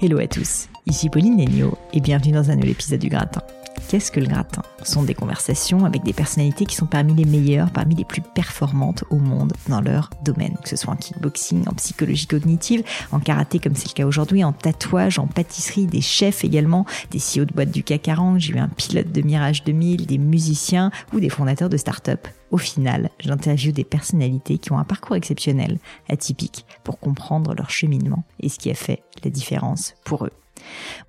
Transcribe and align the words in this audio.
Hello 0.00 0.20
à 0.20 0.28
tous, 0.28 0.68
ici 0.86 1.10
Pauline 1.10 1.34
Negno 1.34 1.76
et 1.92 2.00
bienvenue 2.00 2.30
dans 2.30 2.52
un 2.52 2.54
nouvel 2.54 2.70
épisode 2.70 3.00
du 3.00 3.08
Gratin. 3.08 3.42
Qu'est-ce 3.88 4.12
que 4.12 4.20
le 4.20 4.26
gratin? 4.26 4.60
Ce 4.82 4.92
sont 4.92 5.02
des 5.02 5.14
conversations 5.14 5.86
avec 5.86 6.02
des 6.02 6.12
personnalités 6.12 6.66
qui 6.66 6.76
sont 6.76 6.84
parmi 6.84 7.14
les 7.14 7.24
meilleures, 7.24 7.70
parmi 7.70 7.94
les 7.94 8.04
plus 8.04 8.20
performantes 8.20 9.02
au 9.08 9.16
monde 9.16 9.54
dans 9.66 9.80
leur 9.80 10.10
domaine, 10.26 10.58
que 10.62 10.68
ce 10.68 10.76
soit 10.76 10.92
en 10.92 10.96
kickboxing, 10.96 11.66
en 11.66 11.72
psychologie 11.72 12.26
cognitive, 12.26 12.84
en 13.12 13.18
karaté 13.18 13.58
comme 13.58 13.74
c'est 13.74 13.88
le 13.88 13.94
cas 13.94 14.04
aujourd'hui, 14.04 14.44
en 14.44 14.52
tatouage, 14.52 15.18
en 15.18 15.26
pâtisserie, 15.26 15.86
des 15.86 16.02
chefs 16.02 16.44
également, 16.44 16.84
des 17.10 17.18
CEO 17.18 17.46
de 17.46 17.54
boîtes 17.54 17.70
du 17.70 17.82
CAC 17.82 18.02
40, 18.02 18.38
j'ai 18.38 18.52
eu 18.52 18.58
un 18.58 18.68
pilote 18.68 19.10
de 19.10 19.22
Mirage 19.22 19.64
2000, 19.64 20.04
des 20.04 20.18
musiciens 20.18 20.90
ou 21.14 21.20
des 21.20 21.30
fondateurs 21.30 21.70
de 21.70 21.78
start-up. 21.78 22.28
Au 22.50 22.58
final, 22.58 23.08
j'interviewe 23.20 23.72
des 23.72 23.84
personnalités 23.84 24.58
qui 24.58 24.70
ont 24.70 24.78
un 24.78 24.84
parcours 24.84 25.16
exceptionnel, 25.16 25.78
atypique, 26.10 26.66
pour 26.84 27.00
comprendre 27.00 27.54
leur 27.54 27.70
cheminement 27.70 28.24
et 28.40 28.50
ce 28.50 28.58
qui 28.58 28.70
a 28.70 28.74
fait 28.74 29.02
la 29.24 29.30
différence 29.30 29.94
pour 30.04 30.26
eux. 30.26 30.32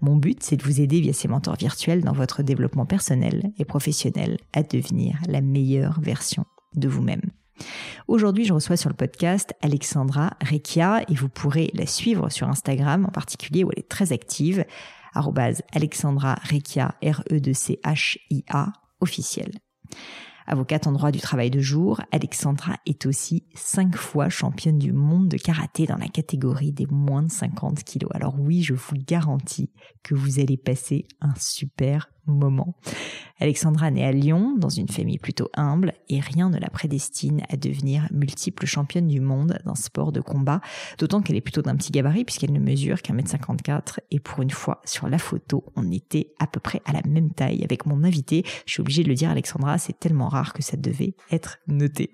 Mon 0.01 0.15
but, 0.15 0.43
c'est 0.43 0.57
de 0.57 0.63
vous 0.63 0.81
aider 0.81 1.01
via 1.01 1.13
ces 1.13 1.27
mentors 1.27 1.55
virtuels 1.55 2.03
dans 2.03 2.13
votre 2.13 2.43
développement 2.43 2.85
personnel 2.85 3.51
et 3.57 3.65
professionnel 3.65 4.37
à 4.53 4.63
devenir 4.63 5.17
la 5.27 5.41
meilleure 5.41 5.99
version 6.01 6.45
de 6.75 6.87
vous-même. 6.87 7.31
Aujourd'hui, 8.07 8.45
je 8.45 8.53
reçois 8.53 8.77
sur 8.77 8.89
le 8.89 8.95
podcast 8.95 9.53
Alexandra 9.61 10.31
Rekia 10.41 11.03
et 11.09 11.13
vous 11.13 11.29
pourrez 11.29 11.71
la 11.73 11.85
suivre 11.85 12.29
sur 12.29 12.47
Instagram 12.47 13.05
en 13.05 13.11
particulier 13.11 13.63
où 13.63 13.71
elle 13.71 13.79
est 13.79 13.89
très 13.89 14.13
active, 14.13 14.65
Alexandra 15.73 16.35
Rekia, 16.49 16.95
R-E-C-H-I-A, 17.03 18.73
officiel. 19.01 19.51
Avocate 20.51 20.87
en 20.87 20.93
droit 20.93 21.11
du 21.11 21.19
travail 21.19 21.51
de 21.51 21.59
jour, 21.59 22.01
Alexandra 22.11 22.77
est 22.87 23.05
aussi 23.05 23.43
cinq 23.53 23.95
fois 23.95 24.29
championne 24.29 24.79
du 24.79 24.91
monde 24.91 25.27
de 25.27 25.37
karaté 25.37 25.85
dans 25.85 25.97
la 25.97 26.07
catégorie 26.07 26.71
des 26.71 26.87
moins 26.87 27.21
de 27.21 27.31
50 27.31 27.83
kilos. 27.83 28.09
Alors 28.15 28.33
oui, 28.39 28.63
je 28.63 28.73
vous 28.73 28.95
garantis 28.95 29.69
que 30.01 30.15
vous 30.15 30.39
allez 30.39 30.57
passer 30.57 31.05
un 31.21 31.35
super 31.37 32.09
moment. 32.29 32.75
Alexandra 33.39 33.89
naît 33.89 34.03
à 34.03 34.11
Lyon, 34.11 34.55
dans 34.57 34.69
une 34.69 34.89
famille 34.89 35.17
plutôt 35.17 35.49
humble, 35.55 35.93
et 36.09 36.19
rien 36.19 36.49
ne 36.49 36.57
la 36.57 36.69
prédestine 36.69 37.41
à 37.49 37.55
devenir 37.55 38.07
multiple 38.11 38.65
championne 38.65 39.07
du 39.07 39.21
monde 39.21 39.59
d'un 39.65 39.75
sport 39.75 40.11
de 40.11 40.19
combat, 40.19 40.59
d'autant 40.97 41.21
qu'elle 41.21 41.37
est 41.37 41.41
plutôt 41.41 41.61
d'un 41.61 41.75
petit 41.75 41.91
gabarit 41.91 42.25
puisqu'elle 42.25 42.51
ne 42.51 42.59
mesure 42.59 43.01
qu'un 43.01 43.13
mètre 43.13 43.29
54 43.29 44.01
et 44.11 44.19
pour 44.19 44.41
une 44.41 44.49
fois 44.49 44.81
sur 44.83 45.07
la 45.07 45.17
photo, 45.17 45.63
on 45.75 45.89
était 45.91 46.33
à 46.39 46.47
peu 46.47 46.59
près 46.59 46.81
à 46.85 46.91
la 46.91 47.01
même 47.07 47.31
taille 47.31 47.63
avec 47.63 47.85
mon 47.85 48.03
invité. 48.03 48.43
Je 48.65 48.73
suis 48.73 48.81
obligée 48.81 49.03
de 49.03 49.09
le 49.09 49.15
dire 49.15 49.29
Alexandra, 49.29 49.77
c'est 49.77 49.97
tellement 49.97 50.27
rare 50.27 50.53
que 50.53 50.61
ça 50.61 50.75
devait 50.75 51.15
être 51.31 51.59
noté. 51.67 52.11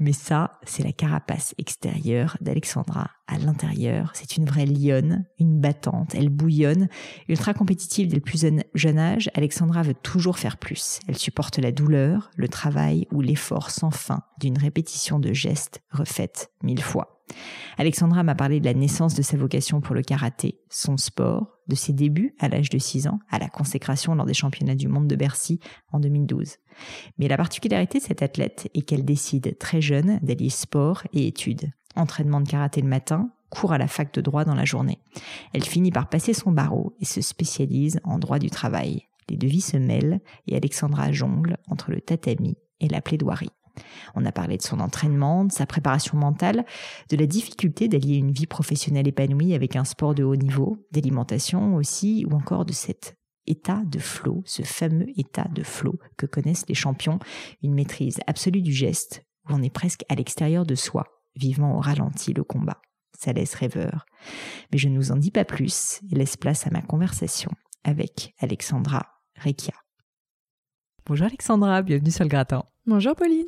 Mais 0.00 0.12
ça, 0.12 0.58
c'est 0.64 0.82
la 0.82 0.92
carapace 0.92 1.54
extérieure 1.58 2.36
d'Alexandra. 2.40 3.10
À 3.26 3.38
l'intérieur, 3.38 4.10
c'est 4.14 4.36
une 4.36 4.44
vraie 4.44 4.66
lionne, 4.66 5.24
une 5.38 5.60
battante. 5.60 6.14
Elle 6.14 6.28
bouillonne. 6.28 6.88
Ultra 7.28 7.54
compétitive 7.54 8.08
dès 8.08 8.16
le 8.16 8.20
plus 8.20 8.44
jeune 8.74 8.98
âge, 8.98 9.30
Alexandra 9.34 9.82
veut 9.82 9.94
toujours 9.94 10.38
faire 10.38 10.56
plus. 10.56 11.00
Elle 11.08 11.16
supporte 11.16 11.58
la 11.58 11.72
douleur, 11.72 12.30
le 12.36 12.48
travail 12.48 13.06
ou 13.12 13.20
l'effort 13.20 13.70
sans 13.70 13.90
fin 13.90 14.22
d'une 14.38 14.58
répétition 14.58 15.18
de 15.18 15.32
gestes 15.32 15.80
refaite 15.90 16.50
mille 16.62 16.82
fois. 16.82 17.13
Alexandra 17.76 18.22
m'a 18.22 18.34
parlé 18.34 18.60
de 18.60 18.64
la 18.64 18.74
naissance 18.74 19.14
de 19.14 19.22
sa 19.22 19.36
vocation 19.36 19.80
pour 19.80 19.94
le 19.94 20.02
karaté, 20.02 20.60
son 20.70 20.96
sport, 20.96 21.58
de 21.66 21.74
ses 21.74 21.92
débuts 21.92 22.34
à 22.38 22.48
l'âge 22.48 22.70
de 22.70 22.78
6 22.78 23.08
ans, 23.08 23.18
à 23.30 23.38
la 23.38 23.48
consécration 23.48 24.14
lors 24.14 24.26
des 24.26 24.34
championnats 24.34 24.74
du 24.74 24.88
monde 24.88 25.08
de 25.08 25.16
Bercy 25.16 25.60
en 25.92 25.98
2012. 25.98 26.56
Mais 27.18 27.28
la 27.28 27.36
particularité 27.36 27.98
de 27.98 28.04
cette 28.04 28.22
athlète 28.22 28.70
est 28.74 28.82
qu'elle 28.82 29.04
décide 29.04 29.56
très 29.58 29.80
jeune 29.80 30.18
d'allier 30.22 30.50
sport 30.50 31.02
et 31.12 31.26
études. 31.26 31.72
Entraînement 31.96 32.40
de 32.40 32.48
karaté 32.48 32.80
le 32.80 32.88
matin, 32.88 33.30
cours 33.50 33.72
à 33.72 33.78
la 33.78 33.88
fac 33.88 34.12
de 34.12 34.20
droit 34.20 34.44
dans 34.44 34.54
la 34.54 34.64
journée. 34.64 34.98
Elle 35.52 35.64
finit 35.64 35.92
par 35.92 36.08
passer 36.08 36.34
son 36.34 36.52
barreau 36.52 36.94
et 37.00 37.04
se 37.04 37.20
spécialise 37.20 38.00
en 38.04 38.18
droit 38.18 38.38
du 38.38 38.50
travail. 38.50 39.06
Les 39.28 39.36
deux 39.36 39.48
se 39.60 39.76
mêlent 39.76 40.20
et 40.46 40.56
Alexandra 40.56 41.12
jongle 41.12 41.56
entre 41.68 41.90
le 41.90 42.00
tatami 42.00 42.56
et 42.80 42.88
la 42.88 43.00
plaidoirie. 43.00 43.50
On 44.14 44.24
a 44.24 44.32
parlé 44.32 44.56
de 44.56 44.62
son 44.62 44.80
entraînement, 44.80 45.44
de 45.44 45.52
sa 45.52 45.66
préparation 45.66 46.16
mentale, 46.16 46.64
de 47.10 47.16
la 47.16 47.26
difficulté 47.26 47.88
d'allier 47.88 48.16
une 48.16 48.32
vie 48.32 48.46
professionnelle 48.46 49.08
épanouie 49.08 49.54
avec 49.54 49.76
un 49.76 49.84
sport 49.84 50.14
de 50.14 50.24
haut 50.24 50.36
niveau, 50.36 50.86
d'alimentation 50.92 51.74
aussi, 51.76 52.24
ou 52.28 52.34
encore 52.34 52.64
de 52.64 52.72
cet 52.72 53.16
état 53.46 53.82
de 53.84 53.98
flow, 53.98 54.42
ce 54.46 54.62
fameux 54.62 55.06
état 55.16 55.48
de 55.52 55.62
flow 55.62 55.98
que 56.16 56.26
connaissent 56.26 56.66
les 56.68 56.74
champions, 56.74 57.18
une 57.62 57.74
maîtrise 57.74 58.20
absolue 58.26 58.62
du 58.62 58.72
geste, 58.72 59.22
où 59.48 59.54
on 59.54 59.62
est 59.62 59.74
presque 59.74 60.04
à 60.08 60.14
l'extérieur 60.14 60.64
de 60.64 60.74
soi, 60.74 61.06
vivant 61.36 61.76
au 61.76 61.80
ralenti 61.80 62.32
le 62.32 62.44
combat. 62.44 62.80
Ça 63.18 63.32
laisse 63.32 63.54
rêveur. 63.54 64.06
Mais 64.72 64.78
je 64.78 64.88
ne 64.88 64.96
vous 64.96 65.12
en 65.12 65.16
dis 65.16 65.30
pas 65.30 65.44
plus 65.44 66.00
et 66.10 66.14
laisse 66.14 66.36
place 66.36 66.66
à 66.66 66.70
ma 66.70 66.82
conversation 66.82 67.50
avec 67.84 68.34
Alexandra 68.40 69.06
Rekia. 69.42 69.74
Bonjour 71.06 71.26
Alexandra, 71.26 71.82
bienvenue 71.82 72.10
sur 72.10 72.24
le 72.24 72.30
gratin. 72.30 72.64
Bonjour 72.86 73.14
Pauline. 73.14 73.46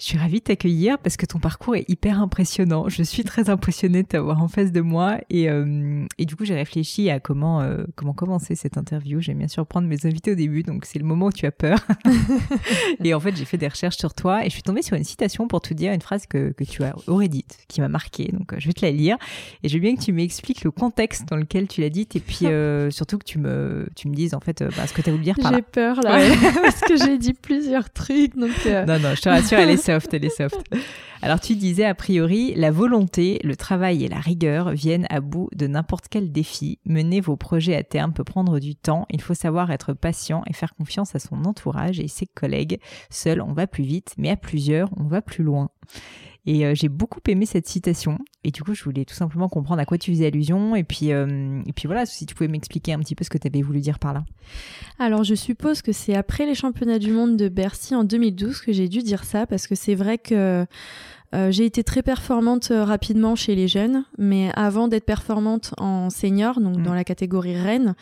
Je 0.00 0.06
suis 0.06 0.18
ravie 0.18 0.40
de 0.40 0.44
t'accueillir 0.44 0.98
parce 0.98 1.16
que 1.16 1.24
ton 1.24 1.38
parcours 1.38 1.76
est 1.76 1.88
hyper 1.88 2.20
impressionnant. 2.20 2.88
Je 2.88 3.04
suis 3.04 3.22
très 3.22 3.48
impressionnée 3.48 4.02
de 4.02 4.08
t'avoir 4.08 4.42
en 4.42 4.48
face 4.48 4.72
de 4.72 4.80
moi 4.80 5.18
et, 5.30 5.48
euh, 5.48 6.04
et 6.18 6.26
du 6.26 6.34
coup 6.34 6.44
j'ai 6.44 6.56
réfléchi 6.56 7.08
à 7.08 7.20
comment 7.20 7.60
euh, 7.60 7.84
comment 7.94 8.12
commencer 8.12 8.56
cette 8.56 8.76
interview. 8.76 9.20
J'aime 9.20 9.38
bien 9.38 9.46
surprendre 9.46 9.86
mes 9.86 10.04
invités 10.04 10.32
au 10.32 10.34
début, 10.34 10.64
donc 10.64 10.84
c'est 10.84 10.98
le 10.98 11.04
moment 11.04 11.26
où 11.26 11.30
tu 11.32 11.46
as 11.46 11.52
peur. 11.52 11.78
et 13.04 13.14
en 13.14 13.20
fait 13.20 13.36
j'ai 13.36 13.44
fait 13.44 13.56
des 13.56 13.68
recherches 13.68 13.98
sur 13.98 14.14
toi 14.14 14.44
et 14.44 14.48
je 14.48 14.54
suis 14.54 14.64
tombée 14.64 14.82
sur 14.82 14.96
une 14.96 15.04
citation 15.04 15.46
pour 15.46 15.60
te 15.60 15.72
dire 15.74 15.92
une 15.92 16.00
phrase 16.00 16.26
que, 16.26 16.50
que 16.50 16.64
tu 16.64 16.82
as 16.82 16.96
aurais 17.06 17.28
dite, 17.28 17.58
qui 17.68 17.80
m'a 17.80 17.88
marquée. 17.88 18.32
Donc 18.32 18.52
euh, 18.52 18.56
je 18.58 18.66
vais 18.66 18.72
te 18.72 18.84
la 18.84 18.90
lire 18.90 19.16
et 19.62 19.68
je 19.68 19.74
veux 19.74 19.80
bien 19.80 19.94
que 19.94 20.02
tu 20.02 20.12
m'expliques 20.12 20.64
le 20.64 20.72
contexte 20.72 21.28
dans 21.28 21.36
lequel 21.36 21.68
tu 21.68 21.82
l'as 21.82 21.90
dite 21.90 22.16
et 22.16 22.20
puis 22.20 22.46
surtout 22.90 23.18
que 23.18 23.24
tu 23.24 23.38
me 23.38 23.86
tu 23.94 24.08
me 24.08 24.14
dises 24.16 24.34
en 24.34 24.40
fait 24.40 24.64
bah, 24.76 24.88
ce 24.88 24.92
que 24.92 25.02
tu 25.02 25.10
as 25.10 25.12
voulu 25.12 25.22
dire 25.22 25.36
par 25.40 25.52
là. 25.52 25.58
J'ai 25.58 25.62
peur 25.62 26.00
là 26.00 26.18
parce 26.62 26.80
que 26.80 26.96
j'ai 26.96 27.18
dit 27.18 27.34
plusieurs 27.34 27.88
trucs 27.88 28.36
donc. 28.36 28.50
Non, 28.72 28.98
non, 28.98 29.14
je 29.14 29.22
te 29.22 29.28
rassure, 29.28 29.58
elle 29.58 29.70
est 29.70 29.76
soft, 29.76 30.12
elle 30.14 30.24
est 30.24 30.36
soft. 30.36 30.60
Alors 31.24 31.38
tu 31.38 31.54
disais 31.54 31.84
a 31.84 31.94
priori, 31.94 32.52
la 32.56 32.72
volonté, 32.72 33.38
le 33.44 33.54
travail 33.54 34.04
et 34.04 34.08
la 34.08 34.18
rigueur 34.18 34.70
viennent 34.72 35.06
à 35.08 35.20
bout 35.20 35.48
de 35.54 35.68
n'importe 35.68 36.06
quel 36.10 36.32
défi. 36.32 36.80
Mener 36.84 37.20
vos 37.20 37.36
projets 37.36 37.76
à 37.76 37.84
terme 37.84 38.12
peut 38.12 38.24
prendre 38.24 38.58
du 38.58 38.74
temps. 38.74 39.06
Il 39.08 39.20
faut 39.20 39.34
savoir 39.34 39.70
être 39.70 39.92
patient 39.92 40.42
et 40.48 40.52
faire 40.52 40.74
confiance 40.74 41.14
à 41.14 41.20
son 41.20 41.44
entourage 41.44 42.00
et 42.00 42.08
ses 42.08 42.26
collègues. 42.26 42.80
Seul, 43.08 43.40
on 43.40 43.52
va 43.52 43.68
plus 43.68 43.84
vite, 43.84 44.14
mais 44.18 44.30
à 44.30 44.36
plusieurs, 44.36 44.88
on 44.96 45.04
va 45.04 45.22
plus 45.22 45.44
loin. 45.44 45.70
Et 46.44 46.66
euh, 46.66 46.74
j'ai 46.74 46.88
beaucoup 46.88 47.20
aimé 47.28 47.46
cette 47.46 47.68
citation. 47.68 48.18
Et 48.42 48.50
du 48.50 48.62
coup, 48.64 48.74
je 48.74 48.82
voulais 48.82 49.04
tout 49.04 49.14
simplement 49.14 49.48
comprendre 49.48 49.80
à 49.80 49.84
quoi 49.84 49.96
tu 49.96 50.10
faisais 50.10 50.26
allusion. 50.26 50.74
Et 50.74 50.82
puis, 50.82 51.12
euh, 51.12 51.60
et 51.66 51.72
puis 51.72 51.86
voilà, 51.86 52.04
si 52.04 52.26
tu 52.26 52.34
pouvais 52.34 52.48
m'expliquer 52.48 52.92
un 52.92 52.98
petit 52.98 53.14
peu 53.14 53.24
ce 53.24 53.30
que 53.30 53.38
tu 53.38 53.46
avais 53.46 53.62
voulu 53.62 53.80
dire 53.80 53.98
par 54.00 54.12
là. 54.12 54.24
Alors, 54.98 55.22
je 55.22 55.36
suppose 55.36 55.82
que 55.82 55.92
c'est 55.92 56.14
après 56.14 56.44
les 56.44 56.56
championnats 56.56 56.98
du 56.98 57.12
monde 57.12 57.36
de 57.36 57.48
Bercy 57.48 57.94
en 57.94 58.02
2012 58.02 58.60
que 58.60 58.72
j'ai 58.72 58.88
dû 58.88 59.02
dire 59.02 59.22
ça, 59.22 59.46
parce 59.46 59.68
que 59.68 59.76
c'est 59.76 59.94
vrai 59.94 60.18
que 60.18 60.66
euh, 61.34 61.50
j'ai 61.50 61.64
été 61.64 61.84
très 61.84 62.02
performante 62.02 62.72
rapidement 62.74 63.36
chez 63.36 63.54
les 63.54 63.68
jeunes, 63.68 64.04
mais 64.18 64.50
avant 64.54 64.88
d'être 64.88 65.06
performante 65.06 65.74
en 65.78 66.10
senior, 66.10 66.60
donc 66.60 66.78
mm. 66.78 66.82
dans 66.82 66.94
la 66.94 67.04
catégorie 67.04 67.56
reine, 67.56 67.94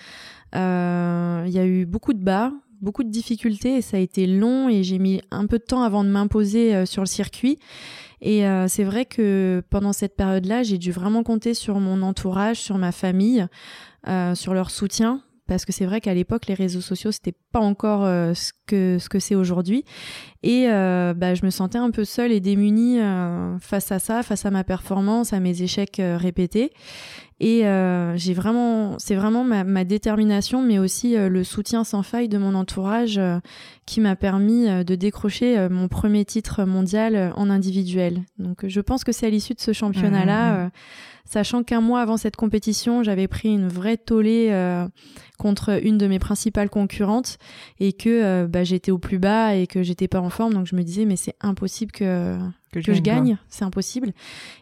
il 0.55 1.53
y 1.53 1.59
a 1.59 1.67
eu 1.67 1.85
beaucoup 1.85 2.15
de 2.15 2.25
bas, 2.25 2.53
beaucoup 2.81 3.05
de 3.05 3.11
difficultés 3.11 3.77
et 3.77 3.83
ça 3.83 3.97
a 3.97 4.01
été 4.01 4.27
long 4.27 4.69
et 4.69 4.83
j'ai 4.83 4.99
mis 4.99 5.21
un 5.31 5.47
peu 5.47 5.59
de 5.59 5.65
temps 5.65 5.83
avant 5.83 6.05
de 6.05 6.09
m'imposer 6.09 6.87
sur 6.87 7.03
le 7.03 7.07
circuit. 7.07 7.59
Et 8.23 8.47
euh, 8.47 8.69
c'est 8.69 8.85
vrai 8.85 9.07
que 9.07 9.63
pendant 9.71 9.93
cette 9.93 10.17
période-là, 10.17 10.63
j'ai 10.63 10.79
dû 10.79 10.93
vraiment 10.93 11.23
compter 11.23 11.55
sur 11.55 11.81
mon 11.81 12.03
entourage, 12.03 12.59
sur 12.59 12.77
ma 12.79 12.93
famille, 12.93 13.47
euh, 14.09 14.35
sur 14.35 14.55
leur 14.55 14.71
soutien. 14.71 15.23
Parce 15.47 15.65
que 15.65 15.73
c'est 15.73 15.85
vrai 15.85 16.01
qu'à 16.01 16.15
l'époque, 16.15 16.47
les 16.47 16.55
réseaux 16.55 16.81
sociaux, 16.81 17.11
c'était 17.11 17.35
pas 17.51 17.59
encore 17.59 18.05
euh, 18.05 18.35
ce 18.35 18.53
que 18.67 18.99
ce 19.01 19.09
que 19.09 19.19
c'est 19.19 19.35
aujourd'hui. 19.35 19.85
Et 20.45 20.67
bah, 20.69 21.35
je 21.35 21.45
me 21.45 21.51
sentais 21.51 21.79
un 21.79 21.91
peu 21.91 22.05
seule 22.05 22.31
et 22.31 22.41
démunie 22.41 22.99
face 23.61 23.91
à 23.91 23.99
ça, 23.99 24.23
face 24.23 24.47
à 24.47 24.51
ma 24.51 24.65
performance, 24.65 25.33
à 25.33 25.41
mes 25.41 25.63
échecs 25.63 26.01
répétés. 26.01 26.71
Et 27.43 27.67
euh, 27.67 28.19
j'ai 28.19 28.35
vraiment, 28.35 28.97
c'est 28.99 29.15
vraiment 29.15 29.45
ma, 29.45 29.65
ma, 29.65 29.85
détermination, 29.85 30.63
mais 30.63 30.79
aussi 30.79 31.17
euh, 31.17 31.31
le 31.31 31.43
soutien 31.43 31.85
sans 31.85 32.03
faille 32.03 32.29
de 32.29 32.37
mon 32.37 32.55
entourage 32.55 33.17
euh, 33.17 33.39
qui 33.87 34.03
m'a 34.03 34.15
permis 34.15 34.69
de 34.85 34.95
décrocher 34.95 35.69
mon 35.69 35.89
premier 35.89 36.25
titre 36.25 36.65
mondial 36.65 37.33
en 37.35 37.51
individuel. 37.51 38.23
Donc, 38.39 38.67
je 38.69 38.81
pense 38.81 39.03
que 39.03 39.11
c'est 39.11 39.27
à 39.27 39.31
l'issue 39.31 39.55
de 39.55 39.61
ce 39.61 39.73
championnat-là, 39.73 40.67
mmh, 40.67 40.71
sachant 41.25 41.65
qu'un 41.65 41.81
mois 41.81 42.01
avant 42.01 42.17
cette 42.17 42.37
compétition, 42.37 43.03
j'avais 43.03 43.27
pris 43.27 43.49
une 43.49 43.67
vraie 43.67 43.97
tollée 43.97 44.55
contre 45.39 45.85
une 45.85 45.99
de 45.99 46.07
mes 46.07 46.21
principales 46.21 46.71
concurrentes 46.71 47.39
et 47.81 47.93
que 47.93 48.47
bah, 48.47 48.63
j'étais 48.63 48.93
au 48.93 48.99
plus 48.99 49.19
bas 49.19 49.57
et 49.57 49.67
que 49.67 49.83
j'étais 49.83 50.07
pas 50.07 50.21
en 50.21 50.31
forme. 50.31 50.55
Donc, 50.55 50.67
je 50.67 50.77
me 50.77 50.83
disais, 50.83 51.05
mais 51.05 51.17
c'est 51.17 51.35
impossible 51.41 51.91
que 51.91 52.39
que, 52.73 52.81
je 52.81 53.01
gagne, 53.01 53.39
c'est 53.49 53.65
impossible. 53.65 54.13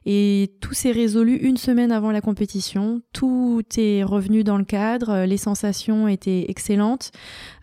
Et 0.07 0.53
tout 0.61 0.75
s'est 0.75 0.93
résolu 0.93 1.37
une 1.37 1.57
semaine 1.57 1.93
avant 1.93 2.11
la 2.11 2.21
compétition. 2.21 3.03
Tout 3.13 3.63
est 3.77 4.03
revenu 4.03 4.45
dans 4.45 4.59
le 4.59 4.65
cadre. 4.65 5.25
Les 5.25 5.37
sensations 5.37 6.09
étaient 6.09 6.47
excellentes. 6.49 7.11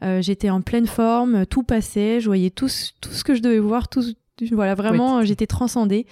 Euh, 0.03 0.21
J'étais 0.21 0.49
en 0.49 0.61
pleine 0.61 0.87
forme. 0.87 1.45
Tout 1.45 1.63
passait. 1.63 2.19
Je 2.19 2.27
voyais 2.27 2.49
tout, 2.49 2.69
tout 3.01 3.11
ce 3.11 3.23
que 3.23 3.35
je 3.35 3.41
devais 3.41 3.59
voir. 3.59 3.87
Tout, 3.87 4.03
Voilà, 4.51 4.75
vraiment, 4.75 5.23
j'étais 5.23 5.47
transcendée. 5.47 6.05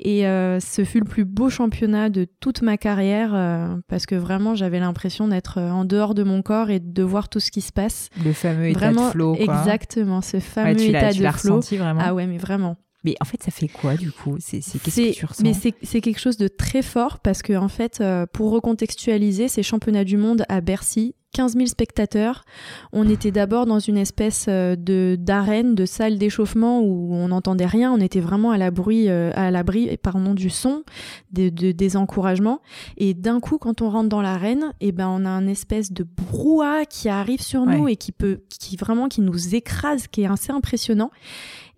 Et 0.00 0.26
euh, 0.26 0.60
ce 0.60 0.84
fut 0.84 1.00
le 1.00 1.04
plus 1.04 1.24
beau 1.24 1.50
championnat 1.50 2.08
de 2.08 2.26
toute 2.38 2.62
ma 2.62 2.76
carrière 2.76 3.34
euh, 3.34 3.76
parce 3.88 4.06
que 4.06 4.14
vraiment 4.14 4.54
j'avais 4.54 4.78
l'impression 4.78 5.26
d'être 5.26 5.58
euh, 5.58 5.70
en 5.70 5.84
dehors 5.84 6.14
de 6.14 6.22
mon 6.22 6.40
corps 6.40 6.70
et 6.70 6.78
de 6.78 7.02
voir 7.02 7.28
tout 7.28 7.40
ce 7.40 7.50
qui 7.50 7.60
se 7.60 7.72
passe. 7.72 8.08
Le 8.24 8.32
fameux 8.32 8.68
état 8.68 8.92
de 8.92 8.98
flow. 8.98 9.34
Exactement, 9.34 10.20
ce 10.20 10.38
fameux 10.38 10.80
état 10.80 11.12
de 11.12 11.30
flow. 11.32 11.60
Vraiment. 11.60 12.00
Ah 12.02 12.14
ouais, 12.14 12.26
mais 12.26 12.38
vraiment. 12.38 12.76
Mais 13.04 13.14
en 13.20 13.24
fait, 13.24 13.42
ça 13.42 13.50
fait 13.50 13.68
quoi 13.68 13.96
du 13.96 14.10
coup? 14.10 14.36
C'est 14.40 14.60
qu'est-ce 14.60 14.96
que 14.96 15.12
tu 15.12 15.24
ressens? 15.26 15.42
Mais 15.42 15.52
c'est 15.54 16.00
quelque 16.00 16.18
chose 16.18 16.36
de 16.36 16.48
très 16.48 16.82
fort 16.82 17.20
parce 17.20 17.42
que 17.42 17.52
en 17.52 17.68
fait, 17.68 18.02
pour 18.32 18.50
recontextualiser, 18.50 19.48
ces 19.48 19.62
championnats 19.62 20.04
du 20.04 20.16
monde 20.16 20.44
à 20.48 20.60
Bercy, 20.60 21.14
15 21.32 21.54
000 21.54 21.66
spectateurs. 21.66 22.44
On 22.92 23.08
était 23.08 23.30
d'abord 23.30 23.66
dans 23.66 23.78
une 23.78 23.98
espèce 23.98 24.46
euh, 24.48 24.76
de 24.76 25.16
d'arène, 25.18 25.74
de 25.74 25.84
salle 25.84 26.18
d'échauffement 26.18 26.80
où 26.80 27.14
on 27.14 27.28
n'entendait 27.28 27.66
rien. 27.66 27.92
On 27.92 28.00
était 28.00 28.20
vraiment 28.20 28.50
à 28.50 28.58
l'abri, 28.58 29.08
euh, 29.08 29.30
à 29.34 29.50
l'abri, 29.50 29.96
pardon, 29.98 30.34
du 30.34 30.50
son, 30.50 30.84
de, 31.32 31.48
des 31.50 31.96
encouragements. 31.96 32.60
Et 32.96 33.14
d'un 33.14 33.40
coup, 33.40 33.58
quand 33.58 33.82
on 33.82 33.90
rentre 33.90 34.08
dans 34.08 34.22
l'arène, 34.22 34.72
et 34.80 34.88
eh 34.88 34.92
ben 34.92 35.08
on 35.08 35.24
a 35.24 35.30
un 35.30 35.46
espèce 35.46 35.92
de 35.92 36.04
brouhaha 36.04 36.86
qui 36.86 37.08
arrive 37.08 37.42
sur 37.42 37.66
nous 37.66 37.88
et 37.88 37.96
qui 37.96 38.12
peut, 38.12 38.40
qui 38.48 38.76
vraiment, 38.76 39.08
qui 39.08 39.20
nous 39.20 39.54
écrase, 39.54 40.06
qui 40.08 40.22
est 40.22 40.26
assez 40.26 40.52
impressionnant. 40.52 41.10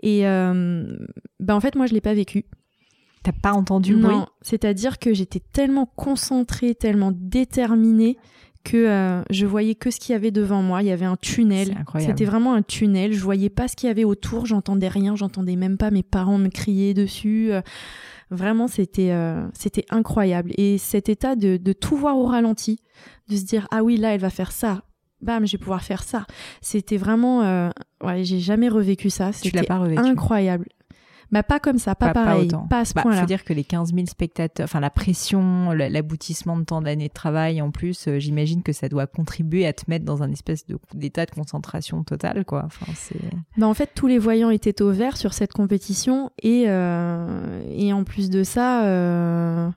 Et 0.02 0.26
euh, 0.26 0.85
ben 1.41 1.55
en 1.55 1.61
fait, 1.61 1.75
moi, 1.75 1.87
je 1.87 1.94
l'ai 1.94 2.00
pas 2.00 2.14
vécu. 2.14 2.44
T'as 3.23 3.32
pas 3.32 3.52
entendu 3.52 3.94
le 3.94 4.00
bruit? 4.00 4.17
Non, 4.17 4.26
c'est-à-dire 4.41 4.99
que 4.99 5.12
j'étais 5.12 5.43
tellement 5.52 5.85
concentrée, 5.85 6.75
tellement 6.75 7.12
déterminée 7.14 8.17
que 8.65 8.77
euh, 8.77 9.23
je 9.31 9.47
voyais 9.47 9.75
que 9.75 9.91
ce 9.91 9.99
qu'il 9.99 10.12
y 10.12 10.17
avait 10.17 10.31
devant 10.31 10.62
moi. 10.62 10.83
Il 10.83 10.89
y 10.89 10.93
avait 10.93 11.07
un 11.07 11.17
tunnel. 11.17 11.85
C'était 11.99 12.25
vraiment 12.25 12.55
un 12.55 12.62
tunnel. 12.62 13.12
Je 13.12 13.21
voyais 13.21 13.51
pas 13.51 13.69
ce 13.69 13.77
qu'il 13.77 13.89
y 13.89 13.91
avait 13.91 14.05
autour. 14.05 14.47
J'entendais 14.47 14.89
rien. 14.89 15.17
J'entendais 15.17 15.57
même 15.57 15.77
pas 15.77 15.91
mes 15.91 16.03
parents 16.03 16.39
me 16.39 16.49
crier 16.49 16.95
dessus. 16.95 17.53
Euh, 17.53 17.62
vraiment, 18.31 18.69
c'était 18.69 19.12
euh, 19.12 19.47
c'était 19.55 19.87
incroyable. 19.91 20.53
Et 20.57 20.79
cet 20.79 21.09
état 21.09 21.37
de, 21.37 21.57
de 21.57 21.73
tout 21.73 21.97
voir 21.97 22.17
au 22.19 22.27
ralenti, 22.27 22.79
de 23.29 23.37
se 23.37 23.45
dire 23.45 23.67
ah 23.71 23.83
oui 23.83 23.97
là 23.97 24.15
elle 24.15 24.21
va 24.21 24.31
faire 24.31 24.53
ça. 24.53 24.83
Bam, 25.21 25.47
je 25.47 25.53
vais 25.53 25.59
pouvoir 25.59 25.83
faire 25.83 26.03
ça. 26.03 26.27
C'était 26.62 26.97
vraiment, 26.97 27.71
ouais, 28.03 28.25
j'ai 28.25 28.39
jamais 28.39 28.71
revécu 28.71 29.11
ça. 29.11 29.33
C'était 29.33 29.71
incroyable. 29.99 30.65
Bah 31.32 31.44
pas 31.44 31.61
comme 31.61 31.79
ça, 31.79 31.94
pas, 31.94 32.12
pareil, 32.12 32.49
pas, 32.49 32.67
pas 32.69 32.79
à 32.81 32.85
ce 32.85 32.94
bah, 32.94 33.03
point-là. 33.03 33.21
Faut 33.21 33.27
dire 33.27 33.44
que 33.44 33.53
les 33.53 33.62
15 33.62 33.94
000 33.94 34.06
spectateurs, 34.06 34.65
enfin 34.65 34.81
la 34.81 34.91
pression, 34.91 35.71
l'aboutissement 35.71 36.56
de 36.56 36.65
tant 36.65 36.82
d'années 36.82 37.09
de 37.09 37.12
travail 37.12 37.62
en 37.62 37.71
plus, 37.71 38.09
euh, 38.09 38.19
j'imagine 38.19 38.62
que 38.62 38.73
ça 38.73 38.88
doit 38.88 39.06
contribuer 39.06 39.67
à 39.67 39.73
te 39.73 39.85
mettre 39.88 40.05
dans 40.05 40.23
un 40.23 40.32
espèce 40.32 40.65
d'état 40.94 41.27
de, 41.27 41.31
concentration 41.31 42.03
totale, 42.03 42.44
quoi. 42.44 42.65
Enfin, 42.67 42.93
bah 43.56 43.67
en 43.69 43.75
fait, 43.75 43.91
tous 43.94 44.09
les 44.09 44.19
voyants 44.19 44.50
étaient 44.50 44.82
au 44.82 44.91
vert 44.91 45.17
sur 45.17 45.32
cette 45.32 45.53
compétition 45.53 46.31
et 46.43 46.65
euh, 46.67 47.62
et 47.69 47.93
en 47.93 48.03
plus 48.03 48.29
de 48.29 48.43
ça, 48.43 48.85
euh, 48.87 49.71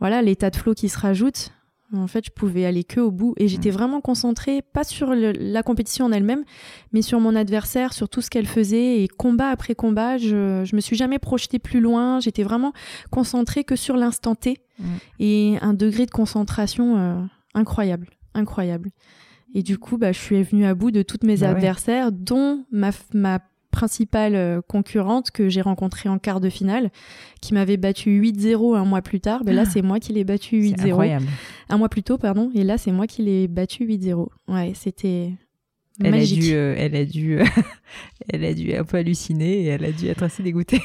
voilà, 0.00 0.22
l'état 0.22 0.50
de 0.50 0.56
flow 0.56 0.74
qui 0.74 0.88
se 0.88 0.98
rajoute. 0.98 1.52
En 1.92 2.06
fait, 2.06 2.26
je 2.26 2.30
pouvais 2.30 2.64
aller 2.64 2.82
que 2.82 3.00
au 3.00 3.10
bout 3.10 3.34
et 3.36 3.46
j'étais 3.46 3.70
mm. 3.70 3.74
vraiment 3.74 4.00
concentrée, 4.00 4.62
pas 4.62 4.84
sur 4.84 5.14
la 5.14 5.62
compétition 5.62 6.06
en 6.06 6.12
elle-même, 6.12 6.44
mais 6.92 7.02
sur 7.02 7.20
mon 7.20 7.36
adversaire, 7.36 7.92
sur 7.92 8.08
tout 8.08 8.20
ce 8.20 8.30
qu'elle 8.30 8.46
faisait 8.46 9.02
et 9.02 9.08
combat 9.08 9.50
après 9.50 9.74
combat. 9.74 10.18
Je, 10.18 10.64
je 10.64 10.74
me 10.74 10.80
suis 10.80 10.96
jamais 10.96 11.18
projetée 11.18 11.58
plus 11.58 11.80
loin. 11.80 12.18
J'étais 12.20 12.42
vraiment 12.42 12.72
concentrée 13.10 13.62
que 13.64 13.76
sur 13.76 13.96
l'instant 13.96 14.34
T 14.34 14.58
mm. 14.78 14.84
et 15.20 15.58
un 15.62 15.74
degré 15.74 16.06
de 16.06 16.10
concentration 16.10 16.96
euh, 16.98 17.22
incroyable, 17.54 18.10
incroyable. 18.34 18.90
Et 19.54 19.62
du 19.62 19.78
coup, 19.78 19.96
bah, 19.96 20.12
je 20.12 20.18
suis 20.18 20.42
venue 20.42 20.66
à 20.66 20.74
bout 20.74 20.90
de 20.90 21.02
toutes 21.02 21.24
mes 21.24 21.38
bah 21.38 21.50
adversaires, 21.50 22.12
dont 22.12 22.64
ma, 22.70 22.90
ma 23.14 23.40
principale 23.76 24.34
euh, 24.34 24.60
concurrente 24.66 25.30
que 25.30 25.48
j'ai 25.48 25.60
rencontrée 25.60 26.08
en 26.08 26.18
quart 26.18 26.40
de 26.40 26.48
finale, 26.48 26.90
qui 27.40 27.54
m'avait 27.54 27.76
battu 27.76 28.20
8-0 28.20 28.76
un 28.76 28.84
mois 28.84 29.02
plus 29.02 29.20
tard. 29.20 29.44
Ben 29.44 29.54
là, 29.54 29.62
ah. 29.66 29.70
c'est 29.70 29.82
moi 29.82 30.00
qui 30.00 30.12
l'ai 30.12 30.24
battu 30.24 30.60
8-0. 30.60 31.22
Un 31.68 31.78
mois 31.78 31.88
plus 31.88 32.02
tôt, 32.02 32.16
pardon. 32.16 32.50
Et 32.54 32.64
là, 32.64 32.78
c'est 32.78 32.92
moi 32.92 33.06
qui 33.06 33.22
l'ai 33.22 33.48
battu 33.48 33.86
8-0. 33.86 34.28
Ouais, 34.48 34.72
c'était 34.74 35.32
elle 36.02 36.10
magique. 36.12 36.38
A 36.38 36.46
dû, 36.46 36.54
euh, 36.54 36.74
elle 36.78 36.96
a 36.96 37.04
dû, 37.04 37.38
elle 38.32 38.44
a 38.44 38.54
dû 38.54 38.74
un 38.74 38.84
peu 38.84 38.96
halluciner 38.96 39.62
et 39.62 39.66
elle 39.66 39.84
a 39.84 39.92
dû 39.92 40.06
être 40.06 40.22
assez 40.22 40.42
dégoûtée. 40.42 40.80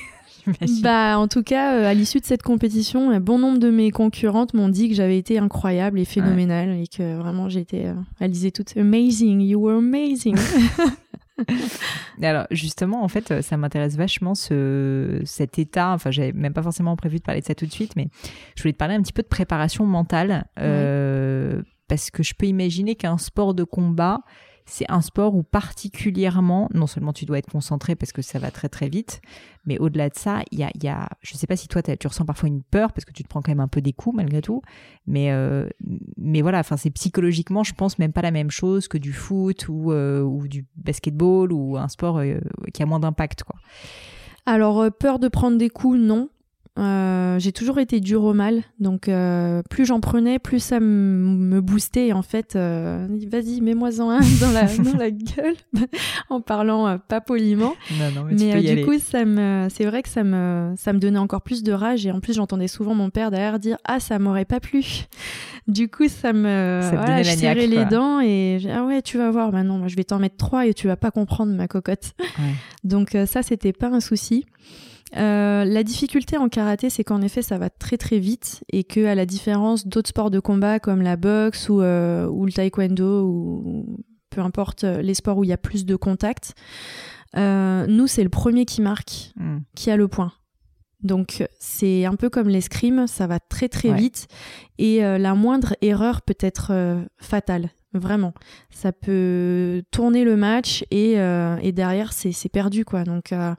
bah, 0.84 1.18
en 1.18 1.28
tout 1.28 1.44
cas, 1.44 1.76
euh, 1.76 1.86
à 1.86 1.94
l'issue 1.94 2.20
de 2.20 2.26
cette 2.26 2.44
compétition, 2.44 3.10
un 3.12 3.20
bon 3.20 3.40
nombre 3.40 3.60
de 3.60 3.70
mes 3.70 3.92
concurrentes 3.92 4.54
m'ont 4.54 4.70
dit 4.70 4.90
que 4.90 4.96
j'avais 4.96 5.18
été 5.18 5.38
incroyable 5.38 6.00
et 6.00 6.06
phénoménale 6.06 6.72
et 6.72 6.88
que 6.88 7.18
vraiment 7.18 7.50
j'étais, 7.50 7.86
euh, 7.86 7.94
elles 8.20 8.32
disaient 8.32 8.52
toutes 8.52 8.76
amazing, 8.78 9.42
you 9.42 9.60
were 9.60 9.78
amazing. 9.78 10.38
Alors 12.22 12.46
justement, 12.52 13.04
en 13.04 13.08
fait, 13.08 13.42
ça 13.42 13.58
m'intéresse 13.58 13.96
vachement 13.96 14.36
ce, 14.36 15.22
cet 15.26 15.60
état. 15.60 15.92
Enfin, 15.94 16.12
j'avais 16.12 16.34
même 16.34 16.54
pas 16.54 16.64
forcément 16.64 16.96
prévu 16.96 17.18
de 17.18 17.24
parler 17.24 17.42
de 17.42 17.46
ça 17.46 17.56
tout 17.56 17.66
de 17.66 17.72
suite, 17.72 17.96
mais 17.96 18.10
je 18.56 18.64
voulais 18.64 18.74
te 18.74 18.78
parler 18.78 18.96
un 18.96 19.02
petit 19.02 19.14
peu 19.14 19.24
de 19.24 19.28
préparation 19.28 19.86
mentale 19.86 20.46
euh, 20.60 21.62
parce 21.88 22.10
que 22.12 22.24
je 22.24 22.34
peux 22.34 22.46
imaginer 22.46 22.96
qu'un 22.96 23.18
sport 23.18 23.54
de 23.54 23.64
combat, 23.64 24.22
c'est 24.72 24.90
un 24.90 25.02
sport 25.02 25.36
où 25.36 25.44
particulièrement, 25.44 26.70
non 26.74 26.88
seulement 26.88 27.12
tu 27.12 27.26
dois 27.26 27.38
être 27.40 27.52
concentré 27.52 27.94
parce 27.96 28.14
que 28.14 28.22
ça 28.22 28.40
va 28.40 28.52
très 28.52 28.70
très 28.70 28.88
vite, 28.88 29.22
mais 29.66 29.78
au-delà 29.78 30.08
de 30.08 30.16
ça, 30.16 30.44
il 30.50 30.60
y 30.60 30.64
a, 30.64 30.72
y 30.82 30.88
a, 30.88 31.10
je 31.20 31.36
sais 31.36 31.46
pas 31.46 31.58
si 31.58 31.68
toi 31.68 31.82
tu 31.84 32.08
ressens 32.08 32.24
parfois 32.24 32.48
une 32.48 32.64
peur 32.64 32.94
parce 32.94 33.04
que 33.04 33.12
tu 33.12 33.22
te 33.22 33.28
prends 33.28 33.42
quand 33.42 33.52
même 33.52 33.60
un 33.60 33.68
peu 33.68 33.82
des 33.82 33.92
coups 33.92 34.16
malgré 34.16 34.42
tout, 34.42 34.62
mais 35.08 35.34
euh, 35.34 35.68
mais 36.16 36.42
voilà, 36.42 36.60
enfin 36.60 36.78
c'est 36.78 36.90
psychologiquement, 36.90 37.66
je 37.66 37.74
pense 37.74 38.00
même 38.00 38.14
pas 38.14 38.22
la 38.22 38.32
même 38.32 38.50
chose 38.50 38.88
que 38.88 38.98
du 38.98 39.12
foot 39.12 39.68
ou 39.68 39.92
euh, 39.92 40.22
ou 40.22 40.48
du 40.48 40.66
basketball 40.78 41.52
ou 41.52 41.76
un 41.76 41.90
sport 41.90 42.20
euh, 42.20 42.40
qui 42.74 42.82
a 42.82 42.86
moins 42.86 43.02
d'impact 43.02 43.44
quoi. 43.44 43.56
Alors 44.46 44.90
peur 44.98 45.20
de 45.20 45.28
prendre 45.28 45.58
des 45.58 45.70
coups, 45.70 46.00
non. 46.00 46.30
Euh, 46.80 47.38
j'ai 47.38 47.52
toujours 47.52 47.80
été 47.80 48.00
dur 48.00 48.24
au 48.24 48.34
mal, 48.34 48.64
donc 48.80 49.10
euh, 49.10 49.62
plus 49.70 49.86
j'en 49.86 50.00
prenais, 50.00 50.40
plus 50.40 50.60
ça 50.60 50.80
me 50.80 51.60
boostait. 51.60 52.14
En 52.14 52.22
fait, 52.22 52.56
euh, 52.56 53.08
vas-y, 53.30 53.60
mets-moi-en 53.60 54.10
un 54.10 54.20
dans 54.40 54.52
la, 54.52 54.64
dans 54.78 54.98
la 54.98 55.12
gueule, 55.12 55.56
en 56.30 56.40
parlant 56.40 56.98
pas 57.10 57.20
poliment. 57.20 57.74
Non, 58.00 58.12
non, 58.16 58.24
mais, 58.24 58.36
mais 58.54 58.76
du 58.76 58.86
coup, 58.86 58.98
ça 59.00 59.26
me, 59.26 59.68
c'est 59.70 59.84
vrai 59.84 60.02
que 60.02 60.08
ça 60.08 60.24
me, 60.24 60.74
ça 60.78 60.94
me 60.94 61.00
donnait 61.00 61.20
encore 61.20 61.42
plus 61.42 61.62
de 61.62 61.74
rage. 61.74 62.06
Et 62.06 62.12
en 62.12 62.22
plus, 62.22 62.34
j'entendais 62.36 62.70
souvent 62.70 62.96
mon 62.96 63.10
père 63.10 63.32
derrière 63.32 63.60
dire 63.60 63.78
ah 63.84 64.00
ça 64.00 64.18
m'aurait 64.18 64.46
pas 64.46 64.60
plu. 64.60 64.84
Du 65.68 65.90
coup, 65.90 66.08
ça 66.08 66.34
me, 66.34 66.80
ça 66.82 66.96
voilà, 66.96 67.22
je 67.22 67.30
serrais 67.30 67.68
les 67.68 67.86
dents 67.86 68.20
et 68.20 68.58
ah 68.74 68.84
ouais, 68.84 69.04
tu 69.04 69.20
vas 69.20 69.30
voir. 69.30 69.52
Maintenant, 69.52 69.78
moi, 69.78 69.88
je 69.88 69.96
vais 69.96 70.04
t'en 70.04 70.18
mettre 70.18 70.36
trois 70.36 70.66
et 70.66 70.74
tu 70.74 70.88
vas 70.88 70.98
pas 70.98 71.12
comprendre 71.12 71.54
ma 71.54 71.68
cocotte. 71.68 72.14
Ouais. 72.20 72.56
Donc 72.84 73.16
ça, 73.28 73.44
c'était 73.44 73.72
pas 73.72 73.88
un 73.88 74.00
souci. 74.00 74.44
Euh, 75.18 75.66
la 75.66 75.84
difficulté 75.84 76.38
en 76.38 76.50
karaté, 76.50 76.90
c'est 76.90 77.04
qu'en 77.04 77.22
effet, 77.22 77.42
ça 77.42 77.58
va 77.58 77.70
très 77.70 77.98
très 77.98 78.20
vite 78.20 78.64
et 78.72 78.84
que, 78.84 79.06
à 79.06 79.16
la 79.16 79.26
différence 79.26 79.88
d'autres 79.88 80.10
sports 80.10 80.32
de 80.32 80.40
combat 80.40 80.80
comme 80.80 81.02
la 81.02 81.18
boxe 81.18 81.70
ou, 81.70 81.82
euh, 81.82 82.28
ou 82.28 82.46
le 82.46 82.52
taekwondo 82.52 83.26
ou 83.26 83.86
peu 84.30 84.42
importe 84.42 84.86
euh, 84.86 85.02
les 85.02 85.14
sports 85.14 85.38
où 85.38 85.44
il 85.44 85.50
y 85.50 85.54
a 85.54 85.58
plus 85.58 85.86
de 85.86 85.96
contact, 85.96 86.54
nous, 87.36 88.08
c'est 88.08 88.24
le 88.24 88.30
premier 88.30 88.66
qui 88.66 88.82
marque, 88.82 89.32
hmm. 89.38 89.60
qui 89.76 89.90
a 89.90 89.96
le 89.96 90.08
point. 90.08 90.34
Donc 91.02 91.44
c'est 91.60 92.06
un 92.06 92.16
peu 92.16 92.30
comme 92.30 92.48
l'escrime, 92.48 93.08
ça 93.08 93.26
va 93.26 93.40
très 93.40 93.70
très 93.70 93.92
vite 93.92 94.28
et 94.78 95.00
la 95.00 95.34
moindre 95.34 95.76
erreur 95.82 96.22
peut 96.22 96.38
être 96.40 96.72
fatale. 97.18 97.72
Vraiment, 97.94 98.34
ça 98.70 98.94
peut 98.94 99.84
tourner 99.92 100.24
le 100.24 100.38
match 100.38 100.86
et, 100.92 101.20
euh, 101.20 101.58
et 101.62 101.74
derrière 101.74 102.14
c'est 102.14 102.50
perdu 102.50 102.86
quoi. 102.86 103.04
Donc 103.04 103.34
euh, 103.34 103.54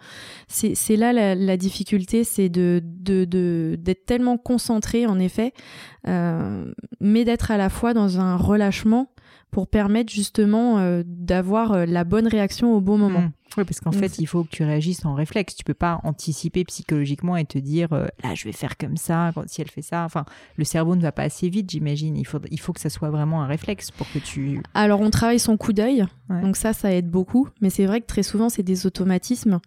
c'est 0.48 0.96
là 0.96 1.12
la, 1.12 1.34
la 1.34 1.56
difficulté, 1.58 2.24
c'est 2.24 2.48
de 2.48 2.80
d'être 2.82 3.28
de, 3.28 3.76
d'être 3.78 4.06
tellement 4.06 4.38
concentré 4.38 5.04
en 5.06 5.18
effet, 5.18 5.52
euh, 6.08 6.72
mais 6.98 7.26
d'être 7.26 7.50
à 7.50 7.58
la 7.58 7.68
fois 7.68 7.92
dans 7.92 8.20
un 8.20 8.36
relâchement 8.36 9.11
pour 9.52 9.68
permettre 9.68 10.10
justement 10.10 10.78
euh, 10.78 11.02
d'avoir 11.06 11.72
euh, 11.72 11.84
la 11.84 12.04
bonne 12.04 12.26
réaction 12.26 12.74
au 12.74 12.80
bon 12.80 12.96
moment. 12.96 13.20
Mmh. 13.20 13.32
Oui, 13.58 13.64
parce 13.64 13.80
qu'en 13.80 13.92
fait, 13.92 14.18
il 14.18 14.26
faut 14.26 14.44
que 14.44 14.48
tu 14.48 14.64
réagisses 14.64 15.04
en 15.04 15.12
réflexe. 15.12 15.54
Tu 15.54 15.62
peux 15.62 15.74
pas 15.74 16.00
anticiper 16.04 16.64
psychologiquement 16.64 17.36
et 17.36 17.44
te 17.44 17.58
dire 17.58 17.92
euh, 17.92 18.06
là, 18.24 18.34
je 18.34 18.44
vais 18.44 18.52
faire 18.52 18.78
comme 18.78 18.96
ça 18.96 19.30
quand 19.34 19.46
si 19.46 19.60
elle 19.60 19.68
fait 19.68 19.82
ça. 19.82 20.04
Enfin, 20.06 20.24
le 20.56 20.64
cerveau 20.64 20.96
ne 20.96 21.02
va 21.02 21.12
pas 21.12 21.24
assez 21.24 21.50
vite, 21.50 21.70
j'imagine. 21.70 22.16
Il 22.16 22.26
faut, 22.26 22.38
il 22.50 22.58
faut 22.58 22.72
que 22.72 22.80
ça 22.80 22.88
soit 22.88 23.10
vraiment 23.10 23.42
un 23.42 23.46
réflexe 23.46 23.90
pour 23.90 24.10
que 24.10 24.20
tu. 24.20 24.62
Alors, 24.72 25.02
on 25.02 25.10
travaille 25.10 25.38
son 25.38 25.58
coup 25.58 25.74
d'œil, 25.74 26.06
donc 26.30 26.56
ça, 26.56 26.72
ça 26.72 26.94
aide 26.94 27.10
beaucoup. 27.10 27.46
Mais 27.60 27.68
c'est 27.68 27.84
vrai 27.84 28.00
que 28.00 28.06
très 28.06 28.22
souvent, 28.22 28.48
c'est 28.48 28.62
des 28.62 28.86
automatismes. 28.86 29.60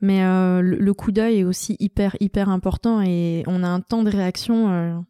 Mais 0.00 0.20
le, 0.22 0.92
coup 0.92 1.10
d'œil 1.10 1.40
est 1.40 1.44
aussi 1.44 1.76
hyper, 1.80 2.16
hyper 2.20 2.48
important 2.48 3.02
et 3.02 3.42
on 3.48 3.64
a 3.64 3.68
un 3.68 3.80
temps 3.80 4.04
de 4.04 4.10
réaction. 4.10 5.04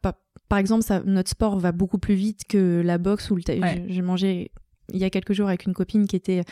pas, 0.00 0.14
par 0.48 0.58
exemple, 0.58 0.82
ça, 0.82 1.02
notre 1.04 1.30
sport 1.30 1.58
va 1.58 1.72
beaucoup 1.72 1.98
plus 1.98 2.14
vite 2.14 2.42
que 2.48 2.80
la 2.84 2.98
boxe 2.98 3.30
ou 3.30 3.36
le 3.36 3.42
J'ai 3.88 4.02
mangé 4.02 4.50
il 4.92 5.00
y 5.00 5.04
a 5.04 5.10
quelques 5.10 5.32
jours 5.32 5.48
avec 5.48 5.66
une 5.66 5.74
copine 5.74 6.06
qui 6.06 6.16
était 6.16 6.42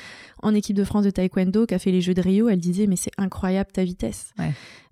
en 0.42 0.54
équipe 0.54 0.76
de 0.76 0.84
France 0.84 1.04
de 1.04 1.10
taekwondo, 1.10 1.66
qui 1.66 1.74
a 1.74 1.78
fait 1.78 1.92
les 1.92 2.00
Jeux 2.00 2.14
de 2.14 2.20
Rio. 2.20 2.48
Elle 2.48 2.58
disait 2.58 2.86
mais 2.86 2.96
c'est 2.96 3.12
incroyable 3.18 3.70
ta 3.72 3.84
vitesse. 3.84 4.32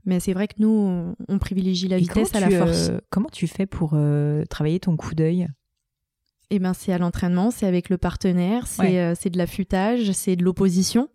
Mais 0.05 0.21
c'est 0.21 0.33
vrai 0.33 0.49
que 0.49 0.55
nous 0.59 1.15
on, 1.29 1.39
privilégie 1.39 1.89
la 1.89 1.99
vitesse 1.99 2.35
à 2.35 2.41
la 2.41 2.51
force. 2.51 2.91
Euh, 2.91 2.99
comment 3.11 3.29
tu 3.31 3.47
fais 3.47 3.67
pour 3.67 3.93
euh, 3.95 4.45
travailler 4.47 4.81
ton 4.81 4.97
coup 4.97 5.15
d'œil? 5.15 5.49
Eh 6.51 6.59
ben 6.59 6.75
c'est 6.75 6.93
à 6.93 6.99
l'entraînement, 6.99 7.51
c'est 7.51 7.67
avec 7.67 7.89
le 7.89 7.99
partenaire, 7.99 8.67
c'est 8.67 9.01
euh, 9.01 9.15
de 9.15 9.39
l'affûtage, 9.39 10.13
c'est 10.13 10.37
de 10.37 10.45
l'opposition. 10.45 11.09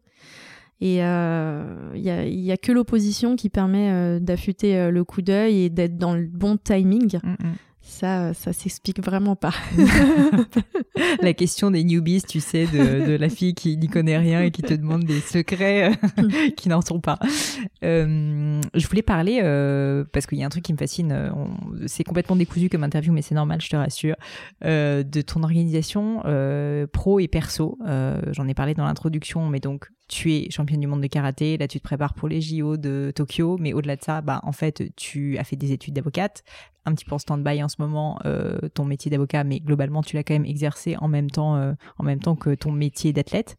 Et 0.79 0.97
il 0.97 2.01
n'y 2.01 2.09
a, 2.09 2.25
y 2.27 2.51
a, 2.51 2.57
que 2.57 2.71
l'opposition 2.71 3.35
qui 3.35 3.49
permet 3.49 4.19
d'affûter 4.19 4.91
le 4.91 5.03
coup 5.03 5.23
d'œil 5.23 5.63
et 5.63 5.69
d'être 5.71 5.97
dans 5.97 6.13
le 6.13 6.27
bon 6.27 6.55
timing. 6.57 7.17
Mm, 7.23 7.29
mm. 7.29 7.55
Ça, 7.87 8.33
ça 8.33 8.51
s'explique 8.51 9.03
vraiment 9.03 9.35
pas. 9.37 9.53
la 11.21 11.33
question 11.33 11.71
des 11.71 11.85
newbies, 11.85 12.21
tu 12.21 12.41
sais, 12.41 12.67
de, 12.67 13.15
la 13.15 13.29
fille 13.29 13.55
qui 13.55 13.77
n'y 13.77 13.87
connaît 13.87 14.17
rien 14.17 14.41
et 14.41 14.51
qui 14.51 14.61
te 14.61 14.73
demande 14.73 15.05
des 15.05 15.21
secrets 15.21 15.91
euh, 15.91 16.49
qui 16.57 16.67
n'en 16.67 16.81
sont 16.81 16.99
pas. 16.99 17.17
Euh, 17.83 18.61
je 18.75 18.87
voulais 18.87 19.01
parler, 19.01 19.39
euh, 19.41 20.03
parce 20.11 20.27
qu'il 20.27 20.37
y 20.37 20.43
a 20.43 20.45
un 20.45 20.49
truc 20.49 20.63
qui 20.63 20.73
me 20.73 20.77
fascine, 20.77 21.31
c'est 21.87 22.03
complètement 22.03 22.35
décousu 22.35 22.69
comme 22.69 22.83
interview, 22.83 23.13
mais 23.13 23.21
c'est 23.21 23.35
normal, 23.35 23.61
je 23.61 23.69
te 23.69 23.75
rassure, 23.77 24.15
de 24.61 25.21
ton 25.21 25.41
organisation 25.43 26.21
pro 26.91 27.19
et 27.19 27.27
perso. 27.27 27.79
J'en 28.31 28.47
ai 28.47 28.53
parlé 28.53 28.73
dans 28.73 28.85
l'introduction, 28.85 29.47
mais 29.47 29.61
donc 29.61 29.89
tu 30.07 30.33
es 30.33 30.49
championne 30.49 30.79
du 30.79 30.87
monde 30.87 31.01
de 31.01 31.07
karaté, 31.07 31.57
là 31.57 31.67
tu 31.67 31.79
te 31.79 31.83
prépares 31.83 32.13
pour 32.13 32.27
les 32.27 32.41
JO 32.41 32.77
de 32.77 33.11
Tokyo, 33.13 33.57
mais 33.59 33.73
au-delà 33.73 33.95
de 33.95 34.03
ça, 34.03 34.21
bah 34.21 34.39
en 34.43 34.53
fait 34.53 34.83
tu 34.95 35.37
as 35.37 35.43
fait 35.43 35.55
des 35.55 35.71
études 35.71 35.95
d'avocate, 35.95 36.43
un 36.87 36.93
petit 36.93 37.05
peu 37.05 37.15
en 37.15 37.19
stand-by 37.19 37.63
en 37.63 37.67
ce 37.67 37.75
moment 37.79 38.19
euh, 38.25 38.57
ton 38.73 38.85
métier 38.85 39.11
d'avocat, 39.11 39.43
mais 39.43 39.59
globalement 39.59 40.01
tu 40.01 40.15
l'as 40.15 40.23
quand 40.23 40.33
même 40.33 40.45
exercé 40.45 40.95
en 40.99 41.07
même 41.07 41.29
temps, 41.29 41.55
euh, 41.55 41.73
en 41.97 42.03
même 42.03 42.19
temps 42.19 42.35
que 42.35 42.55
ton 42.55 42.71
métier 42.71 43.13
d'athlète. 43.13 43.57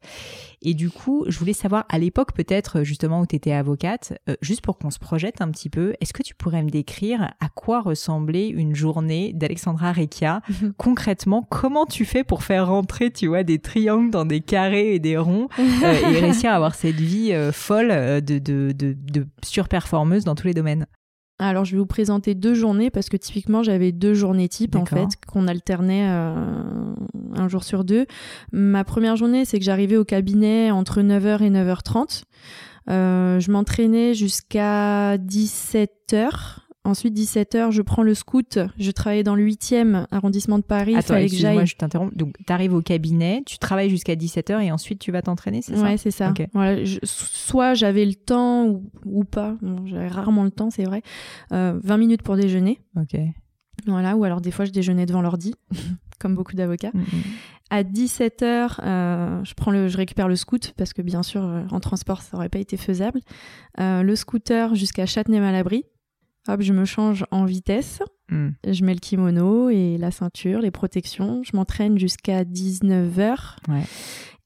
Et 0.62 0.74
du 0.74 0.90
coup, 0.90 1.24
je 1.28 1.38
voulais 1.38 1.52
savoir 1.52 1.84
à 1.88 1.98
l'époque 1.98 2.32
peut-être 2.32 2.82
justement 2.82 3.20
où 3.20 3.26
tu 3.26 3.36
étais 3.36 3.52
avocate, 3.52 4.18
euh, 4.28 4.36
juste 4.40 4.62
pour 4.62 4.78
qu'on 4.78 4.90
se 4.90 4.98
projette 4.98 5.40
un 5.40 5.50
petit 5.50 5.70
peu, 5.70 5.94
est-ce 6.00 6.12
que 6.12 6.22
tu 6.22 6.34
pourrais 6.34 6.62
me 6.62 6.70
décrire 6.70 7.34
à 7.40 7.48
quoi 7.48 7.80
ressemblait 7.80 8.48
une 8.48 8.74
journée 8.74 9.32
d'Alexandra 9.34 9.92
Recchia 9.92 10.40
concrètement 10.76 11.46
Comment 11.48 11.86
tu 11.86 12.04
fais 12.04 12.24
pour 12.24 12.42
faire 12.42 12.68
rentrer, 12.68 13.10
tu 13.10 13.28
vois, 13.28 13.42
des 13.44 13.58
triangles 13.58 14.10
dans 14.10 14.24
des 14.24 14.40
carrés 14.40 14.94
et 14.94 14.98
des 14.98 15.16
ronds 15.16 15.48
et 15.58 16.46
à 16.46 16.54
avoir 16.54 16.74
cette 16.74 17.00
vie 17.00 17.32
euh, 17.32 17.52
folle 17.52 17.90
euh, 17.90 18.20
de, 18.20 18.38
de, 18.38 18.72
de, 18.72 19.26
surperformeuse 19.42 20.24
dans 20.24 20.34
tous 20.34 20.46
les 20.46 20.54
domaines? 20.54 20.86
Alors, 21.40 21.64
je 21.64 21.72
vais 21.72 21.78
vous 21.78 21.86
présenter 21.86 22.34
deux 22.34 22.54
journées 22.54 22.90
parce 22.90 23.08
que 23.08 23.16
typiquement, 23.16 23.62
j'avais 23.62 23.92
deux 23.92 24.14
journées 24.14 24.48
types 24.48 24.74
en 24.74 24.84
fait 24.84 25.08
qu'on 25.26 25.46
alternait 25.46 26.08
euh, 26.08 26.34
un 27.36 27.48
jour 27.48 27.62
sur 27.62 27.84
deux. 27.84 28.06
Ma 28.50 28.82
première 28.82 29.16
journée, 29.16 29.44
c'est 29.44 29.58
que 29.58 29.64
j'arrivais 29.64 29.96
au 29.96 30.04
cabinet 30.04 30.72
entre 30.72 31.00
9h 31.00 31.42
et 31.42 31.50
9h30. 31.50 32.22
je 32.88 33.50
m'entraînais 33.52 34.14
jusqu'à 34.14 35.16
17h. 35.16 36.67
Ensuite, 36.84 37.14
17h, 37.14 37.70
je 37.70 37.82
prends 37.82 38.02
le 38.02 38.14
scout. 38.14 38.58
Je 38.78 38.90
travaillais 38.90 39.22
dans 39.22 39.34
le 39.34 39.44
8e 39.44 40.06
arrondissement 40.10 40.58
de 40.58 40.62
Paris. 40.62 40.94
Attends, 40.96 41.16
excuse-moi, 41.16 41.64
je 41.64 41.74
t'interromps. 41.76 42.16
Donc, 42.16 42.36
tu 42.46 42.52
arrives 42.52 42.72
au 42.72 42.80
cabinet, 42.80 43.42
tu 43.44 43.58
travailles 43.58 43.90
jusqu'à 43.90 44.14
17h 44.14 44.62
et 44.62 44.72
ensuite 44.72 44.98
tu 44.98 45.12
vas 45.12 45.20
t'entraîner, 45.20 45.60
c'est 45.60 45.76
ça 45.76 45.82
Ouais, 45.82 45.96
c'est 45.96 46.10
ça. 46.10 46.32
Voilà, 46.54 46.82
soit 47.02 47.74
j'avais 47.74 48.04
le 48.04 48.14
temps 48.14 48.80
ou, 49.04 49.24
pas. 49.24 49.56
j'avais 49.84 50.08
rarement 50.08 50.44
le 50.44 50.50
temps, 50.50 50.70
c'est 50.70 50.84
vrai. 50.84 51.02
20 51.50 51.56
euh, 51.56 51.98
minutes 51.98 52.22
pour 52.22 52.36
déjeuner. 52.36 52.80
Ok. 52.96 53.18
Voilà, 53.86 54.16
ou 54.16 54.24
alors 54.24 54.40
des 54.40 54.50
fois 54.50 54.64
je 54.64 54.72
déjeunais 54.72 55.06
devant 55.06 55.22
l'ordi, 55.22 55.54
comme 56.18 56.34
beaucoup 56.34 56.54
d'avocats. 56.54 56.90
Mm, 56.94 57.00
mm. 57.00 57.22
À 57.70 57.82
17h, 57.82 58.80
euh, 58.82 59.44
je, 59.44 59.54
prends 59.54 59.70
le, 59.70 59.88
je 59.88 59.96
récupère 59.96 60.26
le 60.26 60.36
scoot 60.36 60.72
parce 60.76 60.94
que 60.94 61.02
bien 61.02 61.22
sûr, 61.22 61.44
euh, 61.44 61.62
en 61.70 61.80
transport, 61.80 62.22
ça 62.22 62.36
aurait 62.36 62.48
pas 62.48 62.58
été 62.58 62.76
faisable. 62.76 63.20
le 63.78 64.14
scooter 64.14 64.74
jusqu'à 64.74 65.04
Châtenay-Malabry 65.04 65.84
Hop, 66.46 66.62
je 66.62 66.72
me 66.72 66.84
change 66.84 67.24
en 67.30 67.44
vitesse. 67.44 68.00
Hmm. 68.30 68.50
Je 68.66 68.84
mets 68.84 68.94
le 68.94 69.00
kimono 69.00 69.70
et 69.70 69.96
la 69.98 70.10
ceinture, 70.10 70.60
les 70.60 70.70
protections. 70.70 71.42
Je 71.42 71.56
m'entraîne 71.56 71.98
jusqu'à 71.98 72.44
19h. 72.44 73.56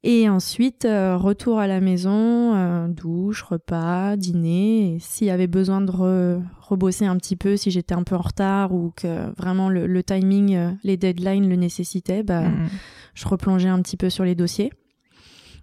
Et 0.04 0.28
ensuite, 0.28 0.84
euh, 0.84 1.16
retour 1.16 1.60
à 1.60 1.68
la 1.68 1.80
maison, 1.80 2.54
euh, 2.54 2.88
douche, 2.88 3.42
repas, 3.42 4.16
dîner. 4.16 4.96
S'il 4.98 5.28
y 5.28 5.30
avait 5.30 5.46
besoin 5.46 5.80
de 5.80 5.92
rebosser 6.60 7.06
un 7.06 7.16
petit 7.16 7.36
peu, 7.36 7.56
si 7.56 7.70
j'étais 7.70 7.94
un 7.94 8.02
peu 8.02 8.16
en 8.16 8.20
retard 8.20 8.74
ou 8.74 8.92
que 8.96 9.32
vraiment 9.36 9.68
le, 9.68 10.02
timing, 10.02 10.56
euh, 10.56 10.72
les 10.82 10.96
deadlines 10.96 11.48
le 11.48 11.54
nécessitaient, 11.54 12.24
bah, 12.24 12.48
hmm. 12.48 12.68
je 13.14 13.28
replongeais 13.28 13.68
un 13.68 13.80
petit 13.80 13.96
peu 13.96 14.10
sur 14.10 14.24
les 14.24 14.34
dossiers. 14.34 14.72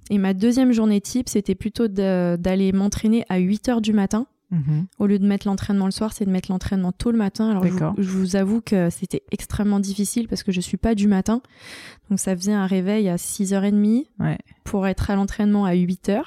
Et 0.10 0.18
ma 0.18 0.34
deuxième 0.34 0.72
journée 0.72 1.02
type, 1.02 1.28
c'était 1.28 1.54
plutôt 1.54 1.88
d'aller 1.88 2.72
m'entraîner 2.72 3.26
à 3.30 3.38
8 3.38 3.68
h 3.68 3.82
du 3.82 3.94
matin. 3.94 4.26
Mhm. 4.52 4.88
Au 4.98 5.06
lieu 5.06 5.20
de 5.20 5.28
mettre 5.28 5.48
l'entraînement 5.48 5.86
le 5.86 5.92
soir, 5.92 6.12
c'est 6.14 6.26
de 6.26 6.32
mettre 6.32 6.52
l'entraînement 6.52 6.92
tôt 6.92 7.12
le 7.12 7.18
matin. 7.18 7.50
Alors 7.50 7.66
je 7.98 8.10
vous, 8.10 8.36
avoue 8.36 8.62
que 8.62 8.90
c'était 8.90 9.24
extrêmement 9.32 9.80
difficile 9.80 10.28
parce 10.28 10.44
que 10.44 10.52
je 10.52 10.62
suis 10.62 10.78
pas 10.78 10.96
du 10.96 11.08
matin. 11.08 11.42
Donc 12.10 12.20
ça 12.20 12.36
faisait 12.36 12.54
un 12.54 12.66
réveil 12.66 13.10
à 13.10 13.18
6h30 13.18 14.06
pour 14.64 14.88
être 14.88 15.10
à 15.12 15.16
l'entraînement 15.16 15.66
à 15.66 15.74
8h. 15.74 16.24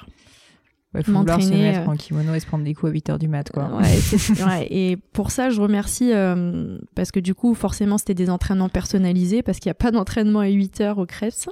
Il 0.94 1.04
faut 1.04 1.12
vouloir 1.12 1.40
se 1.40 1.48
mettre 1.48 1.88
en 1.88 1.96
kimono 1.96 2.34
et 2.34 2.40
se 2.40 2.46
prendre 2.46 2.64
des 2.64 2.74
coups 2.74 2.92
à 2.92 2.94
8h 2.94 3.18
du 3.18 3.26
mat 3.26 3.50
quoi. 3.50 3.70
Ouais, 4.46 4.66
et 4.70 4.96
pour 4.96 5.30
ça, 5.30 5.48
je 5.48 5.60
remercie 5.60 6.12
euh, 6.12 6.78
parce 6.94 7.10
que 7.10 7.18
du 7.18 7.34
coup, 7.34 7.54
forcément, 7.54 7.96
c'était 7.96 8.14
des 8.14 8.28
entraînements 8.28 8.68
personnalisés 8.68 9.42
parce 9.42 9.58
qu'il 9.58 9.70
n'y 9.70 9.72
a 9.72 9.74
pas 9.74 9.90
d'entraînement 9.90 10.40
à 10.40 10.48
8h 10.48 11.00
au 11.00 11.06
Krebs. 11.06 11.48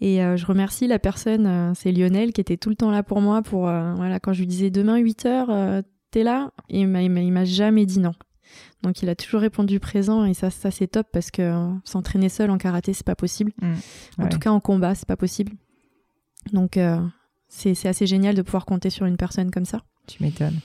Et 0.00 0.22
euh, 0.22 0.36
je 0.36 0.46
remercie 0.46 0.86
la 0.86 0.98
personne, 0.98 1.46
euh, 1.46 1.72
c'est 1.74 1.90
Lionel, 1.90 2.32
qui 2.32 2.40
était 2.40 2.56
tout 2.56 2.68
le 2.68 2.76
temps 2.76 2.90
là 2.90 3.02
pour 3.02 3.20
moi. 3.20 3.42
Pour 3.42 3.68
euh, 3.68 3.94
voilà, 3.94 4.20
quand 4.20 4.32
je 4.32 4.40
lui 4.40 4.46
disais 4.46 4.70
demain 4.70 4.96
8 4.98 5.24
h 5.24 5.82
t'es 6.10 6.22
là, 6.22 6.52
et 6.70 6.80
il 6.80 6.88
m'a 6.88 7.44
jamais 7.44 7.84
dit 7.84 7.98
non. 7.98 8.14
Donc 8.82 9.02
il 9.02 9.10
a 9.10 9.14
toujours 9.14 9.42
répondu 9.42 9.78
présent 9.78 10.24
et 10.24 10.32
ça, 10.32 10.48
ça 10.48 10.70
c'est 10.70 10.86
top 10.86 11.06
parce 11.12 11.30
que 11.30 11.52
s'entraîner 11.84 12.30
seul 12.30 12.50
en 12.50 12.56
karaté 12.56 12.94
c'est 12.94 13.04
pas 13.04 13.16
possible. 13.16 13.52
Mmh. 13.60 14.22
en 14.22 14.28
tout 14.28 14.38
cas 14.38 14.50
en 14.50 14.60
combat 14.60 14.94
c'est 14.94 15.06
pas 15.06 15.18
possible. 15.18 15.52
Donc 16.54 16.78
c'est 17.48 17.86
assez 17.86 18.06
génial 18.06 18.34
de 18.34 18.40
pouvoir 18.40 18.64
compter 18.64 18.88
sur 18.88 19.04
une 19.04 19.18
personne 19.18 19.50
comme 19.50 19.66
ça. 19.66 19.82
Tu 20.06 20.22
m'étonnes. 20.22 20.60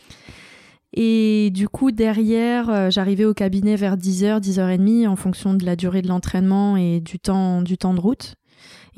Et 0.93 1.49
du 1.51 1.67
coup, 1.67 1.91
derrière, 1.91 2.89
j'arrivais 2.89 3.25
au 3.25 3.33
cabinet 3.33 3.75
vers 3.75 3.97
10h, 3.97 4.39
10h30 4.39 5.07
en 5.07 5.15
fonction 5.17 5.55
de 5.55 5.65
la 5.65 5.75
durée 5.75 6.03
de 6.03 6.07
l'entraînement 6.07 6.77
et 6.77 7.01
du 7.01 7.19
temps, 7.19 7.63
du 7.63 7.77
temps 7.77 7.95
de 7.95 7.99
route. 7.99 8.35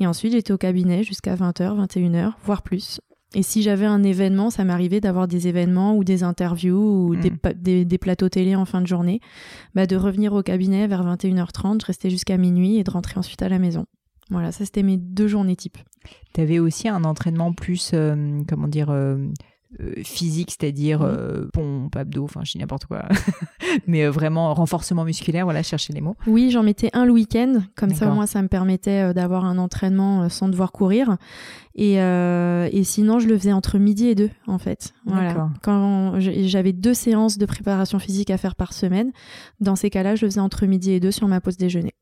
Et 0.00 0.06
ensuite, 0.06 0.32
j'étais 0.32 0.52
au 0.52 0.58
cabinet 0.58 1.02
jusqu'à 1.02 1.34
20h, 1.34 1.86
21h, 1.86 2.32
voire 2.44 2.62
plus. 2.62 3.00
Et 3.34 3.42
si 3.42 3.62
j'avais 3.62 3.86
un 3.86 4.02
événement, 4.02 4.50
ça 4.50 4.64
m'arrivait 4.64 5.00
d'avoir 5.00 5.28
des 5.28 5.48
événements 5.48 5.96
ou 5.96 6.04
des 6.04 6.22
interviews 6.22 7.08
ou 7.08 7.14
hmm. 7.14 7.54
des, 7.56 7.98
plateaux 7.98 8.28
télé 8.28 8.54
en 8.54 8.64
fin 8.64 8.80
de 8.80 8.86
journée, 8.86 9.20
bah 9.74 9.86
de 9.86 9.96
revenir 9.96 10.32
au 10.32 10.42
cabinet 10.42 10.86
vers 10.86 11.04
21h30, 11.04 11.80
je 11.82 11.86
restais 11.86 12.08
jusqu'à 12.08 12.36
minuit 12.36 12.78
et 12.78 12.84
de 12.84 12.90
rentrer 12.90 13.18
ensuite 13.18 13.42
à 13.42 13.48
la 13.48 13.58
maison. 13.58 13.86
Voilà, 14.30 14.52
ça 14.52 14.64
c'était 14.64 14.82
mes 14.82 14.96
deux 14.96 15.28
journées 15.28 15.56
type. 15.56 15.78
Tu 16.34 16.40
avais 16.40 16.58
aussi 16.58 16.88
un 16.88 17.04
entraînement 17.04 17.52
plus, 17.52 17.90
euh, 17.94 18.40
comment 18.48 18.68
dire, 18.68 18.90
euh, 18.90 19.16
euh, 19.80 19.94
physique, 20.04 20.52
c'est-à-dire 20.52 21.00
mhm. 21.00 21.06
euh, 21.08 21.48
pompe, 21.52 21.96
abdos, 21.96 22.24
enfin 22.24 22.42
je 22.44 22.52
dis 22.52 22.58
n'importe 22.58 22.86
quoi, 22.86 23.04
mais 23.88 24.04
euh, 24.04 24.10
vraiment 24.10 24.54
renforcement 24.54 25.04
musculaire, 25.04 25.44
voilà, 25.44 25.64
chercher 25.64 25.92
les 25.92 26.00
mots. 26.00 26.14
Oui, 26.28 26.52
j'en 26.52 26.62
mettais 26.62 26.88
un 26.92 27.04
le 27.04 27.10
week-end, 27.12 27.62
comme 27.74 27.92
ça 27.92 28.06
moi 28.06 28.28
ça 28.28 28.40
me 28.42 28.48
permettait 28.48 29.12
d'avoir 29.12 29.44
un 29.44 29.58
entraînement 29.58 30.28
sans 30.28 30.48
devoir 30.48 30.70
courir. 30.70 31.16
Et, 31.74 31.96
et, 31.96 32.84
sinon, 32.84 33.18
je 33.18 33.28
le 33.28 33.36
faisais 33.36 33.52
entre 33.52 33.76
midi 33.76 34.06
et 34.06 34.14
deux, 34.14 34.30
en 34.46 34.56
fait. 34.56 34.94
Voilà. 35.04 35.50
Quand 35.62 36.14
j'avais 36.20 36.72
deux 36.72 36.94
séances 36.94 37.36
de 37.36 37.44
préparation 37.44 37.98
physique 37.98 38.30
à 38.30 38.38
faire 38.38 38.54
par 38.54 38.72
semaine, 38.72 39.12
dans 39.60 39.76
ces 39.76 39.90
cas-là, 39.90 40.14
je 40.14 40.24
le 40.24 40.30
faisais 40.30 40.40
entre 40.40 40.64
midi 40.64 40.92
et 40.92 41.00
deux 41.00 41.10
sur 41.10 41.28
ma 41.28 41.42
pause 41.42 41.58
déjeuner. 41.58 41.92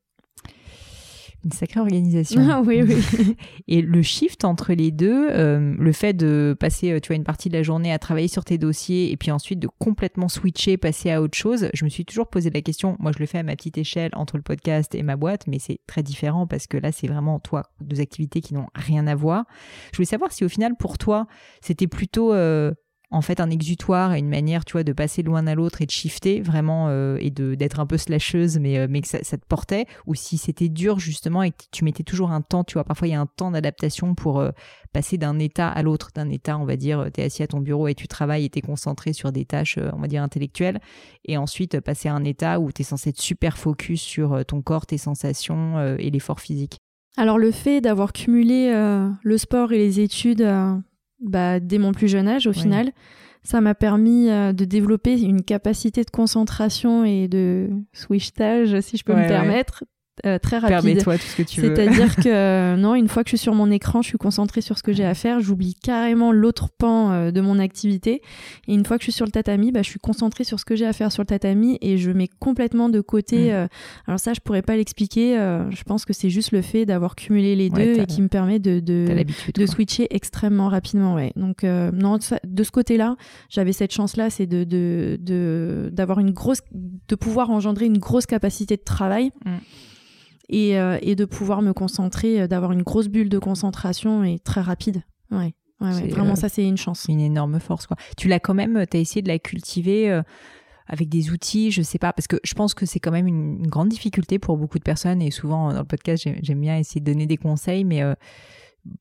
Une 1.45 1.51
sacrée 1.51 1.79
organisation. 1.79 2.41
Ah, 2.49 2.61
oui, 2.65 2.81
oui. 2.81 3.35
Et 3.67 3.83
le 3.83 4.01
shift 4.01 4.43
entre 4.45 4.73
les 4.73 4.89
deux, 4.89 5.29
euh, 5.29 5.75
le 5.77 5.91
fait 5.91 6.13
de 6.13 6.57
passer, 6.59 6.91
euh, 6.91 6.99
tu 6.99 7.09
vois, 7.09 7.17
une 7.17 7.23
partie 7.23 7.49
de 7.49 7.53
la 7.53 7.61
journée 7.61 7.93
à 7.93 7.99
travailler 7.99 8.27
sur 8.27 8.43
tes 8.43 8.57
dossiers 8.57 9.11
et 9.11 9.17
puis 9.17 9.29
ensuite 9.29 9.59
de 9.59 9.69
complètement 9.77 10.27
switcher, 10.27 10.77
passer 10.77 11.11
à 11.11 11.21
autre 11.21 11.37
chose, 11.37 11.69
je 11.75 11.85
me 11.85 11.89
suis 11.89 12.03
toujours 12.03 12.27
posé 12.29 12.49
la 12.49 12.61
question. 12.61 12.97
Moi, 12.99 13.11
je 13.13 13.19
le 13.19 13.27
fais 13.27 13.37
à 13.37 13.43
ma 13.43 13.55
petite 13.55 13.77
échelle 13.77 14.09
entre 14.13 14.37
le 14.37 14.41
podcast 14.41 14.95
et 14.95 15.03
ma 15.03 15.17
boîte, 15.17 15.45
mais 15.45 15.59
c'est 15.59 15.79
très 15.85 16.01
différent 16.01 16.47
parce 16.47 16.65
que 16.65 16.77
là, 16.77 16.91
c'est 16.91 17.07
vraiment, 17.07 17.39
toi, 17.39 17.69
deux 17.79 18.01
activités 18.01 18.41
qui 18.41 18.55
n'ont 18.55 18.67
rien 18.73 19.05
à 19.05 19.13
voir. 19.13 19.45
Je 19.91 19.97
voulais 19.97 20.07
savoir 20.07 20.31
si 20.31 20.45
au 20.45 20.49
final, 20.49 20.73
pour 20.79 20.97
toi, 20.97 21.27
c'était 21.61 21.87
plutôt 21.87 22.33
euh, 22.33 22.73
en 23.11 23.21
fait 23.21 23.39
un 23.39 23.49
exutoire 23.49 24.13
et 24.13 24.19
une 24.19 24.29
manière, 24.29 24.65
tu 24.65 24.73
vois, 24.73 24.83
de 24.83 24.93
passer 24.93 25.23
de 25.23 25.29
l'un 25.29 25.47
à 25.47 25.55
l'autre 25.55 25.81
et 25.81 25.85
de 25.85 25.91
shifter 25.91 26.41
vraiment 26.41 26.87
euh, 26.89 27.17
et 27.19 27.31
de 27.31 27.55
d'être 27.55 27.79
un 27.79 27.85
peu 27.85 27.97
slasheuse, 27.97 28.57
mais 28.59 28.77
euh, 28.77 28.87
mais 28.89 29.01
que 29.01 29.07
ça, 29.07 29.19
te 29.19 29.45
portait, 29.47 29.85
ou 30.05 30.15
si 30.15 30.37
c'était 30.37 30.69
dur 30.69 30.99
justement 30.99 31.43
et 31.43 31.51
que 31.51 31.63
tu 31.71 31.83
mettais 31.83 32.03
toujours 32.03 32.31
un 32.31 32.41
temps, 32.41 32.63
tu 32.63 32.73
vois, 32.73 32.83
parfois 32.83 33.07
il 33.07 33.11
y 33.11 33.15
a 33.15 33.19
un 33.19 33.25
temps 33.25 33.51
d'adaptation 33.51 34.15
pour 34.15 34.39
euh, 34.39 34.51
passer 34.93 35.17
d'un 35.17 35.39
état 35.39 35.69
à 35.69 35.81
l'autre, 35.81 36.09
d'un 36.15 36.29
état, 36.29 36.57
on 36.57 36.65
va 36.65 36.75
dire, 36.75 37.07
tu 37.13 37.21
es 37.21 37.25
assis 37.25 37.43
à 37.43 37.47
ton 37.47 37.59
bureau 37.59 37.87
et 37.87 37.95
tu 37.95 38.07
travailles 38.07 38.45
et 38.45 38.49
tu 38.49 38.59
es 38.59 38.61
concentré 38.61 39.13
sur 39.13 39.31
des 39.31 39.45
tâches, 39.45 39.77
on 39.93 39.99
va 39.99 40.07
dire, 40.07 40.23
intellectuelles, 40.23 40.79
et 41.25 41.37
ensuite 41.37 41.79
passer 41.81 42.09
à 42.09 42.13
un 42.13 42.23
état 42.23 42.59
où 42.59 42.71
tu 42.71 42.81
es 42.81 42.85
censé 42.85 43.09
être 43.09 43.21
super 43.21 43.57
focus 43.57 44.01
sur 44.01 44.45
ton 44.45 44.61
corps, 44.61 44.85
tes 44.85 44.97
sensations 44.97 45.97
et 45.97 46.09
l'effort 46.09 46.39
physique. 46.39 46.77
Alors 47.17 47.37
le 47.37 47.51
fait 47.51 47.81
d'avoir 47.81 48.13
cumulé 48.13 48.71
le 49.21 49.37
sport 49.37 49.73
et 49.73 49.77
les 49.77 49.99
études 49.99 50.47
bah, 51.19 51.59
dès 51.59 51.77
mon 51.77 51.91
plus 51.91 52.07
jeune 52.07 52.27
âge 52.27 52.47
au 52.47 52.53
final. 52.53 52.91
Ça 53.43 53.61
m'a 53.61 53.75
permis 53.75 54.29
euh, 54.31 54.53
de 54.53 54.65
développer 54.65 55.21
une 55.21 55.43
capacité 55.43 56.03
de 56.03 56.09
concentration 56.09 57.05
et 57.05 57.27
de 57.27 57.69
switchage, 57.93 58.79
si 58.81 58.97
je 58.97 59.03
peux 59.03 59.13
me 59.13 59.27
permettre, 59.27 59.83
euh, 60.25 60.39
très 60.39 60.59
rapide. 60.59 60.77
Permets-toi 60.77 61.17
tout 61.17 61.25
ce 61.25 61.35
que 61.35 61.43
tu 61.43 61.61
veux. 61.61 61.75
C'est-à-dire 61.75 62.15
que 62.23 62.29
euh, 62.29 62.77
non, 62.77 62.95
une 62.95 63.09
fois 63.09 63.23
que 63.23 63.29
je 63.29 63.35
suis 63.35 63.43
sur 63.43 63.53
mon 63.53 63.69
écran, 63.69 64.01
je 64.01 64.07
suis 64.07 64.17
concentrée 64.17 64.61
sur 64.61 64.77
ce 64.77 64.83
que 64.83 64.93
j'ai 64.93 65.03
à 65.03 65.13
faire. 65.13 65.41
J'oublie 65.41 65.75
carrément 65.75 66.31
l'autre 66.31 66.69
pan 66.69 67.11
euh, 67.11 67.31
de 67.31 67.41
mon 67.41 67.59
activité. 67.59 68.21
Et 68.67 68.73
une 68.73 68.85
fois 68.85 68.97
que 68.97 69.01
je 69.01 69.07
suis 69.11 69.11
sur 69.11 69.25
le 69.25 69.31
tatami, 69.31 69.73
bah, 69.73 69.81
je 69.81 69.89
suis 69.89 69.99
concentrée 69.99 70.45
sur 70.45 70.59
ce 70.59 70.65
que 70.65 70.75
j'ai 70.75 70.85
à 70.85 70.93
faire 70.93 71.11
sur 71.11 71.21
le 71.21 71.27
tatami 71.27 71.77
et 71.81 71.97
je 71.97 72.11
mets 72.11 72.29
complètement 72.39 72.87
de 72.87 73.01
côté. 73.01 73.51
Mm. 73.51 73.67
alors 74.07 74.19
ça, 74.19 74.33
je 74.33 74.39
pourrais 74.39 74.61
pas 74.61 74.77
l'expliquer. 74.77 75.35
je 75.69 75.83
pense 75.83 76.05
que 76.05 76.13
c'est 76.13 76.29
juste 76.29 76.51
le 76.51 76.61
fait 76.61 76.85
d'avoir 76.85 77.15
cumulé 77.15 77.55
les 77.55 77.69
deux 77.69 77.99
et 77.99 78.05
qui 78.05 78.21
me 78.21 78.27
permet 78.27 78.59
de 78.59 78.79
de, 78.79 79.25
de 79.53 79.65
switcher 79.65 80.07
extrêmement 80.11 80.69
rapidement. 80.69 81.15
Ouais. 81.15 81.33
Donc 81.35 81.63
non, 81.63 82.17
de 82.43 82.63
ce 82.63 82.71
côté-là, 82.71 83.15
j'avais 83.49 83.73
cette 83.73 83.91
chance-là, 83.93 84.29
c'est 84.29 84.45
de 84.45 84.63
de 84.63 85.89
d'avoir 85.91 86.19
une 86.19 86.31
grosse, 86.31 86.61
de 86.73 87.15
pouvoir 87.15 87.49
engendrer 87.49 87.85
une 87.85 87.97
grosse 87.97 88.25
capacité 88.25 88.77
de 88.77 88.83
travail. 88.83 89.31
Mm 89.45 89.57
et, 90.49 90.79
euh, 90.79 90.97
et 91.01 91.15
de 91.15 91.25
pouvoir 91.25 91.61
me 91.61 91.73
concentrer, 91.73 92.41
euh, 92.41 92.47
d'avoir 92.47 92.71
une 92.71 92.83
grosse 92.83 93.07
bulle 93.07 93.29
de 93.29 93.39
concentration 93.39 94.23
et 94.23 94.39
très 94.39 94.61
rapide. 94.61 95.03
Ouais. 95.31 95.53
ouais, 95.81 96.07
vraiment, 96.07 96.33
euh, 96.33 96.35
ça, 96.35 96.49
c'est 96.49 96.67
une 96.67 96.77
chance. 96.77 97.05
Une 97.09 97.19
énorme 97.19 97.59
force, 97.59 97.87
quoi. 97.87 97.97
Tu 98.17 98.27
l'as 98.27 98.39
quand 98.39 98.53
même, 98.53 98.85
tu 98.89 98.97
as 98.97 98.99
essayé 98.99 99.21
de 99.21 99.27
la 99.27 99.39
cultiver 99.39 100.21
avec 100.87 101.09
des 101.09 101.31
outils, 101.31 101.71
je 101.71 101.81
sais 101.81 101.97
pas, 101.97 102.13
parce 102.13 102.27
que 102.27 102.39
je 102.43 102.53
pense 102.53 102.75
que 102.75 102.85
c'est 102.85 102.99
quand 102.99 103.11
même 103.11 103.27
une, 103.27 103.65
grande 103.67 103.89
difficulté 103.89 104.37
pour 104.37 104.57
beaucoup 104.57 104.77
de 104.77 104.83
personnes 104.83 105.21
et 105.21 105.31
souvent 105.31 105.71
dans 105.71 105.79
le 105.79 105.85
podcast, 105.85 106.27
j'aime 106.41 106.61
bien 106.61 106.77
essayer 106.77 107.01
de 107.01 107.11
donner 107.11 107.25
des 107.25 107.37
conseils, 107.37 107.83
mais 107.83 108.03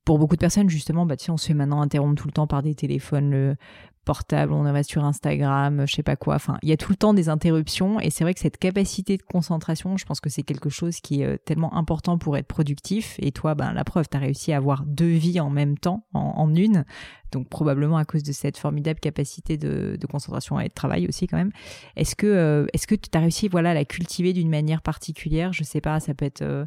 pour 0.04 0.18
beaucoup 0.18 0.36
de 0.36 0.40
personnes, 0.40 0.68
justement, 0.68 1.06
bah, 1.06 1.16
on 1.28 1.36
se 1.36 1.46
fait 1.46 1.54
maintenant 1.54 1.80
interrompre 1.80 2.20
tout 2.20 2.28
le 2.28 2.32
temps 2.32 2.46
par 2.46 2.62
des 2.62 2.74
téléphones, 2.74 3.30
le, 3.30 3.56
portable, 4.04 4.52
on 4.52 4.62
va 4.62 4.82
sur 4.82 5.04
Instagram, 5.04 5.84
je 5.86 5.94
sais 5.94 6.02
pas 6.02 6.16
quoi. 6.16 6.34
Enfin, 6.36 6.58
il 6.62 6.68
y 6.68 6.72
a 6.72 6.76
tout 6.76 6.92
le 6.92 6.96
temps 6.96 7.14
des 7.14 7.28
interruptions 7.28 7.98
et 8.00 8.10
c'est 8.10 8.24
vrai 8.24 8.34
que 8.34 8.40
cette 8.40 8.58
capacité 8.58 9.16
de 9.16 9.22
concentration, 9.22 9.96
je 9.96 10.04
pense 10.04 10.20
que 10.20 10.30
c'est 10.30 10.42
quelque 10.42 10.68
chose 10.68 11.00
qui 11.00 11.22
est 11.22 11.26
euh, 11.26 11.36
tellement 11.44 11.74
important 11.74 12.18
pour 12.18 12.36
être 12.36 12.46
productif. 12.46 13.16
Et 13.18 13.32
toi, 13.32 13.54
ben, 13.54 13.72
la 13.72 13.84
preuve, 13.84 14.06
tu 14.08 14.16
as 14.16 14.20
réussi 14.20 14.52
à 14.52 14.58
avoir 14.58 14.84
deux 14.84 15.06
vies 15.06 15.40
en 15.40 15.50
même 15.50 15.78
temps, 15.78 16.06
en, 16.12 16.54
une. 16.54 16.84
Donc 17.32 17.48
probablement 17.48 17.96
à 17.96 18.04
cause 18.04 18.22
de 18.22 18.32
cette 18.32 18.58
formidable 18.58 19.00
capacité 19.00 19.56
de, 19.56 19.98
concentration 20.08 20.60
et 20.60 20.68
de 20.68 20.74
travail 20.74 21.08
aussi 21.08 21.26
quand 21.26 21.38
même. 21.38 21.50
Est-ce 21.96 22.14
que 22.14 22.26
euh, 22.26 22.66
que 22.86 22.94
tu 22.94 23.08
as 23.14 23.20
réussi 23.20 23.48
voilà 23.48 23.70
à 23.70 23.74
la 23.74 23.84
cultiver 23.84 24.32
d'une 24.32 24.50
manière 24.50 24.82
particulière? 24.82 25.52
Je 25.52 25.64
sais 25.64 25.80
pas, 25.80 25.98
ça 25.98 26.14
peut 26.14 26.26
être 26.26 26.42
euh, 26.42 26.66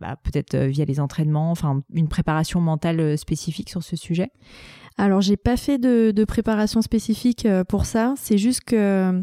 bah, 0.00 0.16
peut-être 0.22 0.56
via 0.56 0.84
les 0.84 1.00
entraînements, 1.00 1.50
enfin 1.50 1.82
une 1.92 2.08
préparation 2.08 2.60
mentale 2.60 3.16
spécifique 3.16 3.70
sur 3.70 3.82
ce 3.82 3.96
sujet 3.96 4.30
alors 4.96 5.20
j'ai 5.20 5.36
pas 5.36 5.56
fait 5.56 5.78
de, 5.78 6.24
préparation 6.24 6.80
spécifique 6.80 7.46
euh, 7.46 7.64
pour 7.64 7.84
ça. 7.84 8.14
C'est 8.16 8.38
juste 8.38 8.62
que 8.62 8.76
euh, 8.76 9.22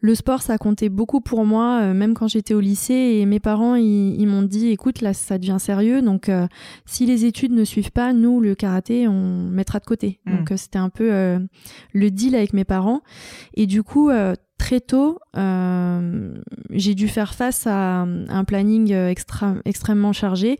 le 0.00 0.14
sport 0.14 0.42
ça 0.42 0.58
comptait 0.58 0.90
beaucoup 0.90 1.20
pour 1.20 1.44
moi, 1.44 1.80
euh, 1.80 1.94
même 1.94 2.14
quand 2.14 2.28
j'étais 2.28 2.54
au 2.54 2.60
lycée. 2.60 3.18
Et 3.18 3.26
mes 3.26 3.40
parents 3.40 3.76
ils, 3.76 4.26
m'ont 4.26 4.42
dit, 4.42 4.68
écoute 4.68 5.00
là 5.00 5.14
ça 5.14 5.38
devient 5.38 5.56
sérieux. 5.58 6.02
Donc 6.02 6.30
si 6.84 7.06
les 7.06 7.24
études 7.24 7.52
ne 7.52 7.64
suivent 7.64 7.92
pas, 7.92 8.12
nous 8.12 8.40
le 8.40 8.54
karaté 8.54 9.08
on 9.08 9.48
mettra 9.48 9.80
de 9.80 9.86
côté. 9.86 10.20
Hmm. 10.26 10.36
Donc 10.36 10.52
c'était 10.56 10.78
un 10.78 10.90
peu 10.90 11.10
le 11.92 12.10
deal 12.10 12.34
avec 12.34 12.52
mes 12.52 12.64
parents. 12.64 13.00
Et 13.54 13.66
du 13.66 13.82
coup 13.82 14.10
très 14.58 14.80
tôt, 14.80 15.18
j'ai 16.70 16.94
dû 16.94 17.08
faire 17.08 17.34
face 17.34 17.66
à 17.66 18.02
un 18.02 18.44
planning 18.44 18.92
extrêmement 19.64 20.12
chargé 20.12 20.58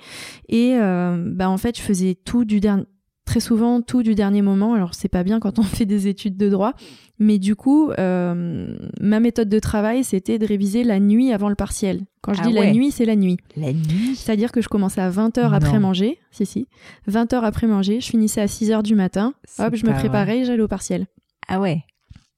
et 0.49 0.79
bah 0.79 1.51
en 1.51 1.59
fait 1.59 1.77
je 1.77 1.83
faisais 1.83 2.15
tout 2.15 2.45
du 2.45 2.61
dernier 2.61 2.85
très 3.27 3.41
souvent 3.41 3.83
tout 3.83 4.03
du 4.03 4.15
dernier 4.15 4.41
moment. 4.41 4.73
Alors 4.73 4.95
c'est 4.95 5.09
pas 5.09 5.23
bien 5.23 5.39
quand 5.39 5.59
on 5.59 5.63
fait 5.77 5.85
des 5.85 6.07
études 6.07 6.39
de 6.39 6.49
droit, 6.49 6.73
mais 7.19 7.39
du 7.39 7.55
coup, 7.55 7.91
euh, 7.99 8.75
ma 9.01 9.21
méthode 9.21 9.51
de 9.51 9.59
travail, 9.59 10.05
c'était 10.05 10.39
de 10.39 10.47
réviser 10.47 10.85
la 10.85 10.99
nuit 10.99 11.33
avant 11.33 11.51
le 11.51 11.55
partiel. 11.55 12.01
Quand 12.23 12.33
je 12.33 12.41
ah 12.43 12.47
dis 12.47 12.53
la 12.55 12.73
nuit, 12.73 12.91
c'est 12.91 13.05
la 13.05 13.17
nuit. 13.17 13.37
La 13.57 13.73
nuit 13.73 14.17
C'est-à-dire 14.17 14.51
que 14.51 14.63
je 14.63 14.69
commençais 14.69 15.03
à 15.03 15.11
20h 15.11 15.53
après 15.53 15.79
manger, 15.79 16.19
si 16.31 16.47
si, 16.47 16.67
20h 17.09 17.43
après 17.43 17.67
manger, 17.67 18.01
je 18.01 18.09
finissais 18.09 18.41
à 18.41 18.47
6h 18.47 18.83
du 18.83 18.95
matin, 18.95 19.35
hop, 19.59 19.75
je 19.75 19.85
me 19.85 19.93
préparais, 19.93 20.45
j'allais 20.45 20.63
au 20.63 20.69
partiel. 20.69 21.07
Ah 21.49 21.61
ouais 21.61 21.85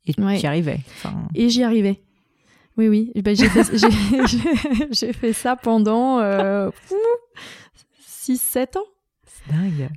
Et 0.06 0.14
tu 0.14 0.20
y 0.20 0.46
arrivais 0.46 0.80
Et 1.34 1.48
j'y 1.48 1.62
arrivais. 1.62 2.00
Oui, 2.76 2.86
oui. 2.88 3.12
Ben, 3.16 3.34
j'ai 3.34 3.48
fait, 3.48 3.64
fait, 5.12 5.32
ça 5.32 5.56
pendant 5.56 6.20
euh, 6.20 6.70
6-7 8.06 8.78
ans. 8.78 8.84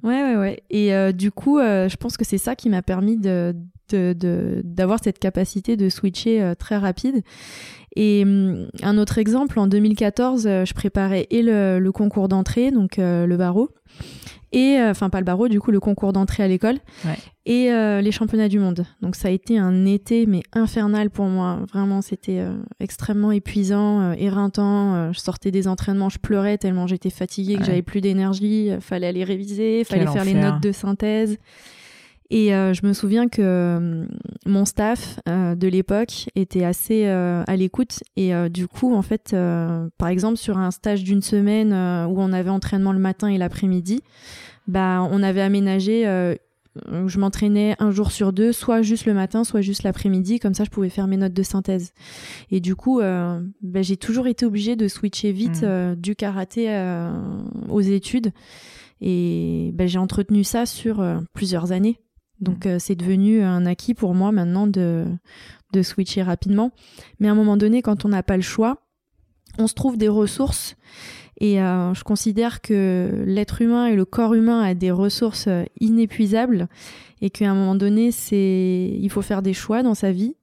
Ouais, 0.03 0.23
ouais, 0.23 0.35
ouais. 0.35 0.63
Et 0.69 0.93
euh, 0.93 1.11
du 1.11 1.31
coup, 1.31 1.59
euh, 1.59 1.89
je 1.89 1.97
pense 1.97 2.17
que 2.17 2.25
c'est 2.25 2.37
ça 2.37 2.55
qui 2.55 2.69
m'a 2.69 2.81
permis 2.81 3.17
de, 3.17 3.55
d'avoir 4.63 4.99
cette 5.03 5.19
capacité 5.19 5.75
de 5.75 5.89
switcher 5.89 6.41
euh, 6.41 6.55
très 6.55 6.77
rapide. 6.77 7.23
Et 7.95 8.23
hum, 8.23 8.69
un 8.83 8.97
autre 8.97 9.17
exemple, 9.17 9.59
en 9.59 9.67
2014, 9.67 10.43
je 10.43 10.73
préparais 10.73 11.27
le, 11.31 11.89
concours 11.89 12.27
d'entrée, 12.27 12.71
donc 12.71 12.97
le 12.97 13.35
barreau, 13.35 13.69
et 14.53 14.77
enfin 14.81 15.09
pas 15.09 15.19
le 15.19 15.25
barreau, 15.25 15.47
du 15.47 15.61
coup 15.61 15.71
le 15.71 15.79
concours 15.79 16.11
d'entrée 16.11 16.43
à 16.43 16.47
l'école, 16.47 16.77
et 17.45 17.69
les 17.69 18.11
championnats 18.11 18.49
du 18.49 18.59
monde. 18.59 18.85
Donc 19.01 19.15
ça 19.15 19.29
a 19.29 19.31
été 19.31 19.57
un 19.57 19.85
été 19.85 20.25
mais 20.25 20.43
infernal 20.51 21.09
pour 21.09 21.25
moi. 21.25 21.59
Vraiment, 21.71 22.01
c'était 22.01 22.43
extrêmement 22.81 23.31
épuisant, 23.31 24.11
éreintant. 24.11 25.13
je 25.13 25.19
sortais 25.19 25.51
des 25.51 25.69
entraînements, 25.69 26.09
je 26.09 26.19
pleurais 26.19 26.57
tellement 26.57 26.85
j'étais 26.85 27.09
fatiguée 27.09 27.55
que 27.55 27.63
j'avais 27.63 27.81
plus 27.81 28.01
d'énergie. 28.01 28.71
Fallait 28.81 29.07
aller 29.07 29.23
réviser, 29.23 29.85
fallait 29.85 30.07
faire 30.07 30.25
les 30.25 30.33
notes 30.33 30.61
de 30.61 30.73
synthèse. 30.73 31.37
Et 32.33 32.55
euh, 32.55 32.73
je 32.73 32.87
me 32.87 32.93
souviens 32.93 33.27
que 33.27 33.41
euh, 33.41 34.05
mon 34.45 34.63
staff 34.63 35.19
euh, 35.27 35.53
de 35.53 35.67
l'époque 35.67 36.29
était 36.35 36.63
assez 36.63 37.05
à 37.05 37.55
l'écoute. 37.57 37.99
Et 38.15 38.31
du 38.49 38.67
coup, 38.67 38.95
en 38.95 39.01
fait, 39.01 39.35
par 39.97 40.07
exemple, 40.07 40.37
sur 40.37 40.57
un 40.57 40.71
stage 40.71 41.03
d'une 41.03 41.21
semaine 41.21 41.73
où 41.73 42.21
on 42.21 42.31
avait 42.31 42.49
entraînement 42.49 42.93
le 42.93 42.99
matin 42.99 43.27
et 43.27 43.37
l'après-midi, 43.37 44.01
bah, 44.67 45.05
on 45.11 45.21
avait 45.21 45.41
aménagé 45.41 46.05
je 46.87 47.19
m'entraînais 47.19 47.75
un 47.79 47.91
jour 47.91 48.13
sur 48.13 48.31
deux, 48.31 48.53
soit 48.53 48.81
juste 48.81 49.05
le 49.05 49.13
matin, 49.13 49.43
soit 49.43 49.59
juste 49.59 49.83
l'après-midi, 49.83 50.39
comme 50.39 50.53
ça 50.53 50.63
je 50.63 50.69
pouvais 50.69 50.87
faire 50.87 51.05
mes 51.07 51.17
notes 51.17 51.33
de 51.33 51.43
synthèse. 51.43 51.91
Et 52.49 52.61
du 52.61 52.75
coup, 52.75 53.01
bah, 53.01 53.81
j'ai 53.81 53.97
toujours 53.97 54.27
été 54.27 54.45
obligée 54.45 54.77
de 54.77 54.87
switcher 54.87 55.33
vite 55.33 55.63
mmh. 55.63 55.95
du 55.95 56.15
karaté 56.15 56.69
aux 57.69 57.81
études. 57.81 58.31
Et 59.01 59.71
bah, 59.73 59.87
j'ai 59.87 59.99
entretenu 59.99 60.45
ça 60.45 60.65
sur 60.65 61.03
plusieurs 61.33 61.73
années. 61.73 61.99
Donc 62.41 62.65
euh, 62.65 62.77
c'est 62.79 62.95
devenu 62.95 63.41
un 63.41 63.65
acquis 63.65 63.93
pour 63.93 64.13
moi 64.13 64.31
maintenant 64.31 64.67
de, 64.67 65.05
de 65.73 65.81
switcher 65.81 66.23
rapidement. 66.23 66.71
Mais 67.19 67.27
à 67.27 67.31
un 67.31 67.35
moment 67.35 67.57
donné, 67.57 67.81
quand 67.81 68.03
on 68.05 68.09
n'a 68.09 68.23
pas 68.23 68.35
le 68.35 68.41
choix, 68.41 68.81
on 69.57 69.67
se 69.67 69.73
trouve 69.73 69.97
des 69.97 70.07
ressources. 70.07 70.75
Et 71.39 71.61
euh, 71.61 71.93
je 71.93 72.03
considère 72.03 72.61
que 72.61 73.23
l'être 73.25 73.61
humain 73.61 73.87
et 73.87 73.95
le 73.95 74.05
corps 74.05 74.33
humain 74.33 74.61
a 74.61 74.73
des 74.73 74.91
ressources 74.91 75.47
euh, 75.47 75.63
inépuisables 75.79 76.67
et 77.21 77.29
qu'à 77.29 77.49
un 77.49 77.55
moment 77.55 77.75
donné, 77.75 78.11
c'est 78.11 78.97
il 78.99 79.09
faut 79.09 79.21
faire 79.21 79.41
des 79.41 79.53
choix 79.53 79.83
dans 79.83 79.93
sa 79.93 80.11
vie 80.11 80.35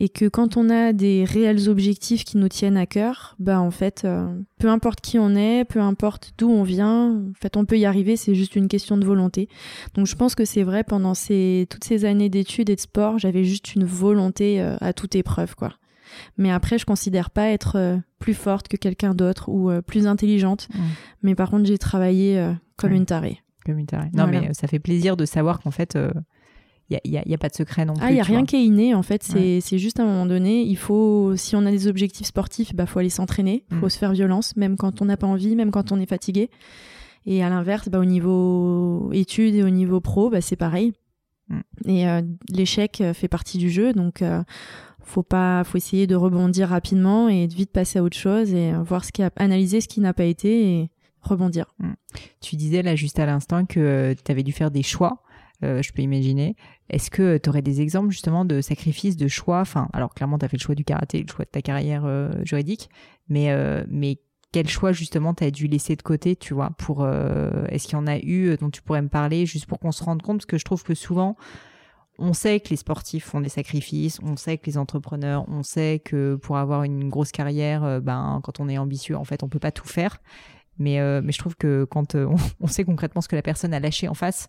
et 0.00 0.08
que 0.08 0.26
quand 0.28 0.56
on 0.56 0.70
a 0.70 0.92
des 0.92 1.24
réels 1.24 1.68
objectifs 1.68 2.24
qui 2.24 2.38
nous 2.38 2.48
tiennent 2.48 2.78
à 2.78 2.86
cœur, 2.86 3.36
bah 3.38 3.60
en 3.60 3.70
fait, 3.70 4.02
euh, 4.04 4.32
peu 4.58 4.68
importe 4.68 5.00
qui 5.00 5.18
on 5.18 5.34
est, 5.34 5.64
peu 5.64 5.80
importe 5.80 6.32
d'où 6.38 6.48
on 6.48 6.62
vient, 6.62 7.16
en 7.16 7.40
fait, 7.40 7.56
on 7.56 7.66
peut 7.66 7.78
y 7.78 7.84
arriver. 7.84 8.16
C'est 8.16 8.34
juste 8.34 8.56
une 8.56 8.68
question 8.68 8.96
de 8.96 9.04
volonté. 9.04 9.48
Donc, 9.94 10.06
je 10.06 10.16
pense 10.16 10.34
que 10.34 10.46
c'est 10.46 10.62
vrai 10.62 10.84
pendant 10.84 11.14
ces 11.14 11.66
toutes 11.68 11.84
ces 11.84 12.06
années 12.06 12.30
d'études 12.30 12.70
et 12.70 12.76
de 12.76 12.80
sport, 12.80 13.18
j'avais 13.18 13.44
juste 13.44 13.74
une 13.74 13.84
volonté 13.84 14.62
euh, 14.62 14.76
à 14.80 14.94
toute 14.94 15.14
épreuve, 15.14 15.54
quoi. 15.54 15.74
Mais 16.38 16.50
après, 16.50 16.78
je 16.78 16.86
considère 16.86 17.30
pas 17.30 17.48
être 17.48 17.76
euh, 17.76 17.96
plus 18.18 18.34
forte 18.34 18.68
que 18.68 18.76
quelqu'un 18.76 19.14
d'autre 19.14 19.48
ou 19.48 19.70
plus 19.86 20.06
intelligente. 20.06 20.68
Mmh. 20.72 20.78
Mais 21.22 21.34
par 21.34 21.50
contre, 21.50 21.66
j'ai 21.66 21.78
travaillé 21.78 22.52
comme 22.76 22.92
une 22.92 23.06
tarée. 23.06 23.42
Non, 24.14 24.26
mais 24.26 24.52
ça 24.54 24.66
fait 24.66 24.78
plaisir 24.78 25.16
de 25.16 25.24
savoir 25.24 25.60
qu'en 25.60 25.70
fait 25.70 25.96
il 26.90 27.10
n'y 27.10 27.18
a, 27.18 27.22
y 27.24 27.34
a, 27.34 27.38
pas 27.38 27.48
de 27.48 27.54
secret 27.54 27.84
non 27.84 27.94
plus. 27.94 28.02
Ah, 28.04 28.10
il 28.10 28.14
n'y 28.14 28.20
a 28.20 28.24
rien 28.24 28.44
qui 28.44 28.56
est 28.56 28.64
inné, 28.64 28.94
en 28.94 29.02
fait. 29.02 29.22
C'est 29.22 29.78
juste 29.78 30.00
à 30.00 30.02
un 30.02 30.06
moment 30.06 30.26
donné, 30.26 30.62
il 30.62 30.76
faut, 30.76 31.36
si 31.36 31.54
on 31.54 31.64
a 31.64 31.70
des 31.70 31.86
objectifs 31.86 32.26
sportifs, 32.26 32.70
il 32.70 32.76
bah, 32.76 32.86
faut 32.86 32.98
aller 32.98 33.10
s'entraîner, 33.10 33.64
il 33.70 33.78
faut 33.78 33.86
mm. 33.86 33.90
se 33.90 33.98
faire 33.98 34.12
violence, 34.12 34.56
même 34.56 34.76
quand 34.76 35.00
on 35.00 35.04
n'a 35.04 35.16
pas 35.16 35.26
envie, 35.26 35.54
même 35.54 35.70
quand 35.70 35.92
on 35.92 36.00
est 36.00 36.08
fatigué. 36.08 36.50
Et 37.26 37.44
à 37.44 37.48
l'inverse, 37.48 37.88
bah, 37.88 38.00
au 38.00 38.04
niveau 38.04 39.10
études 39.12 39.54
et 39.54 39.62
au 39.62 39.70
niveau 39.70 40.00
pro, 40.00 40.30
bah, 40.30 40.40
c'est 40.40 40.56
pareil. 40.56 40.92
Mm. 41.48 41.60
Et 41.86 42.08
euh, 42.08 42.22
l'échec 42.48 43.00
euh, 43.00 43.14
fait 43.14 43.28
partie 43.28 43.58
du 43.58 43.70
jeu, 43.70 43.92
donc 43.92 44.22
euh, 44.22 44.42
faut 45.00 45.22
pas, 45.22 45.62
faut 45.62 45.78
essayer 45.78 46.08
de 46.08 46.16
rebondir 46.16 46.70
rapidement 46.70 47.28
et 47.28 47.46
de 47.46 47.54
vite 47.54 47.70
passer 47.70 48.00
à 48.00 48.02
autre 48.02 48.16
chose 48.16 48.52
et 48.52 48.72
voir 48.72 49.04
ce 49.04 49.12
qui 49.12 49.22
a, 49.22 49.30
analyser 49.36 49.80
ce 49.80 49.88
qui 49.88 50.00
n'a 50.00 50.12
pas 50.12 50.24
été 50.24 50.74
et 50.74 50.90
rebondir. 51.22 51.74
Mm. 51.78 51.92
Tu 52.40 52.56
disais 52.56 52.82
là 52.82 52.96
juste 52.96 53.18
à 53.18 53.26
l'instant 53.26 53.66
que 53.66 54.14
tu 54.24 54.32
avais 54.32 54.42
dû 54.42 54.52
faire 54.52 54.70
des 54.70 54.82
choix. 54.82 55.22
je 55.62 55.92
peux 55.92 56.02
imaginer. 56.02 56.56
Est-ce 56.88 57.10
que 57.10 57.38
tu 57.38 57.48
aurais 57.48 57.62
des 57.62 57.80
exemples 57.80 58.10
justement 58.10 58.44
de 58.44 58.60
sacrifices, 58.60 59.16
de 59.16 59.28
choix? 59.28 59.60
Enfin, 59.60 59.88
alors 59.92 60.14
clairement, 60.14 60.38
tu 60.38 60.44
as 60.44 60.48
fait 60.48 60.56
le 60.56 60.62
choix 60.62 60.74
du 60.74 60.84
karaté, 60.84 61.22
le 61.22 61.28
choix 61.28 61.44
de 61.44 61.50
ta 61.50 61.62
carrière 61.62 62.04
euh, 62.04 62.30
juridique, 62.44 62.90
mais, 63.28 63.52
euh, 63.52 63.84
mais 63.88 64.18
quel 64.52 64.68
choix 64.68 64.92
justement 64.92 65.32
tu 65.32 65.44
as 65.44 65.50
dû 65.52 65.68
laisser 65.68 65.94
de 65.94 66.02
côté, 66.02 66.34
tu 66.34 66.54
vois 66.54 66.70
pour 66.78 67.04
euh, 67.04 67.64
Est-ce 67.68 67.86
qu'il 67.86 67.94
y 67.94 68.00
en 68.00 68.08
a 68.08 68.18
eu 68.18 68.56
dont 68.56 68.70
tu 68.70 68.82
pourrais 68.82 69.02
me 69.02 69.08
parler, 69.08 69.46
juste 69.46 69.66
pour 69.66 69.78
qu'on 69.78 69.92
se 69.92 70.02
rende 70.02 70.22
compte? 70.22 70.38
Parce 70.38 70.46
que 70.46 70.58
je 70.58 70.64
trouve 70.64 70.82
que 70.82 70.94
souvent, 70.94 71.36
on 72.18 72.32
sait 72.32 72.60
que 72.60 72.68
les 72.70 72.76
sportifs 72.76 73.24
font 73.24 73.40
des 73.40 73.48
sacrifices, 73.48 74.18
on 74.22 74.36
sait 74.36 74.58
que 74.58 74.66
les 74.66 74.76
entrepreneurs, 74.76 75.44
on 75.48 75.62
sait 75.62 76.02
que 76.04 76.34
pour 76.34 76.58
avoir 76.58 76.82
une 76.82 77.08
grosse 77.08 77.32
carrière, 77.32 77.84
euh, 77.84 78.00
ben, 78.00 78.40
quand 78.42 78.60
on 78.60 78.68
est 78.68 78.78
ambitieux, 78.78 79.16
en 79.16 79.24
fait, 79.24 79.42
on 79.42 79.48
peut 79.48 79.58
pas 79.58 79.72
tout 79.72 79.88
faire. 79.88 80.20
Mais, 80.80 80.98
euh, 80.98 81.20
mais 81.22 81.30
je 81.30 81.38
trouve 81.38 81.54
que 81.56 81.84
quand 81.84 82.16
euh, 82.16 82.26
on, 82.60 82.66
sait 82.66 82.84
concrètement 82.84 83.20
ce 83.20 83.28
que 83.28 83.36
la 83.36 83.42
personne 83.42 83.72
a 83.72 83.80
lâché 83.80 84.08
en 84.08 84.14
face, 84.14 84.48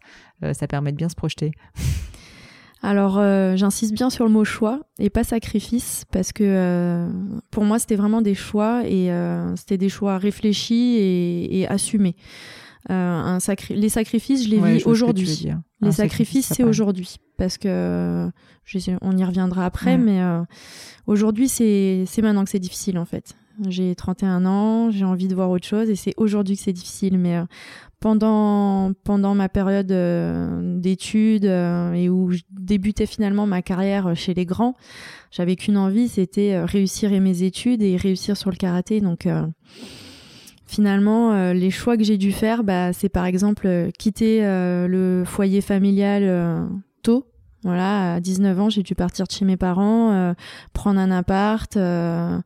ça 0.53 0.67
permet 0.67 0.91
de 0.91 0.97
bien 0.97 1.09
se 1.09 1.15
projeter. 1.15 1.51
Alors, 2.83 3.21
j'insiste 3.57 3.93
bien 3.93 4.09
sur 4.09 4.25
le 4.25 4.31
mot 4.31 4.43
choix 4.43 4.79
et 4.97 5.11
pas 5.11 5.23
sacrifice 5.23 6.03
parce 6.11 6.31
que 6.31 7.07
pour 7.51 7.63
moi, 7.63 7.77
c'était 7.77 7.95
vraiment 7.95 8.23
des 8.23 8.33
choix 8.33 8.81
et 8.87 9.11
c'était 9.55 9.77
des 9.77 9.89
choix 9.89 10.17
réfléchis 10.17 10.97
et, 10.97 11.67
assumés. 11.67 12.15
Un 12.89 13.37
Les 13.69 13.89
sacrifices, 13.89 14.45
je 14.45 14.49
les 14.49 14.59
vis 14.59 14.85
aujourd'hui. 14.87 15.51
Les 15.81 15.91
sacrifices, 15.91 16.47
c'est 16.47 16.63
aujourd'hui 16.63 17.17
parce 17.37 17.59
que 17.59 18.31
on 19.01 19.17
y 19.17 19.23
reviendra 19.23 19.65
après, 19.65 19.97
mais 19.97 20.21
euh, 20.21 20.43
aujourd'hui, 21.07 21.49
c'est 21.49 22.05
maintenant 22.21 22.43
que 22.43 22.49
c'est 22.49 22.59
difficile 22.59 22.97
en 22.97 23.05
fait. 23.05 23.35
J'ai 23.67 23.95
31 23.95 24.45
ans, 24.45 24.91
j'ai 24.91 25.05
envie 25.05 25.27
de 25.27 25.35
voir 25.35 25.49
autre 25.49 25.67
chose 25.67 25.89
et 25.89 25.95
c'est 25.95 26.13
aujourd'hui 26.17 26.55
que 26.55 26.63
c'est 26.63 26.73
difficile. 26.73 27.17
Mais 27.17 27.37
euh, 27.37 27.43
pendant, 27.99 28.93
pendant 29.03 29.35
ma 29.35 29.49
période 29.49 29.91
euh, 29.91 30.79
d'études 30.79 31.45
et 31.45 32.09
où 32.09 32.31
je 32.31 32.41
débutais 32.49 33.05
finalement 33.05 33.45
ma 33.45 33.61
carrière 33.61 34.15
chez 34.15 34.33
les 34.33 34.45
grands, 34.45 34.75
j'avais 35.31 35.55
qu'une 35.55 35.77
envie, 35.77 36.07
c'était 36.07 36.63
réussir 36.63 37.11
mes 37.21 37.43
études 37.43 37.81
et 37.81 37.95
réussir 37.97 38.37
sur 38.37 38.49
le 38.49 38.55
karaté. 38.55 39.01
Donc 39.01 39.27
finalement, 40.65 41.51
les 41.53 41.71
choix 41.71 41.97
que 41.97 42.03
j'ai 42.03 42.17
dû 42.17 42.31
faire, 42.31 42.63
bah, 42.63 42.93
c'est 42.93 43.09
par 43.09 43.25
exemple 43.25 43.89
quitter 43.97 44.41
le 44.41 45.23
foyer 45.25 45.61
familial 45.61 46.69
tôt 47.03 47.30
voilà, 47.63 48.15
à 48.15 48.19
19 48.19 48.59
ans, 48.59 48.69
j'ai 48.69 48.81
dû 48.81 48.95
partir 48.95 49.27
de 49.27 49.31
chez 49.31 49.45
mes 49.45 49.57
parents, 49.57 50.11
euh, 50.11 50.33
prendre 50.73 50.99
un 50.99 51.11
appart 51.11 51.77
euh, 51.77 52.39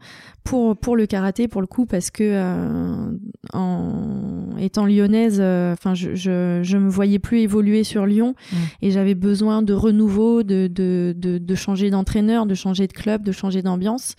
pour 0.43 0.75
pour 0.75 0.97
le 0.97 1.06
karaté 1.06 1.47
pour 1.47 1.62
le 1.62 1.67
coup 1.67 1.86
parce 1.86 2.12
que 2.12 2.23
euh, 2.23 3.12
en 3.54 4.58
étant 4.60 4.86
lyonnaise, 4.86 5.39
enfin 5.39 5.93
je, 5.93 6.15
je, 6.15 6.60
je 6.63 6.78
me 6.78 6.89
voyais 6.89 7.19
plus 7.19 7.39
évoluer 7.39 7.86
sur 7.86 8.06
Lyon 8.06 8.36
mmh. 8.51 8.56
et 8.82 8.91
j'avais 8.91 9.15
besoin 9.15 9.62
de 9.62 9.73
renouveau, 9.73 10.43
de 10.43 10.67
de 10.67 11.15
de, 11.17 11.38
de 11.38 11.56
changer 11.56 11.89
d'entraîneur, 11.89 12.45
de 12.45 12.56
changer 12.56 12.88
de 12.88 12.93
club, 12.93 13.23
de 13.23 13.32
changer 13.32 13.62
d'ambiance 13.62 14.15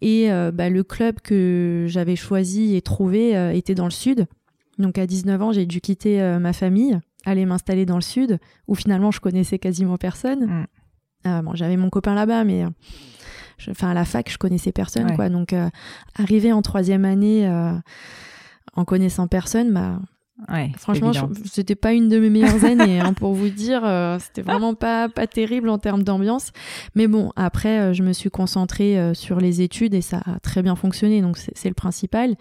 et 0.00 0.28
bah, 0.54 0.70
le 0.70 0.84
club 0.84 1.16
que 1.20 1.86
j'avais 1.88 2.14
choisi 2.14 2.76
et 2.76 2.82
trouvé 2.82 3.32
était 3.56 3.74
dans 3.74 3.86
le 3.86 3.90
sud. 3.90 4.26
Donc 4.78 4.96
à 4.96 5.06
19 5.08 5.42
ans, 5.42 5.52
j'ai 5.52 5.66
dû 5.66 5.80
quitter 5.80 6.38
ma 6.40 6.52
famille 6.52 7.00
aller 7.24 7.46
m'installer 7.46 7.86
dans 7.86 7.96
le 7.96 8.02
sud, 8.02 8.38
où 8.66 8.74
finalement 8.74 9.10
je 9.10 9.20
connaissais 9.20 9.58
quasiment 9.58 9.98
personne. 9.98 10.46
Mm. 10.46 10.66
Euh, 11.26 11.42
bon, 11.42 11.54
j'avais 11.54 11.76
mon 11.76 11.90
copain 11.90 12.14
là-bas, 12.14 12.44
mais 12.44 12.64
euh, 12.64 13.72
à 13.80 13.94
la 13.94 14.04
fac, 14.04 14.30
je 14.30 14.38
connaissais 14.38 14.72
personne, 14.72 15.14
quoi. 15.16 15.28
Donc 15.28 15.52
euh, 15.52 15.68
arriver 16.14 16.52
en 16.52 16.62
troisième 16.62 17.04
année 17.04 17.48
en 18.74 18.84
connaissant 18.84 19.26
personne, 19.26 19.72
bah 19.72 19.98
Ouais, 20.48 20.70
Franchement, 20.78 21.10
c'était 21.46 21.74
pas 21.74 21.92
une 21.92 22.08
de 22.08 22.20
mes 22.20 22.30
meilleures 22.30 22.64
années, 22.64 23.00
hein, 23.00 23.12
pour 23.12 23.34
vous 23.34 23.48
dire. 23.48 23.82
Euh, 23.84 24.18
c'était 24.20 24.42
vraiment 24.42 24.74
pas 24.74 25.08
pas 25.08 25.26
terrible 25.26 25.68
en 25.68 25.78
termes 25.78 26.04
d'ambiance. 26.04 26.52
Mais 26.94 27.08
bon, 27.08 27.32
après, 27.34 27.80
euh, 27.80 27.92
je 27.92 28.04
me 28.04 28.12
suis 28.12 28.30
concentrée 28.30 28.98
euh, 28.98 29.14
sur 29.14 29.40
les 29.40 29.62
études 29.62 29.94
et 29.94 30.00
ça 30.00 30.22
a 30.24 30.38
très 30.38 30.62
bien 30.62 30.76
fonctionné, 30.76 31.22
donc 31.22 31.38
c'est 31.38 31.68
le 31.68 31.74
principal. 31.74 32.36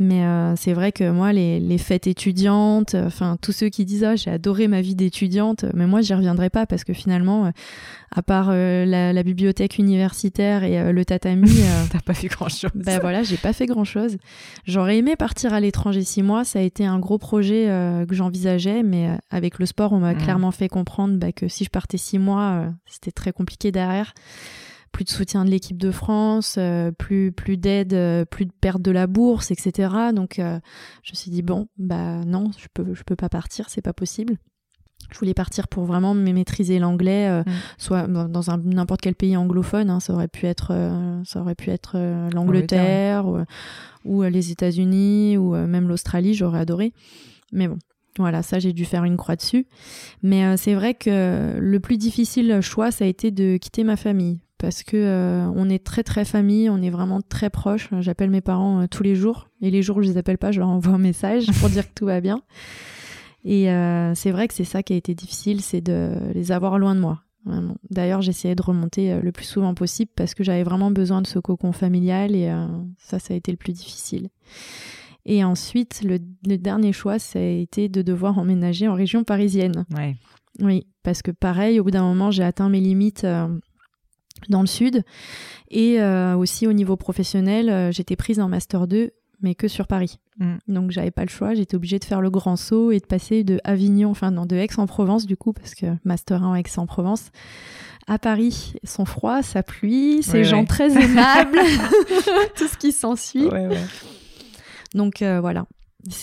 Mais 0.00 0.24
c'est 0.56 0.72
vrai 0.72 0.90
que 0.90 1.10
moi, 1.10 1.32
les, 1.32 1.60
les 1.60 1.78
fêtes 1.78 2.06
étudiantes, 2.06 2.94
enfin 2.94 3.36
tous 3.40 3.52
ceux 3.52 3.68
qui 3.68 3.84
disent 3.84 4.04
ah 4.04 4.16
j'ai 4.16 4.30
adoré 4.30 4.66
ma 4.66 4.80
vie 4.80 4.94
d'étudiante, 4.94 5.66
mais 5.74 5.86
moi 5.86 6.00
j'y 6.00 6.14
reviendrai 6.14 6.48
pas 6.50 6.66
parce 6.66 6.84
que 6.84 6.94
finalement, 6.94 7.52
à 8.14 8.22
part 8.22 8.50
la, 8.50 9.12
la, 9.12 9.22
bibliothèque 9.22 9.78
universitaire 9.78 10.64
et 10.64 10.92
le 10.92 11.04
tatami, 11.04 11.50
t'as 11.90 12.00
pas 12.00 12.14
fait 12.14 12.28
grand 12.28 12.48
chose. 12.48 12.70
Ben 12.74 13.00
voilà, 13.00 13.22
j'ai 13.22 13.36
pas 13.36 13.52
fait 13.52 13.66
grand 13.66 13.84
chose. 13.84 14.16
J'aurais 14.66 14.98
aimé 14.98 15.16
partir 15.16 15.52
à 15.52 15.60
l'étranger 15.60 16.02
six 16.02 16.22
mois, 16.22 16.44
ça 16.44 16.60
a 16.60 16.62
été 16.62 16.86
un 16.86 16.98
gros 16.98 17.18
projet 17.18 17.68
euh, 17.68 18.06
que 18.06 18.14
j'envisageais, 18.14 18.82
mais 18.82 19.08
euh, 19.08 19.16
avec 19.30 19.58
le 19.58 19.66
sport, 19.66 19.92
on 19.92 19.98
m'a 19.98 20.14
mmh. 20.14 20.18
clairement 20.18 20.50
fait 20.50 20.68
comprendre 20.68 21.16
bah, 21.18 21.32
que 21.32 21.48
si 21.48 21.64
je 21.64 21.70
partais 21.70 21.98
six 21.98 22.18
mois, 22.18 22.52
euh, 22.52 22.70
c'était 22.86 23.12
très 23.12 23.32
compliqué 23.32 23.72
derrière. 23.72 24.14
Plus 24.92 25.04
de 25.04 25.10
soutien 25.10 25.44
de 25.44 25.50
l'équipe 25.50 25.76
de 25.76 25.90
France, 25.90 26.56
plus 26.98 27.32
plus 27.32 27.56
d'aide, 27.56 28.26
plus 28.30 28.46
de 28.46 28.52
perte 28.52 28.80
de 28.80 28.92
la 28.92 29.08
bourse, 29.08 29.50
etc. 29.50 29.90
Donc, 30.14 30.34
je 30.36 31.10
me 31.10 31.16
suis 31.16 31.32
dit 31.32 31.42
bon, 31.42 31.66
bah 31.78 32.24
non, 32.24 32.52
je 32.56 32.68
peux 32.72 32.94
je 32.94 33.02
peux 33.02 33.16
pas 33.16 33.28
partir, 33.28 33.70
c'est 33.70 33.82
pas 33.82 33.92
possible. 33.92 34.36
Je 35.10 35.18
voulais 35.18 35.34
partir 35.34 35.68
pour 35.68 35.84
vraiment 35.84 36.14
maîtriser 36.14 36.78
l'anglais, 36.78 37.42
mmh. 37.42 37.44
soit 37.78 38.06
dans 38.06 38.50
un 38.50 38.58
n'importe 38.58 39.00
quel 39.00 39.14
pays 39.14 39.36
anglophone. 39.36 39.90
Hein, 39.90 40.00
ça 40.00 40.12
aurait 40.12 40.28
pu 40.28 40.46
être, 40.46 40.72
ça 41.24 41.40
aurait 41.40 41.54
pu 41.54 41.70
être 41.70 41.96
l'Angleterre 42.32 43.26
ou, 43.26 43.38
ou, 44.04 44.22
les 44.22 44.50
États-Unis 44.50 45.36
ou 45.36 45.54
même 45.54 45.88
l'Australie. 45.88 46.34
J'aurais 46.34 46.60
adoré. 46.60 46.92
Mais 47.52 47.68
bon, 47.68 47.78
voilà, 48.18 48.42
ça 48.42 48.58
j'ai 48.58 48.72
dû 48.72 48.84
faire 48.84 49.04
une 49.04 49.16
croix 49.16 49.36
dessus. 49.36 49.66
Mais 50.22 50.44
euh, 50.44 50.56
c'est 50.56 50.74
vrai 50.74 50.94
que 50.94 51.58
le 51.58 51.80
plus 51.80 51.96
difficile 51.96 52.60
choix, 52.60 52.90
ça 52.90 53.04
a 53.04 53.08
été 53.08 53.30
de 53.30 53.56
quitter 53.56 53.84
ma 53.84 53.96
famille. 53.96 54.40
Parce 54.58 54.82
que 54.82 54.96
euh, 54.96 55.50
on 55.56 55.68
est 55.68 55.84
très 55.84 56.04
très 56.04 56.24
famille, 56.24 56.70
on 56.70 56.80
est 56.80 56.90
vraiment 56.90 57.20
très 57.20 57.50
proches. 57.50 57.88
J'appelle 58.00 58.30
mes 58.30 58.40
parents 58.40 58.82
euh, 58.82 58.86
tous 58.88 59.02
les 59.02 59.16
jours. 59.16 59.48
Et 59.60 59.70
les 59.70 59.82
jours 59.82 59.96
où 59.96 60.02
je 60.02 60.08
les 60.08 60.16
appelle 60.16 60.38
pas, 60.38 60.52
je 60.52 60.60
leur 60.60 60.68
envoie 60.68 60.94
un 60.94 60.98
message 60.98 61.46
pour 61.60 61.68
dire 61.68 61.86
que 61.86 61.94
tout 61.94 62.06
va 62.06 62.20
bien. 62.20 62.42
Et 63.44 63.66
c'est 64.14 64.30
vrai 64.30 64.48
que 64.48 64.54
c'est 64.54 64.64
ça 64.64 64.82
qui 64.82 64.94
a 64.94 64.96
été 64.96 65.14
difficile, 65.14 65.60
c'est 65.60 65.82
de 65.82 66.14
les 66.34 66.50
avoir 66.50 66.78
loin 66.78 66.94
de 66.94 67.00
moi. 67.00 67.22
D'ailleurs, 67.90 68.22
j'essayais 68.22 68.54
de 68.54 68.62
remonter 68.62 69.20
le 69.20 69.32
plus 69.32 69.44
souvent 69.44 69.74
possible 69.74 70.10
parce 70.16 70.34
que 70.34 70.42
j'avais 70.42 70.62
vraiment 70.62 70.90
besoin 70.90 71.20
de 71.20 71.26
ce 71.26 71.38
cocon 71.38 71.72
familial 71.72 72.34
et 72.34 72.50
ça, 72.98 73.18
ça 73.18 73.34
a 73.34 73.36
été 73.36 73.50
le 73.50 73.58
plus 73.58 73.74
difficile. 73.74 74.30
Et 75.26 75.42
ensuite, 75.42 76.02
le, 76.02 76.18
dernier 76.56 76.92
choix, 76.92 77.18
ça 77.18 77.38
a 77.38 77.42
été 77.42 77.88
de 77.88 78.02
devoir 78.02 78.38
emménager 78.38 78.88
en 78.88 78.94
région 78.94 79.24
parisienne. 79.24 79.86
Ouais. 79.94 80.16
Oui, 80.60 80.86
parce 81.02 81.22
que 81.22 81.30
pareil, 81.30 81.80
au 81.80 81.84
bout 81.84 81.90
d'un 81.90 82.02
moment, 82.02 82.30
j'ai 82.30 82.44
atteint 82.44 82.68
mes 82.68 82.80
limites 82.80 83.24
euh, 83.24 83.48
dans 84.48 84.60
le 84.60 84.66
sud. 84.66 85.02
Et 85.70 86.00
euh, 86.00 86.36
aussi 86.36 86.66
au 86.66 86.72
niveau 86.72 86.96
professionnel, 86.96 87.70
euh, 87.70 87.90
j'étais 87.90 88.16
prise 88.16 88.38
en 88.38 88.48
Master 88.48 88.86
2, 88.86 89.12
mais 89.44 89.54
que 89.54 89.68
sur 89.68 89.86
Paris. 89.86 90.18
Mm. 90.38 90.54
Donc 90.66 90.90
j'avais 90.90 91.10
pas 91.10 91.22
le 91.22 91.28
choix, 91.28 91.54
j'étais 91.54 91.76
obligée 91.76 91.98
de 91.98 92.04
faire 92.04 92.20
le 92.20 92.30
grand 92.30 92.56
saut 92.56 92.90
et 92.90 92.98
de 92.98 93.06
passer 93.06 93.44
de 93.44 93.60
Avignon, 93.62 94.10
enfin 94.10 94.30
non, 94.30 94.46
de 94.46 94.56
Aix-en-Provence 94.56 95.26
du 95.26 95.36
coup, 95.36 95.52
parce 95.52 95.74
que 95.74 95.86
Master 96.04 96.42
1 96.42 96.48
en 96.48 96.54
Aix-en-Provence, 96.54 97.30
à 98.06 98.18
Paris, 98.18 98.74
son 98.82 99.04
froid, 99.04 99.42
sa 99.42 99.62
pluie, 99.62 100.22
ces 100.22 100.44
gens 100.44 100.64
très 100.64 100.90
aimables, 101.00 101.58
tout 102.56 102.66
ce 102.66 102.76
qui 102.76 102.92
s'ensuit. 102.92 103.46
Ouais, 103.46 103.66
ouais. 103.66 103.84
Donc 104.94 105.22
euh, 105.22 105.40
voilà. 105.40 105.66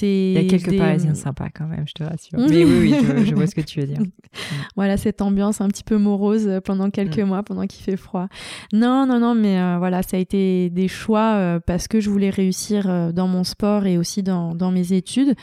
Il 0.02 0.34
y 0.34 0.38
a 0.38 0.44
quelques 0.50 0.78
Parisiens 0.78 1.16
sympas 1.16 1.50
quand 1.50 1.66
même, 1.66 1.86
je 1.88 1.94
te 1.94 2.04
rassure. 2.04 2.40
Mais 2.40 2.64
oui, 2.64 2.94
oui, 2.94 3.26
je, 3.26 3.34
vois 3.34 3.48
ce 3.48 3.56
que 3.56 3.62
tu 3.62 3.80
veux 3.82 3.88
dire. 3.88 4.00
voilà, 4.76 4.98
cette 4.98 5.22
ambiance 5.22 5.62
un 5.62 5.68
petit 5.68 5.84
peu 5.84 5.98
morose 5.98 6.62
pendant 6.64 6.90
quelques 6.90 7.20
mm. 7.20 7.28
mois, 7.28 7.44
pendant 7.44 7.66
qu'il 7.68 7.84
fait 7.84 7.98
froid. 7.98 8.28
Non, 8.74 9.06
non, 9.08 9.20
non, 9.20 9.36
mais 9.36 9.60
euh, 9.60 9.78
voilà, 9.80 10.04
ça 10.04 10.18
a 10.18 10.20
été 10.20 10.70
des 10.70 10.88
choix 10.88 11.34
euh, 11.36 11.60
parce 11.60 11.88
que 11.88 12.00
je 12.00 12.10
voulais 12.10 12.30
réussir 12.30 13.12
dans 13.14 13.28
mon 13.28 13.44
sport 13.44 13.86
et 13.86 13.98
aussi 13.98 14.24
dans, 14.24 14.56
dans 14.56 14.72
mes 14.72 14.94
études. 14.94 15.36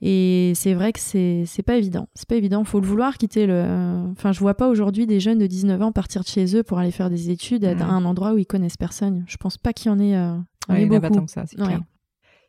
Et 0.00 0.52
c'est 0.54 0.74
vrai 0.74 0.92
que 0.92 1.00
c'est 1.00 1.42
c'est 1.46 1.64
pas 1.64 1.76
évident. 1.76 2.08
C'est 2.14 2.28
pas 2.28 2.36
évident. 2.36 2.62
Faut 2.62 2.78
le 2.80 2.86
vouloir 2.86 3.18
quitter 3.18 3.46
le. 3.46 3.64
Enfin, 4.12 4.30
je 4.30 4.38
vois 4.38 4.54
pas 4.54 4.68
aujourd'hui 4.68 5.06
des 5.06 5.18
jeunes 5.18 5.38
de 5.38 5.46
19 5.46 5.82
ans 5.82 5.92
partir 5.92 6.22
de 6.22 6.28
chez 6.28 6.56
eux 6.56 6.62
pour 6.62 6.78
aller 6.78 6.92
faire 6.92 7.10
des 7.10 7.30
études 7.30 7.64
à 7.64 7.74
mm. 7.74 7.82
un 7.82 8.04
endroit 8.04 8.32
où 8.32 8.38
ils 8.38 8.46
connaissent 8.46 8.76
personne. 8.76 9.24
Je 9.26 9.36
pense 9.38 9.58
pas 9.58 9.72
qu'il 9.72 9.90
y 9.90 9.94
en 9.94 9.98
ait. 9.98 10.16
Euh, 10.16 10.36
il 10.78 10.88
beaucoup. 10.88 11.00
Pas 11.00 11.10
tant 11.10 11.24
que 11.24 11.32
ça, 11.32 11.44
c'est 11.46 11.56
clair. 11.56 11.80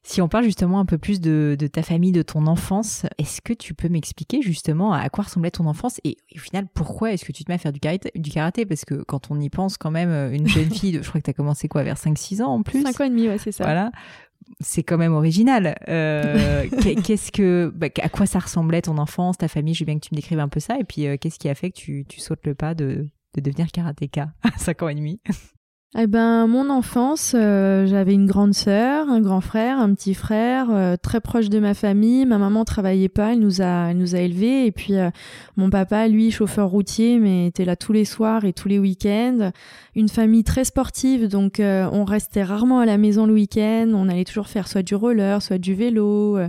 Si 0.01 0.21
on 0.21 0.29
parle 0.29 0.45
justement 0.45 0.79
un 0.79 0.85
peu 0.85 0.97
plus 0.97 1.19
de, 1.19 1.57
ta 1.71 1.83
famille, 1.83 2.11
de 2.11 2.21
ton 2.21 2.47
enfance, 2.47 3.05
est-ce 3.17 3.41
que 3.41 3.53
tu 3.53 3.73
peux 3.73 3.89
m'expliquer 3.89 4.41
justement 4.41 4.93
à 4.93 5.09
quoi 5.09 5.25
ressemblait 5.25 5.51
ton 5.51 5.65
enfance 5.65 5.99
et, 6.03 6.17
au 6.35 6.39
final 6.39 6.67
pourquoi 6.73 7.11
est-ce 7.11 7.25
que 7.25 7.31
tu 7.31 7.43
te 7.43 7.51
mets 7.51 7.55
à 7.55 7.57
faire 7.57 7.73
du 7.73 7.79
karaté, 7.79 8.11
du 8.15 8.29
karaté? 8.29 8.65
Parce 8.65 8.85
que 8.85 8.95
quand 9.03 9.29
on 9.29 9.39
y 9.39 9.49
pense 9.49 9.77
quand 9.77 9.91
même, 9.91 10.09
euh, 10.09 10.31
une 10.31 10.47
jeune 10.47 10.71
fille, 10.71 10.99
je 11.01 11.07
crois 11.07 11.19
que 11.19 11.25
tu 11.25 11.31
as 11.31 11.33
commencé 11.33 11.67
quoi, 11.67 11.83
vers 11.83 11.97
5-6 11.97 12.41
ans 12.41 12.53
en 12.53 12.63
plus? 12.63 12.81
5 12.81 13.01
ans 13.01 13.03
et 13.03 13.09
demi, 13.09 13.27
ouais, 13.27 13.37
c'est 13.37 13.51
ça. 13.51 13.65
Voilà. 13.65 13.91
C'est 14.61 14.83
quand 14.83 14.97
même 14.97 15.13
original. 15.13 15.77
Euh, 15.89 16.67
qu'est-ce 17.03 17.31
que, 17.31 17.71
bah, 17.75 17.87
à 18.01 18.09
quoi 18.09 18.25
ça 18.25 18.39
ressemblait 18.39 18.81
ton 18.81 18.97
enfance, 18.97 19.37
ta 19.37 19.49
famille? 19.49 19.73
Je 19.73 19.81
veux 19.81 19.85
bien 19.85 19.95
que 19.95 20.07
tu 20.07 20.13
me 20.13 20.15
décrives 20.15 20.39
un 20.39 20.47
peu 20.47 20.61
ça. 20.61 20.79
Et 20.79 20.85
puis, 20.85 21.07
euh, 21.07 21.17
qu'est-ce 21.17 21.39
qui 21.39 21.49
a 21.49 21.55
fait 21.55 21.71
que 21.71 21.77
tu, 21.77 22.05
sautes 22.17 22.45
le 22.45 22.55
pas 22.55 22.73
de, 22.73 23.09
de 23.35 23.41
devenir 23.41 23.67
karatéka 23.71 24.31
à 24.43 24.57
5 24.57 24.81
ans 24.83 24.89
et 24.89 24.95
demi? 24.95 25.19
Eh 25.97 26.05
ben, 26.05 26.45
mon 26.45 26.69
enfance, 26.69 27.33
euh, 27.35 27.87
j'avais 27.87 28.13
une 28.13 28.27
grande 28.27 28.53
sœur, 28.53 29.09
un 29.09 29.21
grand 29.21 29.41
frère, 29.41 29.79
un 29.79 29.91
petit 29.95 30.13
frère, 30.13 30.67
euh, 30.69 30.97
très 31.01 31.19
proche 31.19 31.49
de 31.49 31.57
ma 31.57 31.73
famille. 31.73 32.27
Ma 32.27 32.37
maman 32.37 32.63
travaillait 32.63 33.09
pas, 33.09 33.33
elle 33.33 33.39
nous 33.39 33.63
a, 33.63 33.89
elle 33.89 33.97
nous 33.97 34.13
a 34.13 34.19
élevés. 34.19 34.67
Et 34.67 34.71
puis 34.71 34.93
euh, 34.93 35.09
mon 35.57 35.71
papa, 35.71 36.07
lui, 36.07 36.29
chauffeur 36.29 36.69
routier, 36.69 37.17
mais 37.17 37.47
était 37.47 37.65
là 37.65 37.75
tous 37.75 37.91
les 37.91 38.05
soirs 38.05 38.45
et 38.45 38.53
tous 38.53 38.67
les 38.67 38.77
week-ends. 38.77 39.51
Une 39.95 40.09
famille 40.09 40.43
très 40.43 40.63
sportive, 40.63 41.27
donc 41.27 41.59
on 41.59 42.05
restait 42.05 42.43
rarement 42.43 42.79
à 42.79 42.85
la 42.85 42.97
maison 42.97 43.25
le 43.25 43.33
week-end. 43.33 43.91
On 43.93 44.07
allait 44.07 44.23
toujours 44.23 44.47
faire 44.47 44.67
soit 44.67 44.83
du 44.83 44.93
roller, 44.93 45.41
soit 45.41 45.57
du 45.57 45.73
vélo. 45.73 46.39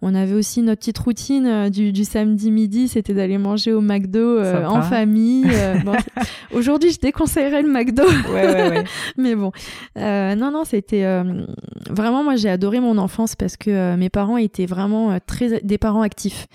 on 0.00 0.14
avait 0.14 0.32
aussi 0.32 0.62
notre 0.62 0.78
petite 0.78 0.98
routine 0.98 1.68
du, 1.68 1.92
du, 1.92 2.04
samedi 2.04 2.50
midi, 2.50 2.88
c'était 2.88 3.12
d'aller 3.12 3.36
manger 3.36 3.72
au 3.72 3.82
McDo 3.82 4.40
en 4.40 4.80
famille. 4.80 5.50
Bon, 5.84 5.96
Aujourd'hui, 6.54 6.92
je 6.92 7.00
déconseillerais 7.00 7.62
le 7.62 7.68
McDo. 7.68 8.04
Ouais, 8.32 8.46
ouais, 8.46 8.68
ouais. 8.70 8.83
Mais 9.16 9.34
bon, 9.34 9.52
euh, 9.98 10.34
non, 10.34 10.50
non, 10.50 10.64
c'était 10.64 11.04
euh, 11.04 11.46
vraiment 11.88 12.24
moi 12.24 12.36
j'ai 12.36 12.48
adoré 12.48 12.80
mon 12.80 12.98
enfance 12.98 13.36
parce 13.36 13.56
que 13.56 13.70
euh, 13.70 13.96
mes 13.96 14.10
parents 14.10 14.36
étaient 14.36 14.66
vraiment 14.66 15.18
très 15.26 15.60
des 15.60 15.78
parents 15.78 16.02
actifs 16.02 16.46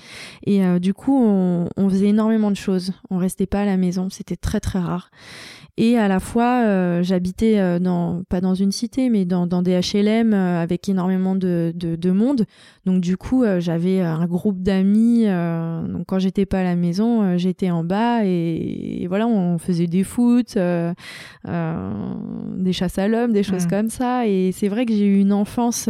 et 0.45 0.61
du 0.79 0.93
coup 0.93 1.17
on, 1.17 1.69
on, 1.77 1.89
faisait 1.89 2.07
énormément 2.07 2.51
de 2.51 2.55
choses. 2.55 2.93
On 3.09 3.17
restait 3.17 3.45
pas 3.45 3.61
à 3.61 3.65
la 3.65 3.77
maison, 3.77 4.09
c'était 4.09 4.35
très 4.35 4.59
très 4.59 4.79
rare. 4.79 5.11
Et 5.81 5.97
à 5.97 6.09
la 6.09 6.19
fois, 6.19 6.63
euh, 6.65 7.03
j'habitais 7.03 7.57
euh, 7.57 7.79
dans, 7.79 8.23
pas 8.27 8.41
dans 8.41 8.53
une 8.53 8.73
cité, 8.73 9.09
mais 9.09 9.23
dans, 9.23 9.47
dans 9.47 9.61
des 9.61 9.79
HLM 9.79 10.33
euh, 10.33 10.61
avec 10.61 10.89
énormément 10.89 11.35
de, 11.35 11.71
de, 11.73 11.95
de, 11.95 12.11
monde. 12.11 12.43
Donc 12.85 12.99
du 12.99 13.15
coup, 13.15 13.45
j'avais 13.59 14.01
un 14.01 14.25
groupe 14.25 14.61
d'amis. 14.61 15.25
donc 15.25 16.05
quand 16.07 16.19
j'étais 16.19 16.45
pas 16.45 16.59
à 16.59 16.63
la 16.63 16.75
maison, 16.75 17.37
j'étais 17.37 17.71
en 17.71 17.85
bas 17.85 18.25
et, 18.25 19.05
voilà, 19.07 19.25
on 19.27 19.57
faisait 19.57 19.87
des 19.87 20.03
foot, 20.03 20.57
des 20.57 20.93
chasses 22.73 22.97
à 22.97 23.07
l'homme, 23.07 23.31
des 23.31 23.43
choses 23.43 23.65
mmh. 23.65 23.69
comme 23.69 23.89
ça. 23.89 24.27
Et 24.27 24.51
c'est 24.51 24.67
vrai 24.67 24.85
que 24.85 24.91
j'ai 24.91 25.05
eu 25.05 25.19
une 25.19 25.31
enfance 25.31 25.87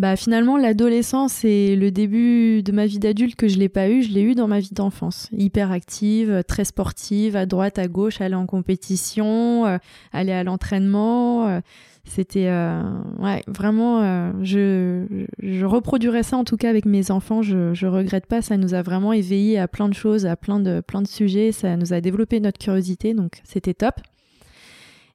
bah 0.00 0.16
finalement 0.16 0.56
l'adolescence 0.56 1.44
et 1.44 1.76
le 1.76 1.92
début 1.92 2.64
de 2.64 2.72
ma 2.72 2.86
vie 2.86 2.98
d'adulte 2.98 3.36
que 3.36 3.46
je 3.46 3.58
l'ai 3.58 3.68
pas 3.68 3.88
eu, 3.88 4.02
je 4.02 4.10
l'ai 4.10 4.22
eu 4.22 4.34
dans 4.34 4.48
ma 4.48 4.58
vie 4.58 4.72
d'enfance. 4.72 5.28
Hyper 5.32 5.70
active, 5.70 6.42
très 6.48 6.64
sportive, 6.64 7.36
à 7.36 7.46
droite, 7.46 7.78
à 7.78 7.86
gauche, 7.86 8.20
aller 8.20 8.34
en 8.34 8.46
compétition, 8.46 9.66
euh, 9.66 9.78
aller 10.12 10.32
à 10.32 10.42
l'entraînement. 10.42 11.46
Euh, 11.46 11.60
c'était 12.06 12.48
euh, 12.48 12.82
ouais 13.18 13.42
vraiment 13.46 14.34
je, 14.42 15.06
je 15.42 15.64
reproduirais 15.64 16.22
ça 16.22 16.36
en 16.36 16.44
tout 16.44 16.58
cas 16.58 16.68
avec 16.68 16.84
mes 16.84 17.10
enfants 17.10 17.40
je, 17.40 17.72
je 17.72 17.86
regrette 17.86 18.26
pas 18.26 18.42
ça 18.42 18.58
nous 18.58 18.74
a 18.74 18.82
vraiment 18.82 19.14
éveillés 19.14 19.58
à 19.58 19.68
plein 19.68 19.88
de 19.88 19.94
choses 19.94 20.26
à 20.26 20.36
plein 20.36 20.60
de 20.60 20.82
plein 20.86 21.00
de 21.00 21.08
sujets 21.08 21.50
ça 21.50 21.78
nous 21.78 21.94
a 21.94 22.02
développé 22.02 22.40
notre 22.40 22.58
curiosité 22.58 23.14
donc 23.14 23.40
c'était 23.42 23.72
top 23.72 23.94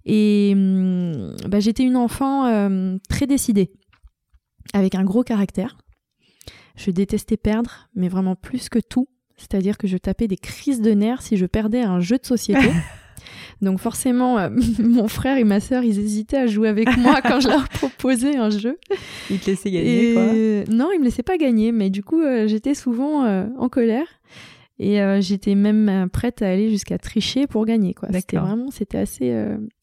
et 0.08 0.54
hum, 0.56 1.36
bah, 1.48 1.60
j'étais 1.60 1.84
une 1.84 1.96
enfant 1.96 2.50
très 3.08 3.28
décidée 3.28 3.70
avec 4.74 4.96
un 4.96 5.04
gros 5.04 5.24
caractère. 5.24 5.78
Je 6.76 6.92
détestais 6.92 7.38
perdre, 7.38 7.90
mais 7.96 8.08
vraiment 8.08 8.36
plus 8.36 8.70
que 8.70 8.80
tout. 8.80 9.08
C'est-à-dire 9.38 9.78
que 9.78 9.88
je 9.88 9.98
tapais 9.98 10.28
des 10.28 10.38
crises 10.38 10.82
de 10.82 10.92
nerfs 10.92 11.22
si 11.22 11.38
je 11.38 11.46
perdais 11.46 11.82
un 11.82 12.00
jeu 12.00 12.18
de 12.18 12.26
société. 12.26 12.70
Donc 13.62 13.80
forcément, 13.80 14.40
euh, 14.40 14.50
mon 14.80 15.08
frère 15.08 15.38
et 15.38 15.44
ma 15.44 15.60
sœur, 15.60 15.84
ils 15.84 16.00
hésitaient 16.00 16.38
à 16.38 16.48
jouer 16.48 16.70
avec 16.70 16.96
moi 16.98 17.22
quand 17.24 17.40
je 17.40 17.50
leur 17.50 17.68
proposais 17.68 18.38
un 18.38 18.50
jeu. 18.50 18.78
Ils 19.30 19.40
te 19.40 19.50
laissaient 19.50 19.72
gagner, 19.72 20.14
quoi 20.14 20.74
Non, 20.74 20.90
ils 20.94 21.00
me 21.00 21.06
laissaient 21.06 21.24
pas 21.24 21.38
gagner, 21.38 21.72
mais 21.72 21.90
du 21.90 22.04
coup, 22.04 22.22
euh, 22.22 22.48
j'étais 22.48 22.74
souvent 22.74 23.26
euh, 23.26 23.46
en 23.58 23.70
colère. 23.70 24.08
Et 24.82 25.02
j'étais 25.20 25.56
même 25.56 26.08
prête 26.10 26.42
à 26.42 26.48
aller 26.48 26.70
jusqu'à 26.70 26.98
tricher 26.98 27.48
pour 27.48 27.66
gagner, 27.66 27.94
quoi. 27.94 28.08
C'était 28.14 28.38
vraiment, 28.38 28.72
c'était 28.72 29.00
assez, 29.00 29.30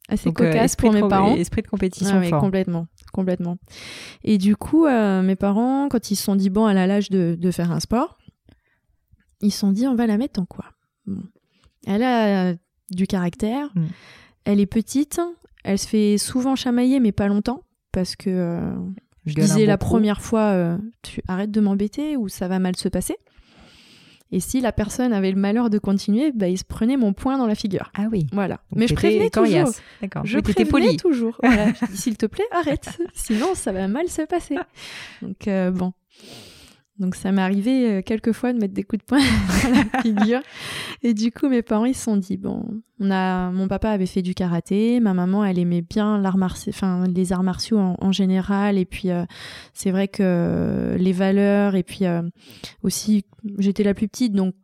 assez 0.08 0.32
cocasse 0.32 0.76
pour 0.76 0.92
mes 0.92 1.00
parents. 1.00 1.34
Esprit 1.34 1.62
de 1.62 1.68
compétition 1.68 2.20
ah, 2.22 2.38
complètement 2.38 2.86
complètement. 3.16 3.56
Et 4.22 4.36
du 4.36 4.56
coup, 4.56 4.86
euh, 4.86 5.22
mes 5.22 5.36
parents, 5.36 5.88
quand 5.88 6.10
ils 6.10 6.16
se 6.16 6.22
sont 6.22 6.36
dit, 6.36 6.50
bon, 6.50 6.68
elle 6.68 6.78
a 6.78 6.86
l'âge 6.86 7.08
de, 7.08 7.50
faire 7.50 7.72
un 7.72 7.80
sport, 7.80 8.18
ils 9.40 9.50
se 9.50 9.58
sont 9.58 9.72
dit, 9.72 9.86
on 9.86 9.94
va 9.94 10.06
la 10.06 10.18
mettre 10.18 10.38
en 10.38 10.44
quoi? 10.44 10.66
Elle 11.86 12.02
a 12.02 12.54
du 12.90 13.06
caractère, 13.06 13.70
mm. 13.74 13.86
elle 14.44 14.60
est 14.60 14.66
petite, 14.66 15.20
elle 15.64 15.78
se 15.78 15.88
fait 15.88 16.18
souvent 16.18 16.54
chamailler, 16.56 17.00
mais 17.00 17.12
pas 17.12 17.26
longtemps, 17.26 17.62
parce 17.90 18.16
que 18.16 18.30
euh, 18.30 18.76
je 19.24 19.34
disais 19.34 19.66
la 19.66 19.78
première 19.78 20.20
fois, 20.20 20.52
euh, 20.52 20.78
tu 21.02 21.22
arrêtes 21.26 21.50
de 21.50 21.60
m'embêter 21.60 22.16
ou 22.16 22.28
ça 22.28 22.48
va 22.48 22.58
mal 22.58 22.76
se 22.76 22.88
passer. 22.88 23.16
Et 24.36 24.40
si 24.40 24.60
la 24.60 24.70
personne 24.70 25.14
avait 25.14 25.30
le 25.30 25.40
malheur 25.40 25.70
de 25.70 25.78
continuer, 25.78 26.30
bah, 26.30 26.46
il 26.46 26.58
se 26.58 26.64
prenait 26.64 26.98
mon 26.98 27.14
poing 27.14 27.38
dans 27.38 27.46
la 27.46 27.54
figure. 27.54 27.90
Ah 27.94 28.04
oui. 28.12 28.26
Voilà. 28.32 28.60
Mais 28.74 28.86
je 28.86 28.92
prévenais 28.92 29.30
toujours. 29.30 29.70
D'accord. 30.02 30.26
Je 30.26 30.38
prévenais 30.40 30.66
poli. 30.66 30.96
toujours. 30.98 31.38
Voilà. 31.42 31.72
s'il 31.94 32.18
te 32.18 32.26
plaît, 32.26 32.44
arrête. 32.50 32.98
Sinon, 33.14 33.54
ça 33.54 33.72
va 33.72 33.88
mal 33.88 34.08
se 34.08 34.20
passer. 34.26 34.56
Donc, 35.22 35.48
euh, 35.48 35.70
bon. 35.70 35.94
Donc 36.98 37.14
ça 37.14 37.30
m'est 37.30 37.42
arrivé 37.42 37.90
euh, 37.90 38.02
quelques 38.02 38.32
fois 38.32 38.52
de 38.54 38.58
mettre 38.58 38.72
des 38.72 38.82
coups 38.82 39.00
de 39.00 39.04
poing 39.04 39.18
dans 39.64 39.70
la 39.70 40.02
figure. 40.02 40.40
Et 41.02 41.12
du 41.12 41.30
coup, 41.30 41.48
mes 41.48 41.62
parents, 41.62 41.84
ils 41.84 41.94
se 41.94 42.04
sont 42.04 42.16
dit, 42.16 42.38
bon, 42.38 42.64
on 43.00 43.10
a, 43.10 43.50
mon 43.50 43.68
papa 43.68 43.90
avait 43.90 44.06
fait 44.06 44.22
du 44.22 44.34
karaté, 44.34 44.98
ma 45.00 45.12
maman, 45.12 45.44
elle 45.44 45.58
aimait 45.58 45.82
bien 45.82 46.18
l'art 46.18 46.38
enfin, 46.40 47.04
les 47.06 47.32
arts 47.32 47.42
martiaux 47.42 47.78
en, 47.78 48.12
général. 48.12 48.78
Et 48.78 48.86
puis, 48.86 49.10
euh, 49.10 49.24
c'est 49.74 49.90
vrai 49.90 50.08
que 50.08 50.96
les 50.98 51.12
valeurs, 51.12 51.74
et 51.74 51.82
puis 51.82 52.06
euh, 52.06 52.22
aussi, 52.82 53.26
j'étais 53.58 53.82
la 53.82 53.92
plus 53.92 54.08
petite, 54.08 54.32
donc 54.32 54.54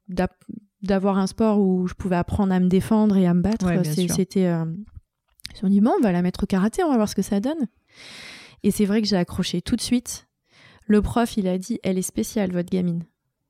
d'avoir 0.82 1.18
un 1.18 1.26
sport 1.26 1.60
où 1.60 1.86
je 1.86 1.94
pouvais 1.94 2.16
apprendre 2.16 2.54
à 2.54 2.60
me 2.60 2.68
défendre 2.68 3.16
et 3.16 3.26
à 3.26 3.34
me 3.34 3.42
battre, 3.42 3.68
c'était... 3.84 4.40
ils 4.44 5.54
se 5.54 5.60
sont 5.60 5.68
dit, 5.68 5.82
bon, 5.82 5.92
on 5.98 6.02
va 6.02 6.12
la 6.12 6.22
mettre 6.22 6.44
au 6.44 6.46
karaté, 6.46 6.82
on 6.82 6.88
va 6.88 6.96
voir 6.96 7.10
ce 7.10 7.14
que 7.14 7.22
ça 7.22 7.40
donne. 7.40 7.68
Et 8.62 8.70
c'est 8.70 8.86
vrai 8.86 9.02
que 9.02 9.08
j'ai 9.08 9.16
accroché 9.16 9.60
tout 9.60 9.76
de 9.76 9.82
suite. 9.82 10.26
Le 10.86 11.02
prof, 11.02 11.36
il 11.36 11.46
a 11.46 11.58
dit, 11.58 11.78
elle 11.82 11.98
est 11.98 12.02
spéciale, 12.02 12.52
votre 12.52 12.70
gamine. 12.70 13.04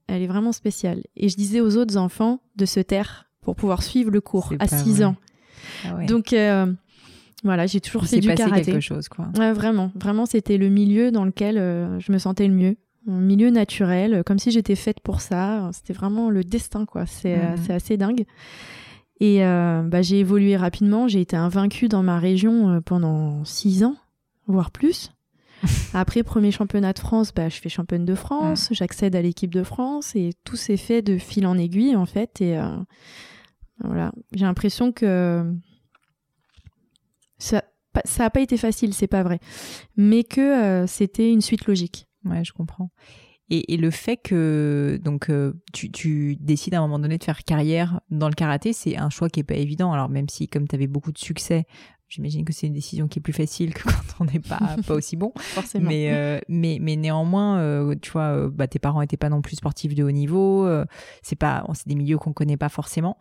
Elle 0.06 0.22
est 0.22 0.26
vraiment 0.26 0.52
spéciale. 0.52 1.02
Et 1.16 1.28
je 1.28 1.36
disais 1.36 1.60
aux 1.60 1.76
autres 1.76 1.96
enfants 1.96 2.40
de 2.56 2.66
se 2.66 2.80
taire 2.80 3.30
pour 3.40 3.56
pouvoir 3.56 3.82
suivre 3.82 4.10
le 4.10 4.20
cours 4.20 4.52
à 4.58 4.68
6 4.68 5.02
ans. 5.02 5.16
Ah 5.84 6.04
Donc, 6.04 6.32
euh, 6.32 6.72
voilà, 7.44 7.66
j'ai 7.66 7.80
toujours 7.80 8.04
fait 8.04 8.20
du 8.20 8.28
passé 8.28 8.44
karaté. 8.44 8.72
quelque 8.72 8.80
chose, 8.80 9.08
quoi. 9.08 9.28
vraiment, 9.52 9.90
vraiment, 9.94 10.26
c'était 10.26 10.58
le 10.58 10.68
milieu 10.68 11.10
dans 11.10 11.24
lequel 11.24 11.58
euh, 11.58 11.98
je 11.98 12.12
me 12.12 12.18
sentais 12.18 12.46
le 12.46 12.54
mieux. 12.54 12.76
Un 13.08 13.20
milieu 13.20 13.50
naturel, 13.50 14.22
comme 14.24 14.38
si 14.38 14.52
j'étais 14.52 14.76
faite 14.76 15.00
pour 15.00 15.20
ça. 15.20 15.70
C'était 15.72 15.92
vraiment 15.92 16.30
le 16.30 16.44
destin, 16.44 16.86
quoi. 16.86 17.04
C'est 17.06 17.36
euh, 17.36 17.74
assez 17.74 17.96
dingue. 17.96 18.24
Et 19.18 19.40
bah, 19.40 20.02
j'ai 20.02 20.20
évolué 20.20 20.56
rapidement. 20.56 21.08
J'ai 21.08 21.20
été 21.20 21.36
invaincue 21.36 21.88
dans 21.88 22.02
ma 22.02 22.18
région 22.18 22.80
pendant 22.84 23.44
6 23.44 23.84
ans, 23.84 23.96
voire 24.46 24.70
plus. 24.70 25.10
Après, 25.94 26.22
premier 26.22 26.50
championnat 26.50 26.92
de 26.92 26.98
France, 26.98 27.32
bah, 27.34 27.48
je 27.48 27.56
fais 27.56 27.68
championne 27.68 28.04
de 28.04 28.14
France, 28.14 28.68
j'accède 28.72 29.14
à 29.16 29.22
l'équipe 29.22 29.52
de 29.52 29.62
France 29.62 30.16
et 30.16 30.30
tout 30.44 30.56
s'est 30.56 30.76
fait 30.76 31.02
de 31.02 31.18
fil 31.18 31.46
en 31.46 31.56
aiguille 31.56 31.96
en 31.96 32.06
fait. 32.06 32.40
Et 32.40 32.58
euh, 32.58 32.76
voilà, 33.82 34.12
j'ai 34.32 34.44
l'impression 34.44 34.92
que 34.92 35.54
ça 37.38 37.62
ça 38.06 38.24
a 38.24 38.30
pas 38.30 38.40
été 38.40 38.56
facile, 38.56 38.94
c'est 38.94 39.06
pas 39.06 39.22
vrai, 39.22 39.38
mais 39.96 40.24
que 40.24 40.40
euh, 40.40 40.86
c'était 40.86 41.30
une 41.30 41.42
suite 41.42 41.66
logique. 41.66 42.06
Ouais, 42.24 42.42
je 42.44 42.52
comprends. 42.52 42.90
Et, 43.50 43.76
le 43.76 43.90
fait 43.90 44.16
que 44.16 44.98
donc 45.04 45.28
euh, 45.28 45.52
tu, 45.74 45.92
tu, 45.92 46.36
décides 46.40 46.72
à 46.72 46.78
un 46.78 46.80
moment 46.80 46.98
donné 46.98 47.18
de 47.18 47.24
faire 47.24 47.44
carrière 47.44 48.00
dans 48.10 48.28
le 48.28 48.34
karaté, 48.34 48.72
c'est 48.72 48.96
un 48.96 49.10
choix 49.10 49.28
qui 49.28 49.40
est 49.40 49.44
pas 49.44 49.56
évident. 49.56 49.92
Alors 49.92 50.08
même 50.08 50.30
si 50.30 50.48
comme 50.48 50.66
tu 50.66 50.74
avais 50.74 50.86
beaucoup 50.86 51.12
de 51.12 51.18
succès, 51.18 51.66
J'imagine 52.12 52.44
que 52.44 52.52
c'est 52.52 52.66
une 52.66 52.74
décision 52.74 53.08
qui 53.08 53.20
est 53.20 53.22
plus 53.22 53.32
facile 53.32 53.72
que 53.72 53.84
quand 53.88 54.20
on 54.20 54.24
n'est 54.26 54.38
pas, 54.38 54.76
pas 54.86 54.92
aussi 54.92 55.16
bon. 55.16 55.32
Forcément. 55.38 55.88
Mais, 55.88 56.12
euh, 56.12 56.40
mais, 56.46 56.76
mais 56.78 56.96
néanmoins, 56.96 57.58
euh, 57.58 57.94
tu 58.02 58.10
vois, 58.10 58.36
euh, 58.36 58.50
bah, 58.52 58.66
tes 58.66 58.78
parents 58.78 59.00
n'étaient 59.00 59.16
pas 59.16 59.30
non 59.30 59.40
plus 59.40 59.56
sportifs 59.56 59.94
de 59.94 60.04
haut 60.04 60.10
niveau. 60.10 60.68
c'est 61.22 61.36
pas, 61.36 61.64
c'est 61.72 61.88
des 61.88 61.94
milieux 61.94 62.18
qu'on 62.18 62.34
connaît 62.34 62.58
pas 62.58 62.68
forcément. 62.68 63.16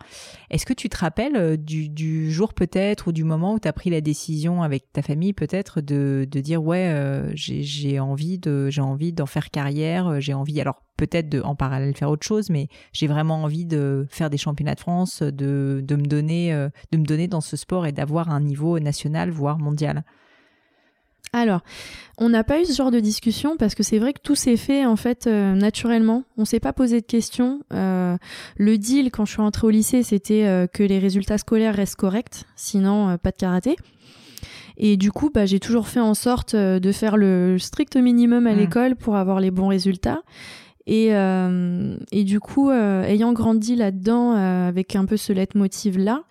Est-ce 0.50 0.66
que 0.66 0.74
tu 0.74 0.90
te 0.90 0.98
rappelles 0.98 1.56
du, 1.56 1.88
du 1.88 2.34
jour 2.34 2.54
peut-être 2.54 3.08
ou 3.08 3.12
du 3.14 3.24
moment 3.24 3.54
où 3.54 3.60
tu 3.60 3.68
as 3.70 3.74
pris 3.74 3.90
la 3.90 4.02
décision 4.02 4.62
avec 4.62 4.92
ta 4.92 5.02
famille 5.02 5.32
peut-être 5.32 5.80
de, 5.80 6.28
de 6.30 6.40
dire 6.42 6.62
ouais, 6.62 7.32
j'ai 7.34 7.98
envie 8.02 8.40
de, 8.40 8.70
j'ai 8.70 8.82
envie 8.82 9.14
d'en 9.14 9.26
faire 9.26 9.52
carrière, 9.52 10.20
j'ai 10.20 10.34
envie. 10.34 10.60
Alors 10.60 10.84
peut-être 10.98 11.30
de, 11.30 11.42
en 11.42 11.56
parallèle 11.56 11.96
faire 11.96 12.10
autre 12.10 12.26
chose, 12.26 12.50
mais 12.50 12.68
j'ai 12.94 13.08
vraiment 13.08 13.44
envie 13.44 13.66
de 13.66 14.06
faire 14.10 14.30
des 14.30 14.38
championnats 14.38 14.76
de 14.76 14.80
France, 14.80 15.24
de, 15.24 15.84
de, 15.84 15.96
me, 15.96 16.06
donner, 16.06 16.54
euh, 16.54 16.70
de 16.92 16.98
me 16.98 17.06
donner 17.06 17.28
dans 17.28 17.42
ce 17.42 17.58
sport 17.58 17.88
et 17.88 17.92
d'avoir 17.92 18.30
un 18.30 18.40
niveau 18.40 18.80
national, 18.80 19.32
voire 19.32 19.58
mondial. 19.58 20.04
Alors, 21.34 21.62
on 22.18 22.28
n'a 22.28 22.44
pas 22.44 22.62
eu 22.62 22.66
ce 22.66 22.74
genre 22.74 22.92
de 22.92 23.00
discussion 23.00 23.56
parce 23.58 23.74
que 23.74 23.84
c'est 23.84 24.00
vrai 24.00 24.12
que 24.12 24.20
tout 24.22 24.36
s'est 24.36 24.58
fait 24.58 24.86
en 24.86 24.98
fait 24.98 25.28
euh, 25.28 25.56
naturellement. 25.56 26.24
On 26.38 26.44
s'est 26.44 26.60
pas 26.60 26.74
posé 26.74 27.00
de 27.00 27.06
questions. 27.06 27.62
Euh, 27.74 28.18
le 28.58 28.78
deal 28.78 29.12
quand 29.12 29.24
je 29.26 29.32
suis 29.32 29.42
rentrée 29.42 29.66
au 29.66 29.70
lycée, 29.70 30.04
c'était 30.04 30.68
que 30.74 30.84
les 30.84 31.00
résultats 31.00 31.38
scolaires 31.38 31.76
restent 31.76 31.96
corrects, 31.96 32.44
sinon 32.56 33.18
pas 33.18 33.32
de 33.32 33.38
karaté. 33.38 33.76
Et 34.78 34.98
du 34.98 35.12
coup, 35.12 35.30
bah, 35.34 35.46
j'ai 35.46 35.60
toujours 35.60 35.88
fait 35.88 36.00
en 36.00 36.14
sorte 36.14 36.56
de 36.56 36.92
faire 36.92 37.16
le 37.16 37.58
strict 37.60 37.96
minimum 37.96 38.46
à 38.46 38.54
mmh. 38.54 38.58
l'école 38.58 38.96
pour 38.96 39.16
avoir 39.16 39.40
les 39.40 39.52
bons 39.52 39.68
résultats. 39.68 40.22
Et, 40.92 41.16
euh, 41.16 41.96
et 42.12 42.26
du 42.26 42.42
coup, 42.42 42.70
euh, 42.70 43.04
ayant 43.04 43.32
grandi 43.32 43.78
là-dedans 43.78 44.36
euh, 44.36 44.68
avec 44.68 44.98
un 44.98 45.06
peu 45.06 45.16
ce 45.16 45.32
leitmotiv-là, 45.32 46.24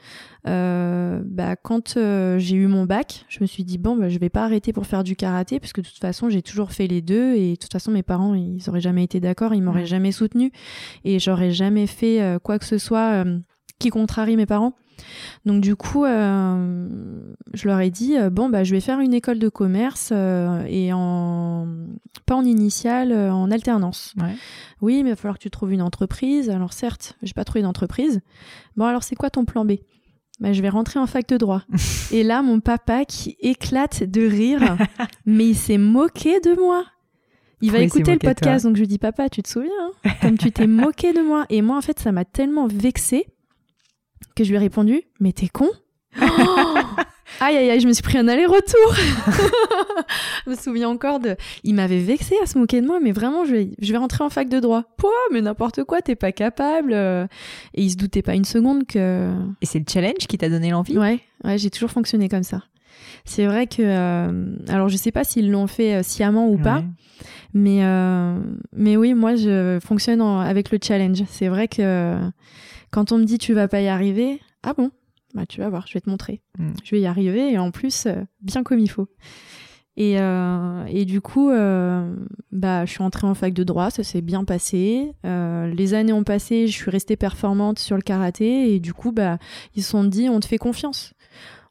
bah, 0.45 1.57
quand 1.57 1.95
j'ai 1.95 2.57
eu 2.57 2.67
mon 2.67 2.85
bac, 2.85 3.25
je 3.31 3.39
me 3.41 3.47
suis 3.47 3.65
dit 3.65 3.79
bon, 3.79 3.97
bah, 3.97 4.11
je 4.11 4.19
vais 4.19 4.29
pas 4.29 4.45
arrêter 4.45 4.75
pour 4.75 4.87
faire 4.87 5.03
du 5.03 5.17
karaté 5.17 5.61
parce 5.61 5.73
que 5.73 5.81
de 5.81 5.87
toute 5.87 5.99
façon 5.99 6.29
j'ai 6.29 6.43
toujours 6.43 6.73
fait 6.73 6.87
les 6.87 7.01
deux 7.01 7.35
et 7.37 7.53
de 7.53 7.57
toute 7.57 7.73
façon 7.73 7.91
mes 7.91 8.03
parents 8.03 8.35
ils 8.35 8.69
auraient 8.69 8.83
jamais 8.83 9.05
été 9.05 9.19
d'accord, 9.19 9.55
ils 9.55 9.63
m'auraient 9.63 9.87
jamais 9.87 10.13
soutenu 10.13 10.53
et 11.05 11.19
j'aurais 11.19 11.53
jamais 11.53 11.87
fait 11.87 12.39
quoi 12.43 12.59
que 12.59 12.67
ce 12.67 12.77
soit 12.77 13.25
qui 13.79 13.89
contrarie 13.89 14.37
mes 14.37 14.47
parents. 14.47 14.75
Donc 15.45 15.61
du 15.61 15.77
coup, 15.77 16.05
je 16.05 17.67
leur 17.69 17.81
ai 17.81 17.91
dit 17.91 18.17
bon 18.31 18.49
bah 18.49 18.65
je 18.65 18.75
vais 18.75 18.81
faire 18.81 19.01
une 19.01 19.15
école 19.15 19.39
de 19.39 19.49
commerce 19.49 20.13
et 20.13 20.91
en 20.93 21.67
pas 22.27 22.37
en 22.37 22.45
initiale, 22.45 23.13
en 23.13 23.51
alternance. 23.51 24.15
Oui, 24.81 25.03
mais 25.03 25.11
il 25.11 25.13
va 25.13 25.17
falloir 25.17 25.39
que 25.39 25.43
tu 25.43 25.51
trouves 25.51 25.73
une 25.73 25.83
entreprise. 25.83 26.51
Alors 26.51 26.73
certes, 26.73 27.17
j'ai 27.23 27.35
pas 27.35 27.45
trouvé 27.45 27.63
d'entreprise. 27.63 28.21
Bon 28.77 28.85
alors 28.85 29.03
c'est 29.03 29.17
quoi 29.17 29.31
ton 29.31 29.45
plan 29.45 29.65
B? 29.65 29.73
Bah, 30.41 30.55
je 30.55 30.63
vais 30.63 30.71
rentrer 30.71 30.99
en 30.99 31.07
fac 31.07 31.29
de 31.29 31.37
droit. 31.37 31.63
et 32.13 32.23
là, 32.23 32.43
mon 32.43 32.61
papa 32.61 33.05
qui 33.05 33.37
éclate 33.41 34.03
de 34.03 34.23
rire, 34.27 34.79
mais 35.27 35.49
il 35.49 35.55
s'est 35.55 35.79
moqué 35.79 36.41
de 36.41 36.59
moi. 36.59 36.85
Il 37.63 37.73
va 37.73 37.81
écouter 37.81 38.13
le 38.13 38.19
podcast, 38.19 38.65
donc 38.65 38.77
je 38.77 38.81
lui 38.81 38.89
dis 38.89 38.99
papa, 38.99 39.29
tu 39.29 39.43
te 39.43 39.49
souviens 39.49 39.71
hein, 40.05 40.11
comme 40.23 40.39
tu 40.39 40.51
t'es 40.51 40.67
moqué 40.67 41.13
de 41.13 41.21
moi. 41.21 41.45
Et 41.51 41.61
moi, 41.61 41.77
en 41.77 41.83
fait, 41.83 41.99
ça 41.99 42.11
m'a 42.11 42.25
tellement 42.25 42.67
vexé 42.67 43.27
que 44.35 44.45
je 44.45 44.51
lui 44.51 44.57
ai 44.57 44.61
répondu, 44.61 45.03
mais 45.21 45.33
t'es 45.33 45.49
con 45.49 45.69
Aïe, 47.43 47.57
aïe, 47.57 47.71
aïe, 47.71 47.81
je 47.81 47.89
me 47.89 47.93
suis 47.95 48.03
pris 48.03 48.19
un 48.19 48.29
aller-retour. 48.29 48.95
je 50.45 50.51
me 50.51 50.55
souviens 50.57 50.91
encore 50.91 51.21
de. 51.21 51.37
Il 51.65 51.75
m'avait 51.75 52.01
vexé 52.01 52.35
à 52.43 52.47
se 52.47 52.59
moquer 52.59 52.83
de 52.83 52.87
moi, 52.87 52.99
mais 53.01 53.13
vraiment, 53.13 53.47
je 53.47 53.53
vais, 53.53 53.71
je 53.81 53.93
vais 53.93 53.99
rentrer 53.99 54.25
en 54.25 54.29
fac 54.29 54.49
de 54.51 54.61
droit. 54.61 54.83
Quoi 55.01 55.13
Mais 55.33 55.41
n'importe 55.41 55.85
quoi, 55.85 56.03
t'es 56.03 56.17
pas 56.17 56.33
capable. 56.33 56.93
Et 56.93 57.83
il 57.83 57.91
se 57.91 57.97
doutait 57.97 58.21
pas 58.21 58.35
une 58.35 58.45
seconde 58.45 58.87
que. 58.87 59.33
Et 59.63 59.67
c'est 59.67 59.79
le 59.79 59.87
challenge 59.89 60.27
qui 60.29 60.37
t'a 60.37 60.51
donné 60.51 60.71
l'envie? 60.71 60.99
Ouais, 60.99 61.21
ouais, 61.45 61.57
j'ai 61.57 61.71
toujours 61.71 61.91
fonctionné 61.91 62.29
comme 62.29 62.43
ça. 62.43 62.63
C'est 63.25 63.47
vrai 63.47 63.67
que. 63.67 63.83
Euh, 63.83 64.57
alors, 64.69 64.89
je 64.89 64.97
sais 64.97 65.13
pas 65.13 65.25
s'ils 65.25 65.51
l'ont 65.51 65.67
fait 65.67 65.97
euh, 65.97 66.03
sciemment 66.03 66.49
ou 66.49 66.59
pas. 66.59 66.83
Mais, 67.53 67.85
euh, 67.85 68.39
mais 68.75 68.97
oui, 68.97 69.15
moi, 69.15 69.35
je 69.35 69.79
fonctionne 69.85 70.21
avec 70.21 70.71
le 70.71 70.79
challenge. 70.83 71.23
C'est 71.29 71.49
vrai 71.49 71.69
que 71.69 72.17
quand 72.91 73.13
on 73.13 73.19
me 73.19 73.25
dit 73.25 73.39
tu 73.39 73.55
vas 73.55 73.69
pas 73.69 73.81
y 73.81 73.89
arriver, 73.89 74.41
ah 74.63 74.75
bon? 74.75 74.91
Bah, 75.35 75.47
tu 75.47 75.61
vas 75.61 75.69
voir, 75.69 75.87
je 75.87 75.95
vais 75.95 76.01
te 76.01 76.11
montrer. 76.11 76.41
Mm. 76.59 76.73
Je 76.83 76.91
vais 76.91 77.01
y 77.01 77.07
arriver 77.07 77.53
et 77.53 77.59
en 77.59 77.71
plus, 77.71 78.07
euh, 78.07 78.23
bien 78.41 78.63
comme 78.63 78.81
il 78.81 78.91
faut. 78.91 79.09
Et, 79.97 80.19
euh, 80.19 80.85
et 80.89 81.05
du 81.05 81.21
coup, 81.21 81.51
euh, 81.51 82.15
bah, 82.53 82.85
je 82.87 82.91
suis 82.91 83.03
entrée 83.03 83.27
en 83.27 83.35
fac 83.35 83.53
de 83.53 83.65
droit, 83.65 83.91
ça 83.91 84.03
s'est 84.03 84.23
bien 84.23 84.45
passé. 84.45 85.13
les 85.25 85.95
années 85.95 86.13
ont 86.13 86.25
passé, 86.25 86.67
je 86.67 86.73
suis 86.73 86.91
restée 86.91 87.17
performante 87.17 87.79
sur 87.79 87.97
le 87.97 88.03
karaté 88.03 88.75
et 88.75 88.81
du 88.81 88.95
coup, 88.95 89.13
bah, 89.13 89.39
ils 89.75 89.83
se 89.83 89.91
sont 89.91 90.05
dit, 90.05 90.29
on 90.29 90.41
te 90.41 90.47
fait 90.47 90.59
confiance. 90.59 91.13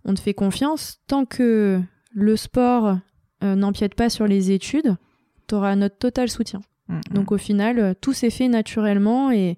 On 0.06 0.14
te 0.14 0.20
fait 0.20 0.34
confiance 0.34 1.00
tant 1.08 1.26
que 1.26 1.82
le 2.12 2.36
sport 2.36 2.98
n'empiète 3.42 3.96
pas 3.96 4.10
sur 4.10 4.28
les 4.28 4.52
études, 4.52 4.96
tu 5.48 5.56
auras 5.56 5.76
notre 5.76 5.98
total 5.98 6.30
soutien. 6.30 6.62
Mm, 6.90 6.96
mm. 6.96 7.14
Donc 7.14 7.32
au 7.32 7.38
final, 7.38 7.96
tout 8.02 8.14
s'est 8.14 8.30
fait 8.30 8.50
naturellement 8.50 9.32
et, 9.32 9.58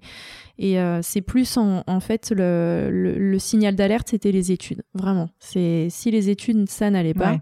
et 0.58 0.78
euh, 0.78 1.00
c'est 1.02 1.22
plus 1.22 1.56
en, 1.56 2.00
fait 2.00 2.30
le, 2.30 2.88
le, 2.90 3.38
signal 3.38 3.74
d'alerte, 3.74 4.08
c'était 4.10 4.32
les 4.32 4.52
études. 4.52 4.82
Vraiment. 4.94 5.30
C'est 5.38 5.88
si 5.90 6.10
les 6.10 6.30
études 6.30 6.68
ça 6.68 6.90
n'allait 6.90 7.14
pas, 7.14 7.40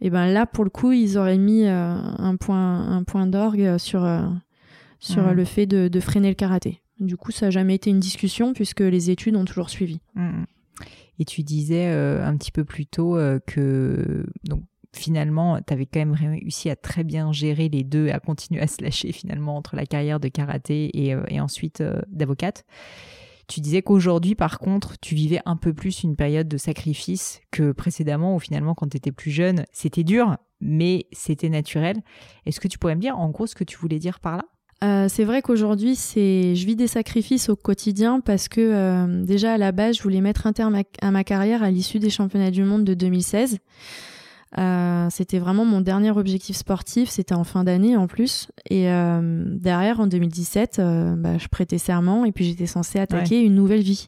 et 0.00 0.08
ben 0.08 0.26
là 0.28 0.46
pour 0.46 0.64
le 0.64 0.70
coup 0.70 0.92
ils 0.92 1.18
auraient 1.18 1.38
mis 1.38 1.66
euh, 1.66 1.94
un 1.94 2.36
point 2.36 2.88
un 2.88 3.02
point 3.04 3.26
d'orgue 3.26 3.76
sur 3.78 4.04
euh, 4.04 4.22
sur 4.98 5.34
le 5.34 5.44
fait 5.44 5.66
de, 5.66 5.88
de, 5.88 6.00
freiner 6.00 6.28
le 6.28 6.34
karaté. 6.34 6.80
Du 7.00 7.16
coup 7.16 7.32
ça 7.32 7.46
n'a 7.46 7.50
jamais 7.50 7.74
été 7.74 7.90
une 7.90 8.00
discussion 8.00 8.54
puisque 8.54 8.80
les 8.80 9.10
études 9.10 9.36
ont 9.36 9.44
toujours 9.44 9.68
suivi. 9.68 10.00
Mmh. 10.14 10.44
Et 11.18 11.24
tu 11.24 11.42
disais 11.42 11.86
un 11.86 12.36
petit 12.36 12.50
peu 12.50 12.64
plus 12.64 12.86
tôt 12.86 13.18
que 13.46 14.24
donc 14.44 14.62
finalement, 14.96 15.58
tu 15.66 15.72
avais 15.72 15.86
quand 15.86 16.00
même 16.00 16.12
réussi 16.12 16.70
à 16.70 16.76
très 16.76 17.04
bien 17.04 17.32
gérer 17.32 17.68
les 17.68 17.84
deux, 17.84 18.08
à 18.10 18.20
continuer 18.20 18.60
à 18.60 18.66
se 18.66 18.82
lâcher 18.82 19.12
finalement 19.12 19.56
entre 19.56 19.76
la 19.76 19.86
carrière 19.86 20.20
de 20.20 20.28
karaté 20.28 20.90
et, 20.94 21.14
euh, 21.14 21.22
ensuite 21.40 21.80
euh, 21.80 22.00
d'avocate. 22.08 22.64
Tu 23.46 23.60
disais 23.60 23.82
qu'aujourd'hui, 23.82 24.34
par 24.34 24.58
contre, 24.58 24.98
tu 25.00 25.14
vivais 25.14 25.40
un 25.44 25.56
peu 25.56 25.74
plus 25.74 26.02
une 26.02 26.16
période 26.16 26.48
de 26.48 26.56
sacrifice 26.56 27.42
que 27.50 27.72
précédemment, 27.72 28.36
où 28.36 28.38
finalement, 28.38 28.74
quand 28.74 28.88
tu 28.88 28.96
étais 28.96 29.12
plus 29.12 29.30
jeune, 29.30 29.64
c'était 29.70 30.04
dur, 30.04 30.38
mais 30.60 31.06
c'était 31.12 31.50
naturel. 31.50 31.96
Est-ce 32.46 32.58
que 32.58 32.68
tu 32.68 32.78
pourrais 32.78 32.94
me 32.94 33.00
dire 33.02 33.18
en 33.18 33.28
gros 33.28 33.46
ce 33.46 33.54
que 33.54 33.64
tu 33.64 33.76
voulais 33.76 33.98
dire 33.98 34.20
par 34.20 34.38
là? 34.38 34.44
Euh, 34.82 35.08
c'est 35.08 35.24
vrai 35.24 35.42
qu'aujourd'hui, 35.42 35.94
je 35.94 36.64
vis 36.64 36.74
des 36.76 36.86
sacrifices 36.86 37.50
au 37.50 37.56
quotidien 37.56 38.20
parce 38.20 38.48
que 38.48 39.22
déjà 39.24 39.54
à 39.54 39.58
la 39.58 39.72
base, 39.72 39.96
je 39.96 40.02
voulais 40.02 40.22
mettre 40.22 40.46
un 40.46 40.54
terme 40.54 40.80
à 41.02 41.10
ma 41.10 41.24
carrière 41.24 41.62
à 41.62 41.70
l'issue 41.70 41.98
des 41.98 42.10
championnats 42.10 42.50
du 42.50 42.64
monde 42.64 42.84
de 42.84 42.94
2016. 42.94 43.58
Euh, 44.58 45.08
c'était 45.10 45.38
vraiment 45.38 45.64
mon 45.64 45.80
dernier 45.80 46.10
objectif 46.10 46.56
sportif, 46.56 47.10
c'était 47.10 47.34
en 47.34 47.44
fin 47.44 47.64
d'année 47.64 47.96
en 47.96 48.06
plus. 48.06 48.48
Et 48.70 48.90
euh, 48.90 49.44
derrière, 49.46 50.00
en 50.00 50.06
2017, 50.06 50.78
euh, 50.78 51.16
bah, 51.16 51.38
je 51.38 51.48
prêtais 51.48 51.78
serment 51.78 52.24
et 52.24 52.32
puis 52.32 52.44
j'étais 52.44 52.66
censée 52.66 53.00
attaquer 53.00 53.40
une 53.40 53.54
nouvelle 53.54 53.82
vie. 53.82 54.06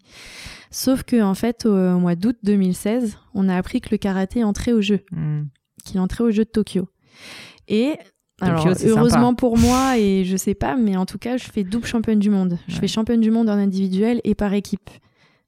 Sauf 0.70 1.02
que 1.02 1.20
en 1.20 1.34
fait, 1.34 1.66
au, 1.66 1.98
mois 1.98 2.14
d'août 2.14 2.36
2016, 2.44 3.18
on 3.34 3.48
a 3.48 3.56
appris 3.56 3.80
que 3.80 3.88
le 3.90 3.96
karaté 3.96 4.44
entrait 4.44 4.72
au 4.72 4.80
jeu, 4.80 5.00
hmm. 5.10 5.44
qu'il 5.84 5.98
entrait 6.00 6.24
au 6.24 6.30
jeu 6.30 6.44
de 6.44 6.50
Tokyo. 6.50 6.88
Et 7.68 7.94
alors, 8.40 8.68
heureusement 8.84 9.34
pour 9.34 9.56
moi, 9.56 9.98
et 9.98 10.24
je 10.24 10.36
sais 10.36 10.54
pas, 10.54 10.76
mais 10.76 10.96
en 10.96 11.06
tout 11.06 11.18
cas, 11.18 11.38
je 11.38 11.44
fais 11.44 11.64
double 11.64 11.86
championne 11.86 12.18
du 12.18 12.30
monde. 12.30 12.58
Je 12.68 12.76
fais 12.76 12.86
championne 12.86 13.20
du 13.20 13.30
monde 13.30 13.48
en 13.48 13.54
individuel 13.54 14.20
et 14.24 14.34
par 14.34 14.52
équipe 14.52 14.90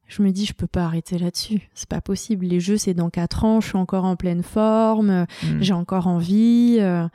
je 0.09 0.23
me 0.23 0.31
dis 0.31 0.47
je 0.47 0.55
peux 0.55 0.67
pas 0.67 0.85
arrêter 0.85 1.19
là-dessus. 1.19 1.69
C'est 1.75 1.89
pas 1.89 2.01
possible. 2.01 2.47
Les 2.47 2.61
jeux 2.61 2.79
c'est 2.79 2.95
dans 2.95 3.11
quatre 3.11 3.45
ans. 3.45 3.61
Je 3.61 3.69
suis 3.69 3.77
encore 3.77 4.05
en 4.05 4.17
pleine 4.17 4.43
forme. 4.43 5.27
Mm. 5.43 5.61
j'ai 5.61 5.75
encore 5.75 6.07
envie 6.07 6.79
euh. 6.81 7.07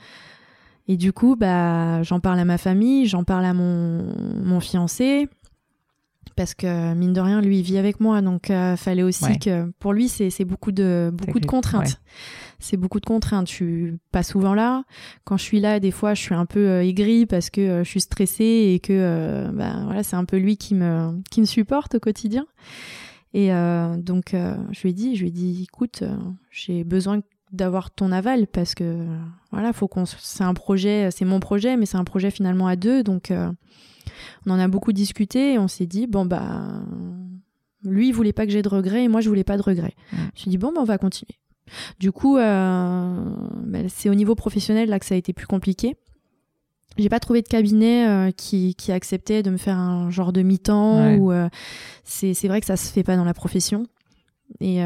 et 0.88 0.96
du 0.96 1.12
coup 1.12 1.36
bah 1.36 2.04
j'en 2.04 2.20
parle 2.20 2.40
à 2.40 2.46
ma 2.46 2.58
famille 2.58 3.08
j'en 3.08 3.24
parle 3.24 3.46
à 3.46 3.54
mon 3.54 4.06
mon 4.44 4.60
fiancé. 4.60 5.28
Parce 6.36 6.56
que 6.56 6.94
mine 6.94 7.14
de 7.14 7.20
rien 7.20 7.42
lui 7.42 7.60
il 7.60 7.64
vit 7.64 7.78
avec 7.78 8.00
moi. 8.00 8.22
Donc 8.22 8.50
euh, 8.50 8.76
fallait 8.78 9.04
aussi 9.04 9.40
que 9.40 9.72
pour 9.80 9.94
lui 9.94 10.08
c'est 10.08 10.46
beaucoup 10.46 10.72
de 10.72 11.12
beaucoup 11.14 11.40
de 11.40 11.46
contraintes 11.46 12.00
c'est 12.63 12.78
beaucoup 12.78 12.99
de 12.99 13.06
contraintes. 13.06 13.47
Je 13.47 13.54
suis 13.54 13.93
pas 14.12 14.23
souvent 14.23 14.54
là. 14.54 14.84
Quand 15.26 15.38
je 15.38 15.43
suis 15.43 15.60
là, 15.60 15.80
des 15.80 15.91
fois, 15.91 16.13
je 16.13 16.21
suis 16.21 16.34
un 16.34 16.45
peu 16.45 16.60
euh, 16.60 16.84
aigrie 16.84 17.26
parce 17.26 17.49
que 17.49 17.62
euh, 17.62 17.84
je 17.84 17.89
suis 17.89 18.02
stressée 18.02 18.71
et 18.73 18.80
que 18.80 18.93
euh, 18.93 19.52
bah, 19.52 19.82
voilà, 19.84 20.04
c'est 20.04 20.15
un 20.15 20.26
peu 20.26 20.38
lui 20.38 20.58
qui 20.58 20.73
me 20.73 21.21
qui 21.30 21.41
me 21.41 21.45
supporte 21.45 21.95
au 21.95 21.99
quotidien. 21.99 22.45
Et 23.36 23.49
donc, 23.49 24.36
je 24.36 24.82
lui 24.84 24.91
ai 24.91 24.93
dit, 24.93 25.15
je 25.15 25.21
lui 25.21 25.30
ai 25.30 25.32
dit, 25.32 25.63
écoute, 25.63 26.04
j'ai 26.52 26.84
besoin 26.84 27.21
d'avoir 27.52 27.89
ton 27.89 28.12
aval 28.12 28.45
parce 28.45 28.76
que 28.76 29.08
voilà, 29.52 29.73
faut 29.73 29.88
qu'on, 29.88 30.06
c'est 30.06 30.43
un 30.43 30.54
projet, 30.54 31.10
c'est 31.10 31.26
mon 31.26 31.39
projet, 31.39 31.76
mais 31.76 31.88
c'est 31.88 31.97
un 31.97 32.04
projet 32.04 32.30
finalement 32.30 32.67
à 32.67 32.76
deux, 32.76 33.02
donc 33.02 33.34
on 34.45 34.52
en 34.52 34.60
a 34.60 34.67
beaucoup 34.67 34.93
discuté 34.93 35.54
et 35.54 35.58
on 35.58 35.67
s'est 35.67 35.88
dit 35.88 36.06
bon 36.06 36.28
bah 36.28 36.84
lui 37.84 38.10
il 38.10 38.12
voulait 38.12 38.34
pas 38.34 38.45
que 38.45 38.52
j'ai 38.52 38.62
de 38.62 38.69
regrets 38.69 39.06
et 39.06 39.08
moi 39.08 39.19
je 39.19 39.30
voulais 39.30 39.43
pas 39.43 39.58
de 39.58 39.63
regrets. 39.63 39.95
Je 40.12 40.17
me 40.17 40.32
suis 40.36 40.49
dit 40.52 40.60
bon 40.60 40.71
bah 40.71 40.82
on 40.82 40.86
va 40.86 40.99
continuer. 40.99 41.39
Du 41.99 42.12
coup, 42.12 42.38
euh, 42.38 43.23
ben, 43.63 43.88
c'est 43.89 44.10
au 44.10 44.15
niveau 44.15 44.36
professionnel 44.36 44.89
là 44.89 44.99
que 44.99 45.06
ça 45.06 45.15
a 45.15 45.17
été 45.17 45.34
plus 45.34 45.47
compliqué. 45.47 45.95
J'ai 46.97 47.10
pas 47.10 47.19
trouvé 47.19 47.41
de 47.41 47.47
cabinet 47.47 48.08
euh, 48.08 48.32
qui, 48.32 48.76
qui 48.76 48.91
acceptait 48.91 49.41
de 49.41 49.49
me 49.49 49.58
faire 49.58 49.78
un 49.78 50.12
genre 50.12 50.32
de 50.32 50.43
mi-temps 50.43 50.99
euh, 51.32 51.49
c'est 52.04 52.47
vrai 52.47 52.60
que 52.60 52.67
ça 52.67 52.78
se 52.78 52.91
fait 52.91 53.04
pas 53.04 53.15
dans 53.15 53.26
la 53.26 53.34
profession. 53.34 53.88
Et 54.60 54.82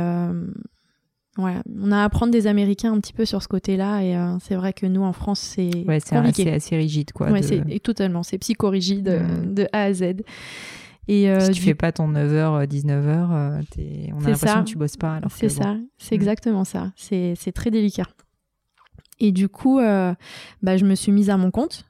voilà, 1.35 1.61
on 1.79 1.91
a 1.91 1.99
à 1.99 2.03
apprendre 2.03 2.31
des 2.31 2.47
Américains 2.47 2.93
un 2.93 2.99
petit 2.99 3.13
peu 3.13 3.25
sur 3.25 3.43
ce 3.43 3.47
côté-là 3.47 4.01
et 4.01 4.37
c'est 4.41 4.55
vrai 4.55 4.73
que 4.73 4.87
nous 4.87 5.03
en 5.03 5.13
France 5.13 5.39
c'est 5.39 5.69
ouais, 5.85 5.99
c'est 5.99 6.15
assez, 6.49 6.75
rigide 6.75 7.11
quoi. 7.11 7.29
Ouais, 7.29 7.43
c'est 7.43 7.79
totalement, 7.79 8.23
c'est 8.23 8.37
psychorigide 8.37 9.03
de 9.53 9.67
A 9.73 9.83
à 9.83 9.93
Z. 9.93 10.23
Et 11.08 11.30
euh, 11.30 11.39
si 11.39 11.52
tu 11.52 11.62
fais 11.62 11.76
pas 11.76 11.91
ton 11.91 12.10
9h, 12.12 12.67
19h, 12.67 12.98
euh, 12.98 13.62
on 14.13 14.26
a 14.26 14.30
l'impression 14.30 14.63
que 14.63 14.70
tu 14.70 14.78
bosses 14.78 14.98
pas. 14.98 15.22
C'est 15.34 15.50
ça, 15.50 15.78
c'est 15.98 16.15
mm. 16.15 16.20
exactement 16.20 16.63
ça. 16.63 16.91
C'est 16.96 17.52
très 17.54 17.72
délicat. 17.72 18.08
Et 19.20 19.32
du 19.32 19.50
coup, 19.50 19.80
euh, 19.80 20.13
bah, 20.62 20.78
je 20.78 20.86
me 20.86 20.96
suis 20.96 21.12
mise 21.12 21.30
à 21.30 21.38
mon 21.38 21.50
compte. 21.50 21.86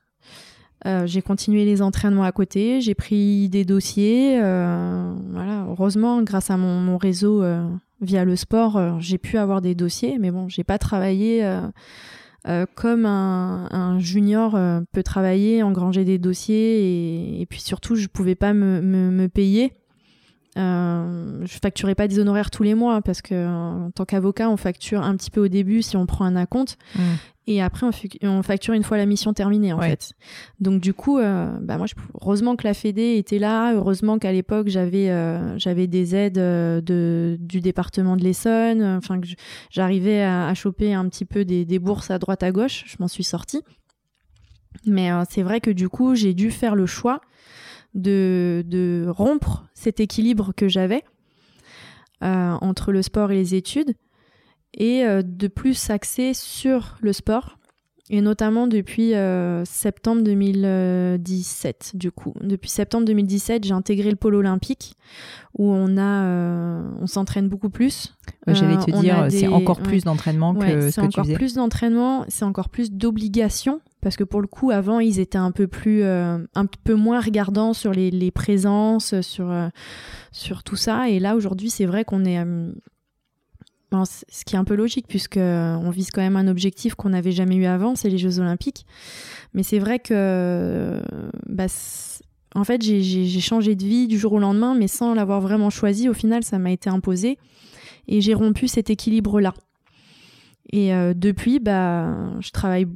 j'ai 1.06 1.22
continué 1.22 1.66
les 1.66 1.82
entraînements 1.82 2.24
à 2.24 2.32
côté, 2.32 2.80
j'ai 2.80 2.96
pris 2.96 3.50
des 3.50 3.66
dossiers. 3.66 4.40
voilà, 4.40 5.66
heureusement, 5.68 6.22
grâce 6.22 6.52
à 6.52 6.58
mon, 6.58 6.80
mon 6.80 6.98
réseau 6.98 7.44
via 8.00 8.24
le 8.24 8.36
sport, 8.36 9.00
j'ai 9.00 9.18
pu 9.18 9.38
avoir 9.38 9.62
des 9.62 9.74
dossiers. 9.74 10.18
Mais 10.20 10.32
bon, 10.32 10.48
j'ai 10.48 10.64
pas 10.64 10.78
travaillé 10.78 11.44
euh, 12.48 12.66
comme 12.76 13.06
un, 13.06 14.00
junior 14.00 14.56
euh, 14.56 14.82
peut 14.94 15.04
travailler, 15.04 15.64
engranger 15.64 16.06
des 16.06 16.18
dossiers 16.18 17.42
et, 17.42 17.46
puis 17.46 17.60
surtout 17.60 17.96
je 17.96 18.08
pouvais 18.08 18.36
pas 18.36 18.54
me, 18.54 18.82
me, 18.82 19.28
payer 19.28 19.74
Euh, 20.58 21.46
je 21.46 21.58
facturais 21.62 21.96
pas 21.96 22.08
des 22.08 22.20
honoraires 22.20 22.52
tous 22.52 22.64
les 22.64 22.74
mois 22.74 23.02
parce 23.02 23.22
que 23.22 23.48
en 23.48 23.92
tant 23.92 24.06
qu'avocat, 24.06 24.50
on 24.50 24.58
facture 24.58 25.02
un 25.04 25.16
petit 25.16 25.32
peu 25.32 25.42
au 25.42 25.48
début 25.48 25.82
si 25.82 25.98
on 25.98 26.06
prend 26.06 26.26
un 26.26 26.36
acompte. 26.36 26.78
Mm. 26.96 27.02
Et 27.50 27.62
après, 27.62 27.88
on, 28.24 28.44
facture 28.44 28.74
une 28.74 28.84
fois 28.84 28.98
la 28.98 29.06
mission 29.06 29.34
terminée, 29.34 29.72
en 29.72 29.80
fait. 29.80 30.12
Donc, 30.60 30.82
du 30.82 30.94
coup, 30.94 31.18
euh, 31.18 31.58
bah 31.62 31.78
moi, 31.78 31.88
heureusement 32.22 32.58
que 32.58 32.68
la 32.68 32.74
Fédé 32.74 33.16
était 33.16 33.40
là. 33.40 33.74
Heureusement 33.74 34.20
qu'à 34.20 34.34
l'époque, 34.34 34.68
j'avais 34.68 35.10
euh, 35.10 35.58
j'avais 35.58 35.88
des 35.88 36.14
aides 36.14 36.40
euh, 36.40 36.82
de, 36.82 37.38
du 37.40 37.62
département 37.62 38.18
de 38.18 38.24
l'Essonne. 38.24 38.84
Enfin, 38.84 39.22
que 39.22 39.28
j'arrivais 39.70 40.24
à, 40.24 40.54
choper 40.56 40.94
un 40.94 41.08
petit 41.08 41.24
peu 41.24 41.46
des, 41.46 41.64
des, 41.64 41.80
bourses 41.80 42.12
à 42.12 42.20
droite 42.20 42.44
à 42.44 42.52
gauche. 42.52 42.84
Je 42.86 42.98
m'en 43.00 43.08
suis 43.08 43.24
sortie. 43.24 43.62
Mais 44.86 45.10
c'est 45.30 45.42
vrai 45.42 45.62
que 45.62 45.72
du 45.72 45.88
coup, 45.88 46.16
j'ai 46.16 46.34
dû 46.34 46.52
faire 46.52 46.76
le 46.76 46.86
choix 46.86 47.22
de, 47.98 48.64
de 48.66 49.06
rompre 49.10 49.66
cet 49.74 50.00
équilibre 50.00 50.54
que 50.56 50.70
j'avais 50.70 51.04
entre 52.22 52.92
le 52.92 53.04
sport 53.04 53.32
et 53.32 53.36
les 53.36 53.54
études 53.54 53.94
et 54.78 55.04
euh, 55.04 55.22
de 55.26 55.48
plus 55.48 55.74
s'axer 55.74 56.34
sur 56.34 56.98
le 57.02 57.12
sport 57.12 57.58
et 58.10 58.22
notamment 58.22 58.68
depuis 58.68 59.16
euh, 59.16 59.66
septembre 59.66 60.22
2017 60.24 61.92
du 61.96 62.10
coup. 62.10 62.34
Depuis 62.42 62.70
septembre 62.70 63.06
2017, 63.06 63.66
j'ai 63.66 63.74
intégré 63.74 64.10
le 64.10 64.16
pôle 64.16 64.36
olympique 64.36 64.96
où 65.58 65.70
on 65.70 65.98
a 65.98 66.24
euh, 66.24 66.90
on 67.02 67.08
s'entraîne 67.08 67.50
beaucoup 67.50 67.70
plus. 67.70 68.16
J'allais 68.48 68.78
te 68.78 68.98
dire 69.02 69.28
c'est 69.30 69.48
encore 69.48 69.82
plus 69.82 70.06
d'entraînement 70.06 70.54
que 70.54 70.90
ce 70.90 71.02
que 71.02 71.08
tu 71.08 71.12
C'est 71.12 71.22
encore 71.22 71.34
plus 71.34 71.56
d'entraînement, 71.56 72.26
c'est 72.30 72.46
encore 72.46 72.70
plus 72.70 72.94
d'obligation 72.94 73.82
parce 74.08 74.16
que 74.16 74.24
pour 74.24 74.40
le 74.40 74.48
coup 74.48 74.72
avant 74.72 75.02
ils 75.02 75.20
étaient 75.20 75.38
un 75.38 75.52
peu 75.52 75.68
plus 75.68 76.02
un 76.06 76.66
peu 76.86 76.94
moins 76.94 77.20
regardants 77.20 77.74
sur 77.74 77.92
les, 77.92 78.32
présences, 78.32 79.20
sur 79.20 79.54
sur 80.32 80.64
tout 80.64 80.78
ça 80.78 81.10
et 81.10 81.20
là 81.20 81.36
aujourd'hui, 81.36 81.70
c'est 81.70 81.86
vrai 81.86 82.06
qu'on 82.06 82.24
est 82.24 82.42
ce 83.92 84.46
qui 84.46 84.56
est 84.56 84.58
un 84.58 84.64
peu 84.64 84.76
logique 84.76 85.08
puisque 85.08 85.38
on 85.38 85.90
vise 85.90 86.12
quand 86.12 86.22
même 86.22 86.36
un 86.36 86.48
objectif 86.48 86.96
qu'on 86.96 87.10
n'avait 87.10 87.32
jamais 87.32 87.56
eu 87.56 87.66
avant, 87.66 87.96
c'est 87.96 88.10
les 88.10 88.18
Jeux 88.18 88.40
Olympiques. 88.40 88.86
Mais 89.54 89.64
c'est 89.64 89.80
vrai 89.80 90.00
que, 90.00 91.02
bah, 91.48 91.68
en 92.56 92.64
fait, 92.64 92.82
j'ai 92.82 93.40
changé 93.40 93.76
de 93.76 93.84
vie 93.84 94.08
du 94.08 94.18
jour 94.18 94.34
au 94.34 94.40
lendemain, 94.40 94.76
mais 94.76 94.88
sans 94.88 95.14
l'avoir 95.14 95.42
vraiment 95.42 95.70
choisi. 95.70 96.10
Au 96.10 96.14
final, 96.14 96.44
ça 96.44 96.60
m'a 96.60 96.72
été 96.72 96.90
imposé 96.90 97.38
et 98.08 98.22
j'ai 98.22 98.34
rompu 98.34 98.68
cet 98.68 98.90
équilibre-là. 98.90 99.54
Et 100.72 100.94
euh, 100.94 101.14
depuis, 101.16 101.60
bah, 101.60 102.40
je 102.42 102.52
travaille 102.52 102.88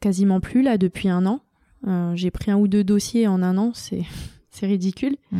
quasiment 0.00 0.40
plus 0.40 0.62
là 0.62 0.78
depuis 0.78 1.08
un 1.08 1.26
an. 1.26 1.40
Euh, 1.86 2.12
j'ai 2.14 2.30
pris 2.30 2.50
un 2.50 2.56
ou 2.56 2.68
deux 2.68 2.84
dossiers 2.84 3.26
en 3.26 3.42
un 3.42 3.56
an, 3.58 3.72
c'est 3.74 4.04
ridicule. 4.62 5.16
Mmh. 5.30 5.38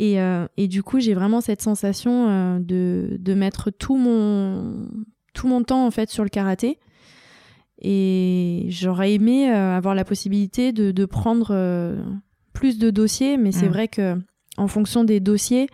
Euh, 0.00 0.46
et, 0.56 0.68
du 0.68 0.82
coup, 0.82 1.00
j'ai 1.00 1.14
vraiment 1.14 1.40
cette 1.40 1.62
sensation 1.62 2.28
euh, 2.28 2.58
de, 2.58 3.16
de, 3.18 3.34
mettre 3.34 3.70
tout 3.70 3.96
mon, 3.96 4.88
tout 5.32 5.48
mon 5.48 5.62
temps 5.62 5.86
en 5.86 5.90
fait 5.90 6.10
sur 6.10 6.22
le 6.22 6.28
karaté. 6.28 6.78
Et 7.80 8.66
j'aurais 8.68 9.12
aimé 9.12 9.48
avoir 9.48 9.94
la 9.94 10.04
possibilité 10.04 10.72
de, 10.72 10.92
de 10.92 11.04
prendre 11.04 11.54
plus 12.54 12.78
de 12.78 12.88
dossiers, 12.88 13.36
mais 13.36 13.52
c'est 13.52 13.68
mm. 13.68 13.72
vrai 13.72 13.88
que 13.88 14.18
en 14.56 14.66
fonction 14.66 15.04
des 15.04 15.20
dossiers, 15.20 15.68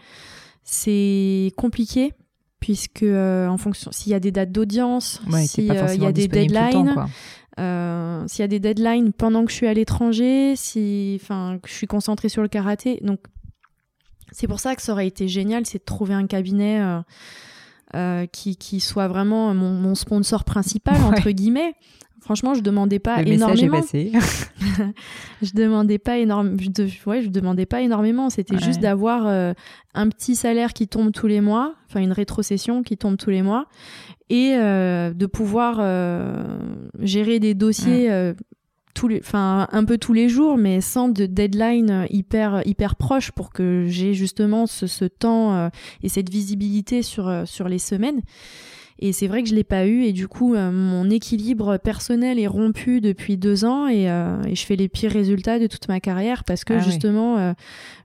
c'est 0.64 1.52
compliqué 1.56 2.12
puisque 2.58 3.04
en 3.04 3.56
fonction 3.56 3.92
s'il 3.92 4.10
y 4.10 4.14
a 4.14 4.20
des 4.20 4.32
dates 4.32 4.50
d'audience, 4.50 5.20
s'il 5.46 5.64
y 5.64 5.70
a 6.06 6.12
des 6.12 6.26
deadlines. 6.26 7.06
S'il 7.56 8.40
y 8.40 8.42
a 8.42 8.48
des 8.48 8.60
deadlines 8.60 9.12
pendant 9.12 9.44
que 9.44 9.50
je 9.50 9.56
suis 9.56 9.66
à 9.66 9.74
l'étranger, 9.74 10.54
si, 10.56 11.18
enfin, 11.22 11.58
que 11.62 11.68
je 11.68 11.74
suis 11.74 11.86
concentrée 11.86 12.28
sur 12.28 12.42
le 12.42 12.48
karaté, 12.48 13.00
donc 13.02 13.20
c'est 14.32 14.46
pour 14.48 14.60
ça 14.60 14.74
que 14.74 14.82
ça 14.82 14.92
aurait 14.92 15.06
été 15.06 15.28
génial, 15.28 15.66
c'est 15.66 15.78
de 15.78 15.84
trouver 15.84 16.14
un 16.14 16.26
cabinet 16.26 16.80
euh, 16.80 17.00
euh, 17.94 18.26
qui, 18.26 18.56
qui, 18.56 18.80
soit 18.80 19.06
vraiment 19.06 19.54
mon, 19.54 19.72
mon 19.74 19.94
sponsor 19.94 20.44
principal, 20.44 20.96
entre 21.04 21.30
guillemets. 21.30 21.74
Franchement, 22.22 22.54
je 22.54 22.60
demandais 22.60 22.98
pas 22.98 23.22
Le 23.22 23.32
énormément. 23.32 23.76
Message 23.78 24.06
est 24.06 24.12
passé. 24.12 24.92
je 25.42 25.52
demandais 25.52 25.98
pas. 25.98 26.18
Je, 26.18 27.08
ouais, 27.08 27.22
je 27.22 27.28
demandais 27.28 27.66
pas 27.66 27.82
énormément. 27.82 28.30
C'était 28.30 28.58
juste 28.58 28.80
d'avoir 28.80 29.26
euh, 29.26 29.52
un 29.94 30.08
petit 30.08 30.36
salaire 30.36 30.72
qui 30.72 30.88
tombe 30.88 31.12
tous 31.12 31.26
les 31.26 31.40
mois, 31.40 31.74
enfin 31.88 32.00
une 32.00 32.12
rétrocession 32.12 32.82
qui 32.82 32.96
tombe 32.96 33.16
tous 33.16 33.30
les 33.30 33.42
mois, 33.42 33.66
et 34.30 34.54
de 34.54 35.26
pouvoir 35.26 35.76
gérer 37.00 37.40
des 37.40 37.54
dossiers 37.54 38.34
tous 38.94 39.08
les, 39.08 39.18
enfin 39.20 39.68
un 39.70 39.84
peu 39.84 39.98
tous 39.98 40.12
les 40.12 40.28
jours, 40.28 40.56
mais 40.56 40.80
sans 40.80 41.08
de 41.08 41.26
deadline 41.26 42.06
hyper 42.10 42.62
hyper 42.66 42.96
proche 42.96 43.30
pour 43.32 43.50
que 43.50 43.86
j'ai 43.88 44.14
justement 44.14 44.66
ce, 44.66 44.86
ce 44.86 45.04
temps 45.04 45.54
euh, 45.54 45.68
et 46.02 46.08
cette 46.08 46.30
visibilité 46.30 47.02
sur 47.02 47.28
euh, 47.28 47.44
sur 47.46 47.68
les 47.68 47.78
semaines. 47.78 48.20
Et 49.04 49.12
c'est 49.12 49.26
vrai 49.26 49.42
que 49.42 49.48
je 49.48 49.54
l'ai 49.54 49.64
pas 49.64 49.86
eu 49.86 50.04
et 50.04 50.12
du 50.12 50.28
coup 50.28 50.54
euh, 50.54 50.70
mon 50.70 51.10
équilibre 51.10 51.76
personnel 51.76 52.38
est 52.38 52.46
rompu 52.46 53.00
depuis 53.00 53.36
deux 53.36 53.64
ans 53.64 53.88
et, 53.88 54.04
et, 54.04 54.54
je 54.54 54.64
fais 54.64 54.76
les 54.76 54.88
pires 54.88 55.10
résultats 55.10 55.58
de 55.58 55.66
toute 55.66 55.88
ma 55.88 56.00
carrière 56.00 56.44
parce 56.44 56.64
que 56.64 56.74
ah 56.74 56.80
justement 56.80 57.54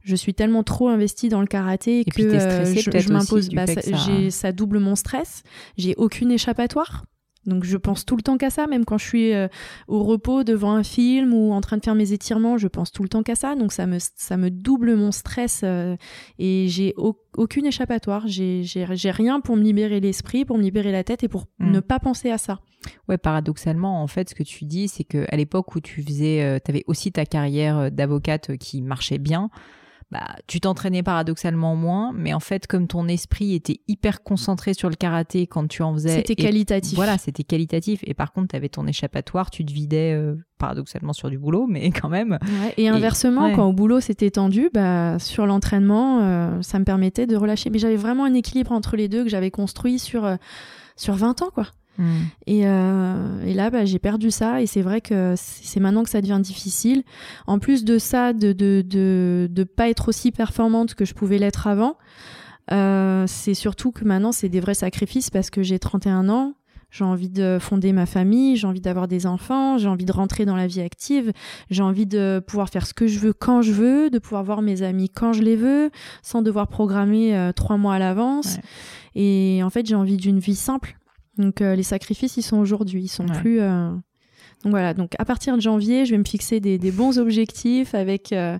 je 0.03 0.15
suis 0.15 0.33
tellement 0.33 0.63
trop 0.63 0.89
investie 0.89 1.29
dans 1.29 1.41
le 1.41 1.47
karaté 1.47 2.03
que 2.05 2.11
je, 2.21 2.99
je 2.99 3.13
m'impose. 3.13 3.49
Bah, 3.49 3.67
ça, 3.67 3.81
ça 4.29 4.51
double 4.51 4.79
mon 4.79 4.95
stress. 4.95 5.43
J'ai 5.77 5.95
aucune 5.97 6.31
échappatoire. 6.31 7.03
Donc 7.47 7.63
je 7.63 7.77
pense 7.77 8.05
tout 8.05 8.15
le 8.15 8.21
temps 8.21 8.37
qu'à 8.37 8.49
ça, 8.49 8.67
même 8.67 8.85
quand 8.85 8.97
je 8.97 9.05
suis 9.05 9.33
euh, 9.33 9.47
au 9.87 10.03
repos 10.03 10.43
devant 10.43 10.73
un 10.73 10.83
film 10.83 11.33
ou 11.33 11.53
en 11.53 11.61
train 11.61 11.77
de 11.77 11.83
faire 11.83 11.95
mes 11.95 12.11
étirements, 12.11 12.57
je 12.57 12.67
pense 12.67 12.91
tout 12.91 13.03
le 13.03 13.09
temps 13.09 13.23
qu'à 13.23 13.35
ça. 13.35 13.55
Donc 13.55 13.71
ça 13.71 13.87
me, 13.87 13.97
ça 13.99 14.37
me 14.37 14.51
double 14.51 14.95
mon 14.95 15.11
stress 15.11 15.61
euh, 15.63 15.95
et 16.37 16.67
j'ai 16.67 16.93
aucune 17.37 17.65
échappatoire. 17.65 18.27
J'ai 18.27 19.11
rien 19.11 19.39
pour 19.39 19.55
me 19.55 19.63
libérer 19.63 19.99
l'esprit, 19.99 20.45
pour 20.45 20.57
me 20.57 20.63
libérer 20.63 20.91
la 20.91 21.03
tête 21.03 21.23
et 21.23 21.27
pour 21.27 21.45
mm. 21.59 21.71
ne 21.71 21.79
pas 21.79 21.99
penser 21.99 22.29
à 22.29 22.37
ça. 22.37 22.59
Ouais, 23.09 23.17
paradoxalement, 23.17 24.03
en 24.03 24.07
fait, 24.07 24.29
ce 24.29 24.35
que 24.35 24.43
tu 24.43 24.65
dis, 24.65 24.87
c'est 24.87 25.03
que 25.03 25.25
à 25.29 25.35
l'époque 25.35 25.75
où 25.75 25.79
tu 25.79 26.03
faisais, 26.03 26.43
euh, 26.43 26.59
tu 26.63 26.69
avais 26.71 26.83
aussi 26.87 27.11
ta 27.11 27.25
carrière 27.25 27.91
d'avocate 27.91 28.57
qui 28.57 28.81
marchait 28.81 29.17
bien 29.17 29.49
bah, 30.09 30.37
tu 30.47 30.61
t'entraînais 30.61 31.03
paradoxalement 31.03 31.75
moins, 31.75 32.13
mais 32.15 32.33
en 32.33 32.39
fait, 32.39 32.65
comme 32.65 32.87
ton 32.87 33.09
esprit 33.09 33.53
était 33.53 33.81
hyper 33.89 34.23
concentré 34.23 34.73
sur 34.73 34.89
le 34.89 34.95
karaté 34.95 35.47
quand 35.47 35.67
tu 35.67 35.83
en 35.83 35.93
faisais. 35.93 36.15
C'était 36.15 36.35
qualitatif. 36.35 36.95
Voilà, 36.95 37.17
c'était 37.17 37.43
qualitatif. 37.43 37.99
Et 38.05 38.13
par 38.13 38.31
contre, 38.31 38.49
tu 38.49 38.55
avais 38.55 38.69
ton 38.69 38.87
échappatoire, 38.87 39.51
tu 39.51 39.65
te 39.65 39.73
vidais 39.73 40.13
euh, 40.13 40.35
paradoxalement 40.59 41.11
sur 41.11 41.29
du 41.29 41.37
boulot, 41.37 41.67
mais 41.67 41.91
quand 42.01 42.07
même. 42.07 42.39
et 42.77 42.87
inversement, 42.87 43.53
quand 43.53 43.67
au 43.67 43.73
boulot 43.73 43.99
c'était 43.99 44.31
tendu, 44.31 44.69
bah, 44.73 45.19
sur 45.19 45.45
l'entraînement, 45.45 46.21
euh, 46.21 46.61
ça 46.61 46.79
me 46.79 46.85
permettait 46.85 47.27
de 47.27 47.35
relâcher. 47.35 47.69
Mais 47.69 47.79
j'avais 47.79 47.97
vraiment 47.97 48.23
un 48.23 48.33
équilibre 48.33 48.71
entre 48.71 48.95
les 48.95 49.09
deux 49.09 49.25
que 49.25 49.29
j'avais 49.29 49.51
construit 49.51 49.99
sur, 49.99 50.23
euh, 50.23 50.37
sur 50.95 51.15
20 51.15 51.41
ans, 51.41 51.49
quoi. 51.53 51.65
Hmm. 51.97 52.03
Et, 52.45 52.67
euh, 52.67 53.45
et, 53.45 53.53
là, 53.53 53.69
bah, 53.69 53.85
j'ai 53.85 53.99
perdu 53.99 54.31
ça. 54.31 54.61
Et 54.61 54.67
c'est 54.67 54.81
vrai 54.81 55.01
que 55.01 55.33
c'est 55.35 55.79
maintenant 55.79 56.03
que 56.03 56.09
ça 56.09 56.21
devient 56.21 56.39
difficile. 56.41 57.03
En 57.47 57.59
plus 57.59 57.83
de 57.83 57.97
ça, 57.97 58.33
de 58.33 58.53
de, 58.53 58.83
de, 58.85 59.47
de 59.51 59.63
pas 59.63 59.89
être 59.89 60.09
aussi 60.09 60.31
performante 60.31 60.95
que 60.95 61.05
je 61.05 61.13
pouvais 61.13 61.37
l'être 61.37 61.67
avant, 61.67 61.97
euh, 62.71 63.25
c'est 63.27 63.53
surtout 63.53 63.91
que 63.91 64.03
maintenant, 64.03 64.31
c'est 64.31 64.49
des 64.49 64.59
vrais 64.59 64.73
sacrifices 64.73 65.29
parce 65.29 65.49
que 65.49 65.63
j'ai 65.63 65.79
31 65.79 66.29
ans. 66.29 66.53
J'ai 66.89 67.03
envie 67.03 67.29
de 67.29 67.57
fonder 67.59 67.91
ma 67.91 68.05
famille, 68.05 68.55
j'ai 68.55 68.65
envie 68.65 68.79
d'avoir 68.79 69.09
des 69.09 69.25
enfants, 69.25 69.77
j'ai 69.77 69.89
envie 69.89 70.05
de 70.05 70.11
rentrer 70.11 70.45
dans 70.45 70.55
la 70.55 70.67
vie 70.67 70.79
active, 70.79 71.33
j'ai 71.69 71.83
envie 71.83 72.05
de 72.05 72.41
pouvoir 72.47 72.69
faire 72.69 72.87
ce 72.87 72.93
que 72.93 73.07
je 73.07 73.19
veux 73.19 73.33
quand 73.33 73.61
je 73.61 73.73
veux, 73.73 74.09
de 74.09 74.19
pouvoir 74.19 74.45
voir 74.45 74.61
mes 74.61 74.83
amis 74.83 75.09
quand 75.09 75.33
je 75.33 75.41
les 75.41 75.57
veux, 75.57 75.91
sans 76.21 76.41
devoir 76.41 76.69
programmer 76.69 77.35
euh, 77.35 77.51
trois 77.51 77.75
mois 77.75 77.95
à 77.95 77.99
l'avance. 77.99 78.57
Et 79.15 79.59
en 79.63 79.69
fait, 79.69 79.85
j'ai 79.85 79.95
envie 79.95 80.15
d'une 80.15 80.39
vie 80.39 80.55
simple. 80.55 80.97
Donc 81.38 81.61
euh, 81.61 81.75
les 81.75 81.83
sacrifices, 81.83 82.38
ils 82.38 82.43
sont 82.43 82.57
aujourd'hui, 82.57 83.03
ils 83.03 83.07
sont 83.07 83.25
plus. 83.25 83.61
Euh, 83.61 83.89
donc 84.63 84.71
voilà, 84.71 84.93
donc 84.93 85.11
à 85.19 85.25
partir 85.25 85.55
de 85.55 85.61
janvier, 85.61 86.05
je 86.05 86.11
vais 86.11 86.17
me 86.17 86.23
fixer 86.23 86.59
des, 86.59 86.91
bons 86.91 87.19
objectifs 87.19 87.93
avec 87.93 88.33
euh, 88.33 88.57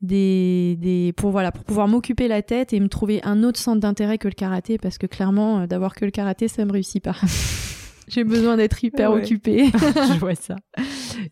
des, 0.00 0.76
des 0.78 1.12
pour 1.16 1.30
voilà 1.32 1.50
pour 1.50 1.64
pouvoir 1.64 1.88
m'occuper 1.88 2.28
la 2.28 2.40
tête 2.42 2.72
et 2.72 2.78
me 2.78 2.88
trouver 2.88 3.20
un 3.24 3.42
autre 3.42 3.58
centre 3.58 3.80
d'intérêt 3.80 4.16
que 4.16 4.28
le 4.28 4.34
karaté 4.34 4.78
parce 4.78 4.96
que 4.96 5.06
clairement 5.06 5.66
d'avoir 5.66 5.96
que 5.96 6.04
le 6.04 6.12
karaté 6.12 6.46
ça 6.46 6.64
me 6.64 6.72
réussit 6.72 7.02
pas. 7.02 7.16
J'ai 8.10 8.24
besoin 8.24 8.56
d'être 8.56 8.82
hyper 8.82 9.12
occupée. 9.12 9.66
je 9.72 10.18
vois 10.18 10.34
ça. 10.34 10.56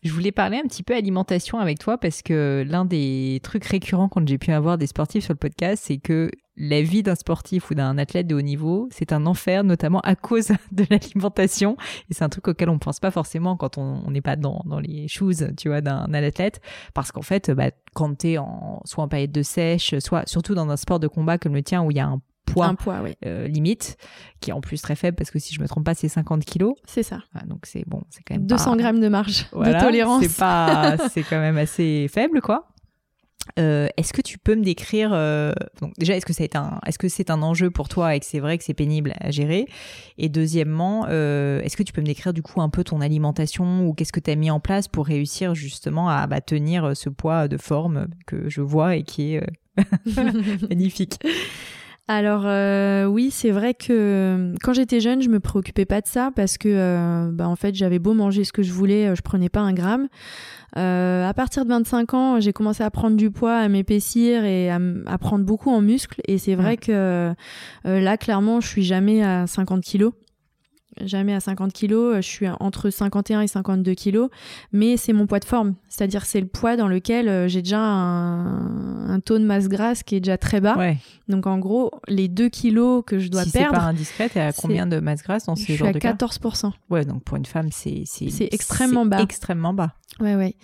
Je 0.03 0.12
voulais 0.12 0.33
parler 0.33 0.59
un 0.59 0.68
petit 0.68 0.83
peu 0.83 0.95
alimentation 0.95 1.59
avec 1.59 1.79
toi 1.79 1.99
parce 1.99 2.22
que 2.22 2.64
l'un 2.66 2.85
des 2.85 3.41
trucs 3.43 3.64
récurrents 3.64 4.09
quand 4.09 4.26
j'ai 4.26 4.39
pu 4.39 4.53
avoir 4.53 4.79
des 4.79 4.87
sportifs 4.87 5.24
sur 5.24 5.33
le 5.33 5.39
podcast, 5.39 5.85
c'est 5.87 5.99
que 5.99 6.31
la 6.57 6.83
vie 6.83 7.03
d'un 7.03 7.14
sportif 7.14 7.70
ou 7.70 7.74
d'un 7.74 7.99
athlète 7.99 8.26
de 8.26 8.35
haut 8.35 8.43
niveau, 8.43 8.89
c'est 8.91 9.12
un 9.12 9.26
enfer, 9.26 9.64
notamment 9.64 10.01
à 10.01 10.16
cause 10.16 10.49
de 10.72 10.85
l'alimentation. 10.91 11.76
Et 12.11 12.14
c'est 12.14 12.24
un 12.24 12.29
truc 12.29 12.49
auquel 12.49 12.68
on 12.68 12.79
pense 12.79 13.01
pas 13.01 13.11
forcément 13.11 13.57
quand 13.57 13.79
on 13.79 14.11
n'est 14.11 14.20
pas 14.20 14.37
dans, 14.37 14.62
dans 14.64 14.81
les 14.81 15.09
shoes, 15.09 15.55
tu 15.57 15.68
vois, 15.68 15.81
d'un 15.81 16.12
athlète. 16.12 16.61
Parce 16.95 17.12
qu'en 17.12 17.22
fait, 17.22 17.51
bah, 17.51 17.70
quand 17.95 18.16
t'es 18.18 18.39
en, 18.39 18.83
soit 18.85 19.05
en 19.05 19.09
période 19.09 19.33
de 19.33 19.43
sèche, 19.43 19.99
soit 19.99 20.29
surtout 20.29 20.55
dans 20.55 20.68
un 20.68 20.76
sport 20.76 21.01
de 21.01 21.09
combat 21.09 21.39
comme 21.39 21.55
le 21.55 21.62
tien 21.62 21.83
où 21.83 21.91
il 21.91 21.97
y 21.97 22.01
a 22.01 22.07
un 22.07 22.20
poids, 22.53 22.66
un 22.66 22.74
poids 22.74 23.03
euh, 23.24 23.46
limite, 23.46 23.96
qui 24.40 24.51
est 24.51 24.53
en 24.53 24.61
plus 24.61 24.80
très 24.80 24.96
faible 24.96 25.16
parce 25.16 25.30
que 25.30 25.38
si 25.38 25.55
je 25.55 25.61
me 25.61 25.68
trompe 25.68 25.84
pas, 25.84 25.94
c'est 25.94 26.09
50 26.09 26.44
kilos. 26.44 26.74
C'est 26.84 27.03
ça. 27.03 27.20
donc 27.46 27.61
c'est 27.64 27.84
bon, 27.86 28.03
c'est 28.11 28.22
quand 28.22 28.34
même 28.34 28.46
200 28.46 28.76
grammes 28.76 29.01
de 29.01 29.09
marge 29.09 29.49
de 29.53 29.80
tolérance. 29.80 30.22
C'est 30.22 30.38
pas, 30.38 30.96
c'est 31.11 31.22
quand 31.22 31.40
même 31.40 31.59
assez 31.59 32.09
faible, 32.12 32.40
quoi. 32.40 32.68
Euh, 33.59 33.88
est-ce 33.96 34.12
que 34.12 34.20
tu 34.20 34.38
peux 34.38 34.55
me 34.55 34.62
décrire 34.62 35.11
euh, 35.12 35.53
donc 35.80 35.92
déjà 35.99 36.14
est-ce 36.16 36.26
que 36.26 36.32
c'est 36.32 36.55
un 36.55 36.80
est-ce 36.86 36.99
que 36.99 37.09
c'est 37.09 37.30
un 37.30 37.42
enjeu 37.42 37.70
pour 37.70 37.88
toi 37.88 38.14
et 38.14 38.20
que 38.20 38.26
c'est 38.26 38.40
vrai 38.40 38.59
que 38.59 38.64
c'est 38.64 38.74
pénible 38.74 39.14
à 39.20 39.30
gérer? 39.30 39.66
Et 40.18 40.28
deuxièmement 40.28 41.07
euh, 41.09 41.61
est-ce 41.62 41.76
que 41.76 41.82
tu 41.82 41.92
peux 41.92 42.01
me 42.01 42.07
décrire 42.07 42.32
du 42.32 42.42
coup 42.42 42.61
un 42.61 42.68
peu 42.68 42.84
ton 42.84 43.01
alimentation 43.01 43.86
ou 43.86 43.94
qu'est-ce 43.94 44.12
que 44.12 44.20
tu 44.20 44.30
as 44.30 44.36
mis 44.36 44.51
en 44.51 44.61
place 44.61 44.86
pour 44.88 45.07
réussir 45.07 45.55
justement 45.55 46.09
à 46.09 46.26
bah, 46.26 46.40
tenir 46.40 46.96
ce 46.96 47.09
poids 47.09 47.49
de 47.49 47.57
forme 47.57 48.09
que 48.26 48.49
je 48.49 48.61
vois 48.61 48.96
et 48.96 49.03
qui 49.03 49.34
est 49.34 49.46
magnifique? 50.68 51.18
Alors 52.09 52.46
oui, 53.12 53.30
c'est 53.30 53.50
vrai 53.50 53.74
que 53.74 54.54
quand 54.62 54.72
j'étais 54.72 55.00
jeune, 55.00 55.22
je 55.22 55.28
me 55.28 55.40
préoccupais 55.40 55.84
pas 55.84 56.00
de 56.00 56.06
ça 56.06 56.30
parce 56.34 56.59
que 56.59 57.30
bah, 57.30 57.48
en 57.48 57.56
fait, 57.56 57.74
j'avais 57.74 57.98
beau 57.98 58.14
manger 58.14 58.44
ce 58.44 58.52
que 58.52 58.62
je 58.62 58.72
voulais, 58.72 59.14
je 59.14 59.22
prenais 59.22 59.48
pas 59.48 59.61
un 59.61 59.72
gramme. 59.72 60.09
Euh, 60.76 61.28
à 61.28 61.32
partir 61.34 61.64
de 61.64 61.70
25 61.70 62.14
ans, 62.14 62.40
j'ai 62.40 62.52
commencé 62.52 62.82
à 62.82 62.90
prendre 62.90 63.16
du 63.16 63.30
poids, 63.30 63.56
à 63.56 63.68
m'épaissir 63.68 64.44
et 64.44 64.70
à, 64.70 64.78
à, 65.06 65.18
prendre 65.18 65.44
beaucoup 65.44 65.70
en 65.70 65.80
muscles. 65.80 66.20
Et 66.28 66.38
c'est 66.38 66.54
vrai 66.54 66.76
que 66.76 66.92
euh, 66.92 67.34
là, 67.84 68.16
clairement, 68.16 68.61
je 68.61 68.68
suis 68.68 68.84
jamais 68.84 69.22
à 69.22 69.46
50 69.46 69.82
kilos 69.82 70.12
jamais 71.05 71.34
à 71.34 71.40
50 71.40 71.72
kilos, 71.72 72.16
je 72.16 72.28
suis 72.28 72.46
entre 72.61 72.90
51 72.90 73.42
et 73.42 73.46
52 73.46 73.94
kilos, 73.94 74.30
mais 74.72 74.96
c'est 74.96 75.12
mon 75.12 75.26
poids 75.26 75.40
de 75.40 75.44
forme, 75.44 75.74
c'est-à-dire 75.88 76.24
c'est 76.24 76.40
le 76.40 76.46
poids 76.46 76.76
dans 76.76 76.88
lequel 76.88 77.28
euh, 77.28 77.49
j'ai 77.49 77.62
déjà 77.62 77.80
un, 77.80 79.20
taux 79.24 79.38
de 79.38 79.44
masse 79.44 79.68
grasse 79.68 80.03
qui 80.03 80.16
est 80.16 80.20
déjà 80.20 80.38
très 80.38 80.61
bas. 80.61 80.76
Donc 81.28 81.46
en 81.46 81.59
gros, 81.59 81.90
les 82.07 82.28
2 82.28 82.49
kilos 82.49 83.03
que 83.07 83.18
je 83.18 83.28
dois 83.28 83.44
si 83.44 83.53
perdre. 83.53 83.74
c'est 83.74 83.80
pas 83.80 83.86
indiscret, 83.86 84.28
t'es 84.28 84.40
à 84.40 84.53
combien 84.53 84.86
de 84.86 85.01
masse 85.01 85.22
grasse 85.22 85.46
dans 85.46 85.57
ces 85.57 85.76
genres 85.76 85.88
de 85.92 85.99
cas 85.99 86.14
Je 86.20 86.26
suis 86.26 86.46
à 86.46 86.51
14%. 86.51 86.72
Ouais, 86.90 87.05
donc 87.05 87.22
pour 87.24 87.36
une 87.36 87.46
femme, 87.46 87.68
c'est 87.72 88.05
c'est 88.07 88.49
extrêmement 88.53 89.07
bas. 89.07 89.20
Extrêmement 89.20 89.74
bas. 89.74 89.94
Ouais, 90.20 90.34
ouais. 90.34 90.55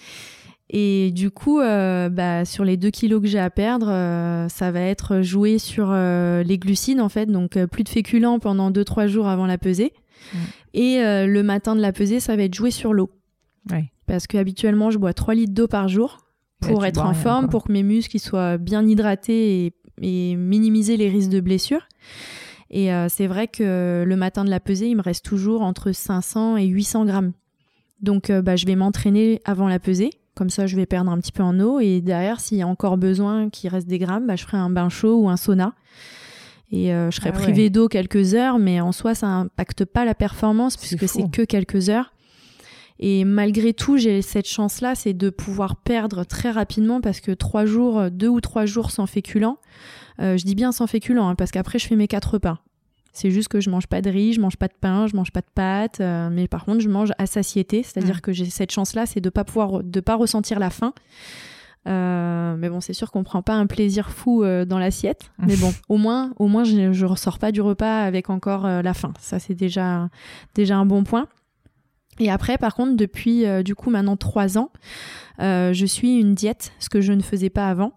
Et 0.70 1.10
du 1.12 1.30
coup, 1.30 1.60
euh, 1.60 2.08
bah, 2.08 2.44
sur 2.44 2.64
les 2.64 2.76
2 2.76 2.90
kilos 2.90 3.20
que 3.20 3.28
j'ai 3.28 3.38
à 3.38 3.50
perdre, 3.50 3.88
euh, 3.90 4.48
ça 4.48 4.70
va 4.70 4.80
être 4.80 5.20
joué 5.20 5.58
sur 5.58 5.92
les 5.92 6.58
glucides 6.58 7.00
en 7.00 7.08
fait, 7.08 7.26
donc 7.26 7.62
plus 7.66 7.84
de 7.84 7.88
féculents 7.88 8.38
pendant 8.38 8.70
2-3 8.70 9.06
jours 9.06 9.28
avant 9.28 9.46
la 9.46 9.58
pesée. 9.58 9.92
Mm. 10.32 10.38
Et 10.74 11.00
euh, 11.00 11.26
le 11.26 11.42
matin 11.42 11.74
de 11.74 11.80
la 11.80 11.92
pesée, 11.92 12.20
ça 12.20 12.36
va 12.36 12.42
être 12.42 12.54
joué 12.54 12.70
sur 12.70 12.92
l'eau. 12.92 13.10
Parce 14.06 14.26
qu'habituellement, 14.26 14.90
je 14.90 14.98
bois 14.98 15.14
3 15.14 15.34
litres 15.34 15.54
d'eau 15.54 15.66
par 15.66 15.88
jour 15.88 16.18
pour 16.60 16.84
être 16.84 17.00
en 17.00 17.14
forme, 17.14 17.48
pour 17.48 17.64
que 17.64 17.72
mes 17.72 17.82
muscles 17.82 18.18
soient 18.18 18.58
bien 18.58 18.86
hydratés 18.86 19.72
et, 20.00 20.36
minimiser 20.36 20.96
les 20.96 21.08
risques 21.08 21.30
de 21.30 21.40
blessures. 21.40 21.88
Et 22.70 22.92
euh, 22.92 23.06
c'est 23.08 23.26
vrai 23.26 23.48
que 23.48 24.04
le 24.06 24.16
matin 24.16 24.44
de 24.44 24.50
la 24.50 24.60
pesée, 24.60 24.88
il 24.88 24.96
me 24.96 25.02
reste 25.02 25.24
toujours 25.24 25.62
entre 25.62 25.92
500 25.92 26.56
et 26.56 26.66
800 26.66 27.04
grammes. 27.06 27.32
Donc 28.00 28.28
euh, 28.28 28.42
bah, 28.42 28.56
je 28.56 28.66
vais 28.66 28.76
m'entraîner 28.76 29.40
avant 29.44 29.68
la 29.68 29.78
pesée. 29.78 30.10
Comme 30.34 30.50
ça, 30.50 30.66
je 30.66 30.74
vais 30.76 30.84
perdre 30.84 31.10
un 31.10 31.18
petit 31.18 31.32
peu 31.32 31.42
en 31.42 31.58
eau. 31.60 31.80
Et 31.80 32.00
derrière, 32.00 32.40
s'il 32.40 32.58
y 32.58 32.62
a 32.62 32.66
encore 32.66 32.98
besoin 32.98 33.48
qu'il 33.50 33.70
reste 33.70 33.86
des 33.86 33.98
grammes, 33.98 34.26
bah, 34.26 34.36
je 34.36 34.44
ferai 34.44 34.56
un 34.56 34.70
bain 34.70 34.88
chaud 34.88 35.20
ou 35.20 35.28
un 35.28 35.36
sauna 35.36 35.74
et 36.74 36.92
euh, 36.92 37.08
je 37.12 37.16
serais 37.16 37.30
ah 37.32 37.38
privée 37.38 37.70
d'eau 37.70 37.86
quelques 37.86 38.34
heures, 38.34 38.58
mais 38.58 38.80
en 38.80 38.90
soi, 38.90 39.14
ça 39.14 39.28
impacte 39.28 39.84
pas 39.84 40.04
la 40.04 40.14
performance 40.14 40.76
puisque 40.76 41.08
c'est 41.08 41.30
que 41.30 41.42
quelques 41.42 41.88
heures. 41.88 42.12
Et 42.98 43.24
malgré 43.24 43.72
tout, 43.72 43.96
j'ai 43.96 44.22
cette 44.22 44.48
chance-là, 44.48 44.96
c'est 44.96 45.12
de 45.12 45.30
pouvoir 45.30 45.76
perdre 45.76 46.24
très 46.24 46.50
rapidement 46.50 47.00
parce 47.00 47.20
que 47.20 47.30
trois 47.30 47.64
jours, 47.64 48.10
deux 48.10 48.28
ou 48.28 48.40
trois 48.40 48.66
jours 48.66 48.90
sans 48.90 49.06
féculents, 49.06 49.58
euh, 50.20 50.36
je 50.36 50.44
dis 50.44 50.56
bien 50.56 50.72
sans 50.72 50.88
féculents 50.88 51.28
hein, 51.28 51.34
parce 51.36 51.52
qu'après 51.52 51.78
je 51.78 51.86
fais 51.86 51.96
mes 51.96 52.08
quatre 52.08 52.34
repas. 52.34 52.58
C'est 53.12 53.30
juste 53.30 53.46
que 53.46 53.60
je 53.60 53.70
mange 53.70 53.86
pas 53.86 54.02
de 54.02 54.10
riz, 54.10 54.32
je 54.32 54.40
mange 54.40 54.56
pas 54.56 54.66
de 54.66 54.74
pain, 54.80 55.06
je 55.06 55.14
mange 55.14 55.30
pas 55.30 55.42
de 55.42 55.50
pâtes, 55.54 56.00
euh, 56.00 56.28
mais 56.32 56.48
par 56.48 56.64
contre 56.64 56.80
je 56.80 56.88
mange 56.88 57.12
à 57.18 57.26
satiété, 57.26 57.84
c'est-à-dire 57.84 58.16
mmh. 58.16 58.20
que 58.20 58.32
j'ai 58.32 58.46
cette 58.46 58.72
chance-là, 58.72 59.06
c'est 59.06 59.20
de 59.20 59.30
pas 59.30 59.44
pouvoir, 59.44 59.84
de 59.84 60.00
pas 60.00 60.16
ressentir 60.16 60.58
la 60.58 60.70
faim. 60.70 60.92
Euh, 61.86 62.56
mais 62.56 62.68
bon, 62.68 62.80
c'est 62.80 62.92
sûr 62.92 63.10
qu'on 63.10 63.24
prend 63.24 63.42
pas 63.42 63.54
un 63.54 63.66
plaisir 63.66 64.10
fou 64.10 64.42
euh, 64.42 64.64
dans 64.64 64.78
l'assiette. 64.78 65.30
Mais 65.38 65.56
bon, 65.56 65.72
au 65.88 65.96
moins, 65.96 66.32
au 66.38 66.48
moins, 66.48 66.64
je, 66.64 66.92
je 66.92 67.06
ressors 67.06 67.38
pas 67.38 67.52
du 67.52 67.60
repas 67.60 68.00
avec 68.00 68.30
encore 68.30 68.66
euh, 68.66 68.82
la 68.82 68.94
faim. 68.94 69.12
Ça, 69.18 69.38
c'est 69.38 69.54
déjà, 69.54 70.08
déjà 70.54 70.76
un 70.76 70.86
bon 70.86 71.04
point. 71.04 71.28
Et 72.20 72.30
après, 72.30 72.58
par 72.58 72.76
contre, 72.76 72.96
depuis 72.96 73.44
du 73.64 73.74
coup 73.74 73.90
maintenant 73.90 74.16
trois 74.16 74.56
ans, 74.56 74.70
je 75.40 75.84
suis 75.84 76.20
une 76.20 76.36
diète, 76.36 76.72
ce 76.78 76.88
que 76.88 77.00
je 77.00 77.12
ne 77.12 77.20
faisais 77.20 77.50
pas 77.50 77.68
avant. 77.68 77.92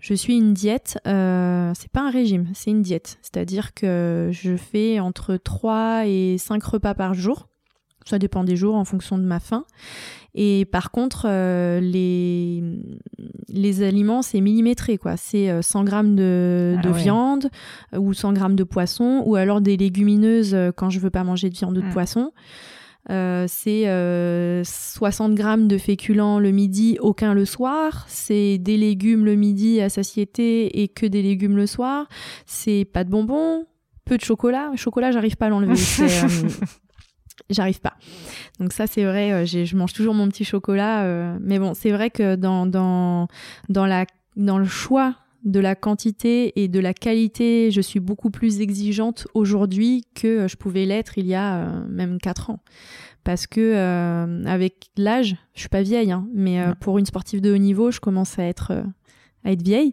Je 0.00 0.14
suis 0.14 0.38
une 0.38 0.54
diète, 0.54 0.98
c'est 1.04 1.92
pas 1.92 2.00
un 2.00 2.10
régime, 2.10 2.46
c'est 2.54 2.70
une 2.70 2.80
diète. 2.80 3.18
C'est-à-dire 3.20 3.74
que 3.74 4.30
je 4.32 4.56
fais 4.56 5.00
entre 5.00 5.36
3 5.36 6.06
et 6.06 6.38
5 6.38 6.64
repas 6.64 6.94
par 6.94 7.12
jour. 7.12 7.48
Ça 8.08 8.18
dépend 8.18 8.44
des 8.44 8.56
jours 8.56 8.74
en 8.74 8.84
fonction 8.84 9.18
de 9.18 9.24
ma 9.24 9.40
faim. 9.40 9.64
Et 10.34 10.66
par 10.66 10.90
contre, 10.90 11.26
euh, 11.28 11.80
les, 11.80 12.62
les 13.48 13.82
aliments, 13.82 14.22
c'est 14.22 14.40
millimétré, 14.40 14.98
quoi. 14.98 15.16
C'est 15.16 15.62
100 15.62 15.80
euh, 15.80 15.84
grammes 15.84 16.16
de, 16.16 16.76
ah 16.82 16.90
viande 16.92 17.48
euh, 17.94 17.98
ou 17.98 18.14
100 18.14 18.34
grammes 18.34 18.56
de 18.56 18.64
poisson 18.64 19.22
ou 19.26 19.36
alors 19.36 19.60
des 19.60 19.76
légumineuses 19.76 20.56
quand 20.76 20.90
je 20.90 21.00
veux 21.00 21.10
pas 21.10 21.24
manger 21.24 21.50
de 21.50 21.56
viande 21.56 21.76
ou 21.76 21.80
de 21.80 21.86
mm. 21.86 21.92
poisson. 21.92 22.32
c'est 23.08 24.62
60 24.64 25.34
grammes 25.34 25.66
de 25.66 25.76
féculents 25.78 26.38
le 26.38 26.50
midi, 26.50 26.98
aucun 27.00 27.34
le 27.34 27.44
soir. 27.44 28.04
C'est 28.08 28.58
des 28.58 28.76
légumes 28.76 29.24
le 29.24 29.34
midi 29.34 29.80
à 29.80 29.88
satiété 29.88 30.82
et 30.82 30.88
que 30.88 31.06
des 31.06 31.22
légumes 31.22 31.56
le 31.56 31.66
soir. 31.66 32.06
C'est 32.46 32.84
pas 32.84 33.04
de 33.04 33.10
bonbons, 33.10 33.66
peu 34.04 34.16
de 34.16 34.22
chocolat. 34.22 34.70
Chocolat, 34.76 35.10
j'arrive 35.10 35.36
pas 35.36 35.46
à 35.46 35.48
l'enlever. 35.48 35.74
j'arrive 37.50 37.80
pas. 37.80 37.94
Donc 38.60 38.72
ça 38.72 38.86
c'est 38.86 39.04
vrai, 39.04 39.32
euh, 39.32 39.46
je 39.46 39.76
mange 39.76 39.92
toujours 39.92 40.14
mon 40.14 40.28
petit 40.28 40.44
chocolat, 40.44 41.04
euh, 41.04 41.38
mais 41.40 41.58
bon 41.58 41.74
c'est 41.74 41.90
vrai 41.90 42.10
que 42.10 42.36
dans 42.36 42.66
dans 42.66 43.28
dans 43.68 43.86
la 43.86 44.06
dans 44.36 44.58
le 44.58 44.66
choix 44.66 45.14
de 45.44 45.60
la 45.60 45.74
quantité 45.74 46.60
et 46.62 46.68
de 46.68 46.80
la 46.80 46.92
qualité, 46.92 47.70
je 47.70 47.80
suis 47.80 48.00
beaucoup 48.00 48.30
plus 48.30 48.60
exigeante 48.60 49.28
aujourd'hui 49.34 50.04
que 50.14 50.48
je 50.48 50.56
pouvais 50.56 50.84
l'être 50.84 51.16
il 51.16 51.26
y 51.26 51.34
a 51.34 51.58
euh, 51.58 51.86
même 51.88 52.18
4 52.18 52.50
ans. 52.50 52.60
Parce 53.24 53.46
que 53.46 54.46
avec 54.46 54.88
l'âge, 54.96 55.36
je 55.52 55.60
suis 55.60 55.68
pas 55.68 55.82
vieille, 55.82 56.12
hein, 56.12 56.26
mais 56.32 56.62
pour 56.80 56.96
une 56.96 57.04
sportive 57.04 57.42
de 57.42 57.52
haut 57.52 57.58
niveau, 57.58 57.90
je 57.90 58.00
commence 58.00 58.38
à 58.38 58.44
être 58.44 58.72
à 59.44 59.52
être 59.52 59.62
vieille. 59.62 59.92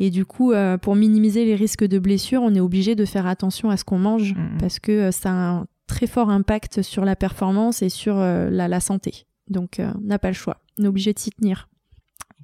Et 0.00 0.10
du 0.10 0.24
coup, 0.24 0.52
pour 0.80 0.96
minimiser 0.96 1.44
les 1.44 1.54
risques 1.54 1.84
de 1.84 2.00
blessures, 2.00 2.42
on 2.42 2.52
est 2.56 2.60
obligé 2.60 2.96
de 2.96 3.04
faire 3.04 3.28
attention 3.28 3.70
à 3.70 3.76
ce 3.76 3.84
qu'on 3.84 3.98
mange 3.98 4.34
mmh, 4.34 4.40
mmh. 4.40 4.58
parce 4.58 4.80
que 4.80 5.12
ça 5.12 5.30
a 5.30 5.32
un 5.32 5.66
très 5.92 6.06
fort 6.06 6.30
impact 6.30 6.80
sur 6.80 7.04
la 7.04 7.16
performance 7.16 7.82
et 7.82 7.90
sur 7.90 8.18
euh, 8.18 8.48
la, 8.48 8.80
santé. 8.80 9.26
Donc, 9.48 9.78
euh, 9.78 9.92
on 10.02 10.06
n'a 10.06 10.18
pas 10.18 10.28
le 10.28 10.34
choix. 10.34 10.56
On 10.78 10.84
est 10.84 10.88
obligé 10.88 11.12
de 11.12 11.18
s'y 11.18 11.30
tenir. 11.30 11.68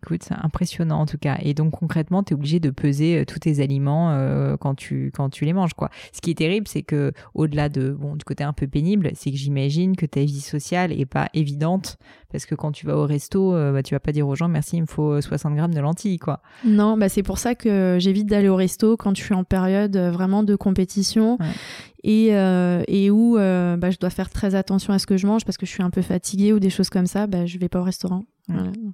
Écoute, 0.03 0.23
c'est 0.23 0.35
impressionnant 0.35 1.01
en 1.01 1.07
tout 1.07 1.19
cas. 1.19 1.39
Et 1.43 1.55
donc 1.55 1.73
concrètement, 1.73 2.23
tu 2.23 2.33
es 2.33 2.35
obligé 2.35 2.61
de 2.61 2.71
peser 2.71 3.19
euh, 3.19 3.25
tous 3.25 3.39
tes 3.41 3.61
aliments 3.61 4.09
quand, 4.61 4.75
tu, 4.75 5.11
quand 5.15 5.29
tu 5.29 5.45
les 5.45 5.53
manges. 5.53 5.75
quoi. 5.75 5.91
Ce 6.13 6.21
qui 6.21 6.31
est 6.31 6.39
terrible, 6.39 6.67
c'est 6.69 6.83
que 6.83 7.13
au-delà 7.35 7.69
de 7.69 7.91
bon, 7.91 8.17
du 8.17 8.25
côté 8.25 8.45
un 8.45 8.53
peu 8.53 8.67
pénible, 8.67 9.11
c'est 9.15 9.31
que 9.31 9.37
j'imagine 9.37 9.97
que 9.97 10.07
ta 10.07 10.21
vie 10.21 10.41
sociale 10.41 10.93
est 10.93 11.07
pas 11.07 11.29
évidente 11.35 11.99
parce 12.31 12.47
que 12.47 12.55
quand 12.55 12.73
tu 12.73 12.87
vas 12.87 12.97
au 12.97 13.07
resto, 13.07 13.53
bah, 13.53 13.83
tu 13.83 13.95
vas 13.95 14.01
pas 14.01 14.13
dire 14.13 14.29
aux 14.29 14.35
gens 14.35 14.49
merci, 14.49 14.77
il 14.77 14.83
me 14.83 14.87
faut 14.87 15.21
60 15.21 15.55
grammes 15.55 15.75
de 15.75 15.81
lentilles. 15.81 16.19
quoi. 16.19 16.43
Non, 16.65 16.97
bah, 16.97 17.09
c'est 17.09 17.23
pour 17.23 17.39
ça 17.39 17.55
que 17.55 17.97
j'évite 17.99 18.27
d'aller 18.27 18.49
au 18.49 18.57
resto 18.57 18.97
quand 18.97 19.17
je 19.17 19.23
suis 19.23 19.35
en 19.35 19.45
période 19.45 19.97
vraiment 19.97 20.43
de 20.43 20.57
compétition 20.57 21.39
et, 22.05 22.29
euh, 22.33 22.83
et 22.87 23.11
où 23.11 23.37
euh, 23.37 23.77
bah, 23.77 23.91
je 23.91 23.99
dois 23.99 24.11
faire 24.11 24.31
très 24.31 24.55
attention 24.55 24.93
à 24.93 24.99
ce 24.99 25.07
que 25.07 25.17
je 25.17 25.27
mange 25.27 25.45
parce 25.45 25.57
que 25.59 25.67
je 25.67 25.71
suis 25.71 25.83
un 25.83 25.91
peu 25.91 26.03
fatiguée 26.03 26.53
ou 26.53 26.61
des 26.61 26.71
choses 26.71 26.91
comme 26.91 27.07
ça, 27.07 27.27
bah, 27.27 27.47
je 27.47 27.59
vais 27.59 27.69
pas 27.69 27.81
au 27.81 27.85
restaurant. 27.85 28.25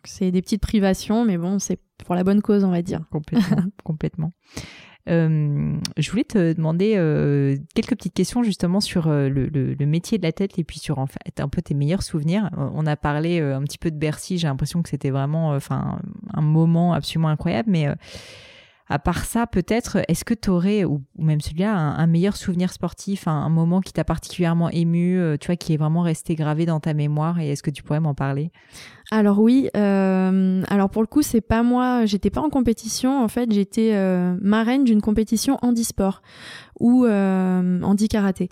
C'est 0.04 0.30
des 0.30 0.42
petites 0.42 0.62
privations, 0.62 1.24
mais 1.24 1.38
bon, 1.38 1.58
c'est 1.58 1.78
pour 2.04 2.14
la 2.14 2.24
bonne 2.24 2.42
cause, 2.42 2.64
on 2.64 2.70
va 2.70 2.82
dire. 2.82 3.00
Complètement. 3.10 3.56
complètement. 3.84 4.30
Euh, 5.10 5.76
je 5.98 6.10
voulais 6.10 6.24
te 6.24 6.54
demander 6.54 6.94
euh, 6.96 7.56
quelques 7.74 7.90
petites 7.90 8.14
questions 8.14 8.42
justement 8.42 8.80
sur 8.80 9.08
euh, 9.08 9.28
le, 9.28 9.48
le, 9.48 9.74
le, 9.74 9.86
métier 9.86 10.16
de 10.16 10.22
la 10.22 10.32
tête 10.32 10.58
et 10.58 10.64
puis 10.64 10.78
sur 10.78 10.98
en 10.98 11.06
fait 11.06 11.40
un 11.40 11.48
peu 11.48 11.60
tes 11.60 11.74
meilleurs 11.74 12.02
souvenirs. 12.02 12.48
On 12.56 12.86
a 12.86 12.96
parlé 12.96 13.40
un 13.40 13.62
petit 13.62 13.76
peu 13.76 13.90
de 13.90 13.98
Bercy, 13.98 14.38
j'ai 14.38 14.48
l'impression 14.48 14.82
que 14.82 14.88
c'était 14.88 15.10
vraiment 15.10 15.50
enfin 15.50 15.98
un 16.32 16.40
moment 16.40 16.94
absolument 16.94 17.28
incroyable, 17.28 17.70
mais 17.70 17.88
à 18.86 18.98
part 18.98 19.24
ça, 19.24 19.46
peut-être, 19.46 19.98
est-ce 20.08 20.26
que 20.26 20.34
tu 20.34 20.50
aurais, 20.50 20.84
ou, 20.84 21.02
même 21.18 21.40
celui-là, 21.40 21.74
un, 21.74 22.06
meilleur 22.06 22.36
souvenir 22.36 22.70
sportif, 22.70 23.26
un, 23.26 23.48
moment 23.48 23.80
qui 23.80 23.94
t'a 23.94 24.04
particulièrement 24.04 24.68
ému, 24.68 25.18
euh, 25.18 25.38
tu 25.38 25.46
vois, 25.46 25.56
qui 25.56 25.72
est 25.72 25.78
vraiment 25.78 26.02
resté 26.02 26.34
gravé 26.34 26.66
dans 26.66 26.80
ta 26.80 26.92
mémoire, 26.92 27.40
et 27.40 27.48
est-ce 27.48 27.62
que 27.62 27.70
tu 27.70 27.82
pourrais 27.82 28.00
m'en 28.00 28.14
parler? 28.14 28.50
Alors 29.10 29.38
oui, 29.38 29.70
euh, 29.74 30.62
alors 30.68 30.90
pour 30.90 31.00
le 31.00 31.06
coup, 31.06 31.22
c'est 31.22 31.40
pas 31.40 31.62
moi, 31.62 32.04
j'étais 32.04 32.28
pas 32.28 32.42
en 32.42 32.50
compétition, 32.50 33.22
en 33.22 33.28
fait, 33.28 33.50
j'étais 33.52 33.92
euh, 33.94 34.36
marraine 34.42 34.84
d'une 34.84 35.00
compétition 35.00 35.58
handisport 35.62 36.20
ou 36.78 37.06
handi-karaté, 37.06 38.48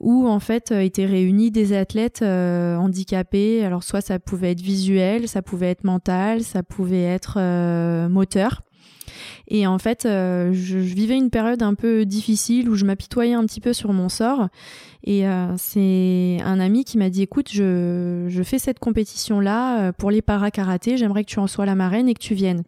où 0.00 0.28
en 0.28 0.38
fait 0.38 0.70
étaient 0.70 1.06
réunis 1.06 1.50
des 1.50 1.76
athlètes 1.76 2.22
handicapés, 2.22 3.64
alors 3.64 3.82
soit 3.82 4.00
ça 4.00 4.18
pouvait 4.20 4.52
être 4.52 4.60
visuel, 4.60 5.26
ça 5.26 5.42
pouvait 5.42 5.70
être 5.70 5.84
mental, 5.84 6.42
ça 6.42 6.62
pouvait 6.62 7.02
être 7.02 7.38
moteur. 8.08 8.62
Et 9.48 9.66
en 9.66 9.78
fait, 9.78 10.06
euh, 10.06 10.52
je, 10.52 10.78
vivais 10.78 11.16
une 11.16 11.30
période 11.30 11.62
un 11.62 11.74
peu 11.74 12.04
difficile 12.04 12.68
où 12.68 12.74
je 12.74 12.84
m'apitoyais 12.84 13.34
un 13.34 13.44
petit 13.44 13.60
peu 13.60 13.72
sur 13.72 13.92
mon 13.92 14.08
sort. 14.08 14.48
Et 15.04 15.28
euh, 15.28 15.54
c'est 15.58 16.38
un 16.44 16.58
ami 16.60 16.84
qui 16.84 16.96
m'a 16.96 17.10
dit, 17.10 17.22
écoute, 17.22 17.50
je, 17.52 18.42
fais 18.44 18.58
cette 18.58 18.78
compétition-là 18.78 19.80
euh, 19.80 19.92
pour 19.92 20.10
les 20.10 20.22
para-karaté, 20.22 20.96
j'aimerais 20.96 21.24
que 21.24 21.30
tu 21.30 21.38
en 21.38 21.46
sois 21.46 21.66
la 21.66 21.74
marraine 21.74 22.08
et 22.08 22.14
que 22.14 22.20
tu 22.20 22.34
viennes. 22.34 22.62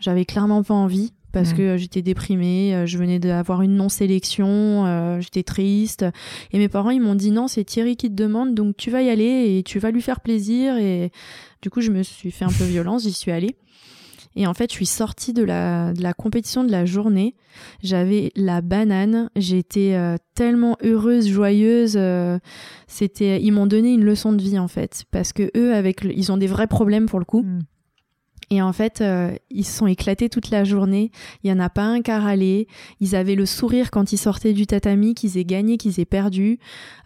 J'avais 0.00 0.24
clairement 0.24 0.62
pas 0.62 0.74
envie 0.74 1.12
parce 1.32 1.52
que 1.52 1.76
j'étais 1.76 2.02
déprimée, 2.02 2.84
je 2.86 2.98
venais 2.98 3.18
d'avoir 3.18 3.62
une 3.62 3.76
non-sélection, 3.76 4.86
euh, 4.86 5.20
j'étais 5.20 5.42
triste. 5.42 6.04
Et 6.52 6.58
mes 6.58 6.68
parents, 6.68 6.90
ils 6.90 7.00
m'ont 7.00 7.14
dit 7.14 7.30
non, 7.30 7.46
c'est 7.46 7.62
Thierry 7.64 7.96
qui 7.96 8.08
te 8.08 8.14
demande, 8.14 8.54
donc 8.54 8.76
tu 8.76 8.90
vas 8.90 9.02
y 9.02 9.10
aller 9.10 9.56
et 9.56 9.62
tu 9.62 9.78
vas 9.78 9.90
lui 9.90 10.02
faire 10.02 10.20
plaisir. 10.20 10.76
Et 10.76 11.12
du 11.62 11.70
coup, 11.70 11.82
je 11.82 11.90
me 11.90 12.02
suis 12.02 12.30
fait 12.30 12.44
un 12.44 12.50
peu 12.50 12.64
violence, 12.64 13.02
j'y 13.04 13.12
suis 13.12 13.30
allée. 13.30 13.54
Et 14.36 14.46
en 14.46 14.54
fait, 14.54 14.70
je 14.70 14.76
suis 14.76 14.86
sortie 14.86 15.32
de 15.32 15.42
la, 15.42 15.92
de 15.92 16.02
la 16.02 16.12
compétition 16.12 16.62
de 16.62 16.70
la 16.70 16.84
journée. 16.84 17.34
J'avais 17.82 18.30
la 18.36 18.60
banane. 18.60 19.28
J'étais 19.34 19.94
euh, 19.94 20.16
tellement 20.34 20.76
heureuse, 20.84 21.28
joyeuse. 21.28 21.94
euh, 21.96 22.38
c'était, 22.86 23.42
ils 23.42 23.50
m'ont 23.50 23.66
donné 23.66 23.92
une 23.92 24.04
leçon 24.04 24.32
de 24.32 24.40
vie 24.40 24.58
en 24.58 24.68
fait, 24.68 25.04
parce 25.10 25.32
que 25.32 25.50
eux, 25.56 25.74
avec, 25.74 26.04
le- 26.04 26.16
ils 26.16 26.30
ont 26.30 26.36
des 26.36 26.46
vrais 26.46 26.68
problèmes 26.68 27.06
pour 27.06 27.18
le 27.18 27.24
coup. 27.24 27.42
Mm. 27.42 27.60
Et 28.52 28.60
en 28.62 28.72
fait, 28.72 29.00
euh, 29.00 29.32
ils 29.50 29.64
se 29.64 29.78
sont 29.78 29.86
éclatés 29.86 30.28
toute 30.28 30.50
la 30.50 30.64
journée. 30.64 31.12
Il 31.44 31.50
y 31.50 31.52
en 31.52 31.60
a 31.60 31.68
pas 31.70 31.84
un 31.84 32.02
qui 32.02 32.10
a 32.10 32.18
râlé. 32.18 32.66
Ils 32.98 33.14
avaient 33.14 33.36
le 33.36 33.46
sourire 33.46 33.92
quand 33.92 34.12
ils 34.12 34.18
sortaient 34.18 34.52
du 34.54 34.66
tatami, 34.66 35.14
qu'ils 35.14 35.38
aient 35.38 35.44
gagné, 35.44 35.76
qu'ils 35.76 36.00
aient 36.00 36.04
perdu. 36.04 36.58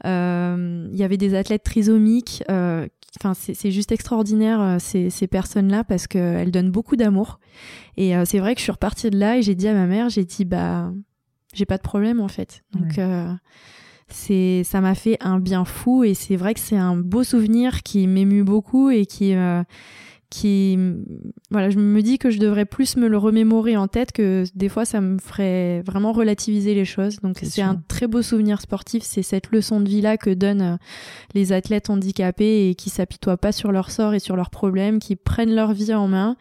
Euh, 0.06 0.88
il 0.90 0.98
y 0.98 1.02
avait 1.04 1.18
des 1.18 1.34
athlètes 1.34 1.62
trisomiques. 1.62 2.42
euh, 2.50 2.86
Enfin, 3.20 3.32
c'est 3.34 3.70
juste 3.70 3.92
extraordinaire 3.92 4.60
euh, 4.60 4.76
ces, 4.80 5.08
ces 5.08 5.26
personnes-là 5.28 5.84
parce 5.84 6.06
qu'elles 6.08 6.50
donnent 6.50 6.70
beaucoup 6.72 6.96
d'amour. 6.96 7.38
Et 7.96 8.16
euh, 8.16 8.24
c'est 8.24 8.40
vrai 8.40 8.54
que 8.54 8.58
je 8.58 8.64
suis 8.64 8.72
repartie 8.72 9.08
de 9.10 9.16
là 9.18 9.38
et 9.38 9.42
j'ai 9.42 9.54
dit 9.54 9.68
à 9.68 9.72
ma 9.74 9.86
mère, 9.86 10.08
j'ai 10.08 10.24
dit 10.24 10.44
bah 10.44 10.92
j'ai 11.52 11.64
pas 11.66 11.76
de 11.76 11.82
problème 11.82 12.20
en 12.20 12.26
fait. 12.28 12.64
Donc 12.72 12.94
Ouais. 12.96 13.04
euh, 13.04 13.32
c'est 14.08 14.62
ça 14.64 14.80
m'a 14.80 14.94
fait 14.94 15.16
un 15.20 15.38
bien 15.38 15.64
fou 15.64 16.02
et 16.04 16.14
c'est 16.14 16.36
vrai 16.36 16.54
que 16.54 16.60
c'est 16.60 16.76
un 16.76 16.96
beau 16.96 17.22
souvenir 17.24 17.82
qui 17.82 18.06
m'émue 18.06 18.42
beaucoup 18.42 18.90
et 18.90 19.06
qui 19.06 19.34
euh, 19.34 19.62
qui 20.34 20.76
voilà 21.52 21.70
je 21.70 21.78
me 21.78 22.02
dis 22.02 22.18
que 22.18 22.28
je 22.28 22.40
devrais 22.40 22.64
plus 22.64 22.96
me 22.96 23.06
le 23.06 23.16
remémorer 23.16 23.76
en 23.76 23.86
tête 23.86 24.10
que 24.10 24.42
des 24.56 24.68
fois 24.68 24.84
ça 24.84 25.00
me 25.00 25.18
ferait 25.18 25.80
vraiment 25.82 26.12
relativiser 26.12 26.74
les 26.74 26.84
choses. 26.84 27.20
Donc 27.20 27.38
C'est 27.40 27.62
un 27.62 27.76
très 27.86 28.08
beau 28.08 28.20
souvenir 28.20 28.60
sportif. 28.60 29.04
C'est 29.04 29.22
cette 29.22 29.52
leçon 29.52 29.80
de 29.80 29.88
vie 29.88 30.00
là 30.00 30.16
que 30.16 30.30
donnent 30.30 30.62
euh, 30.62 30.76
les 31.34 31.52
athlètes 31.52 31.88
handicapés 31.88 32.68
et 32.68 32.74
qui 32.74 32.90
s'apitoient 32.90 33.36
pas 33.36 33.52
sur 33.52 33.70
leur 33.70 33.92
sort 33.92 34.12
et 34.14 34.18
sur 34.18 34.34
leurs 34.34 34.50
problèmes 34.50 34.98
qui 34.98 35.14
prennent 35.14 35.54
leur 35.54 35.72
vie 35.72 35.94
en 35.94 36.08
main 36.08 36.36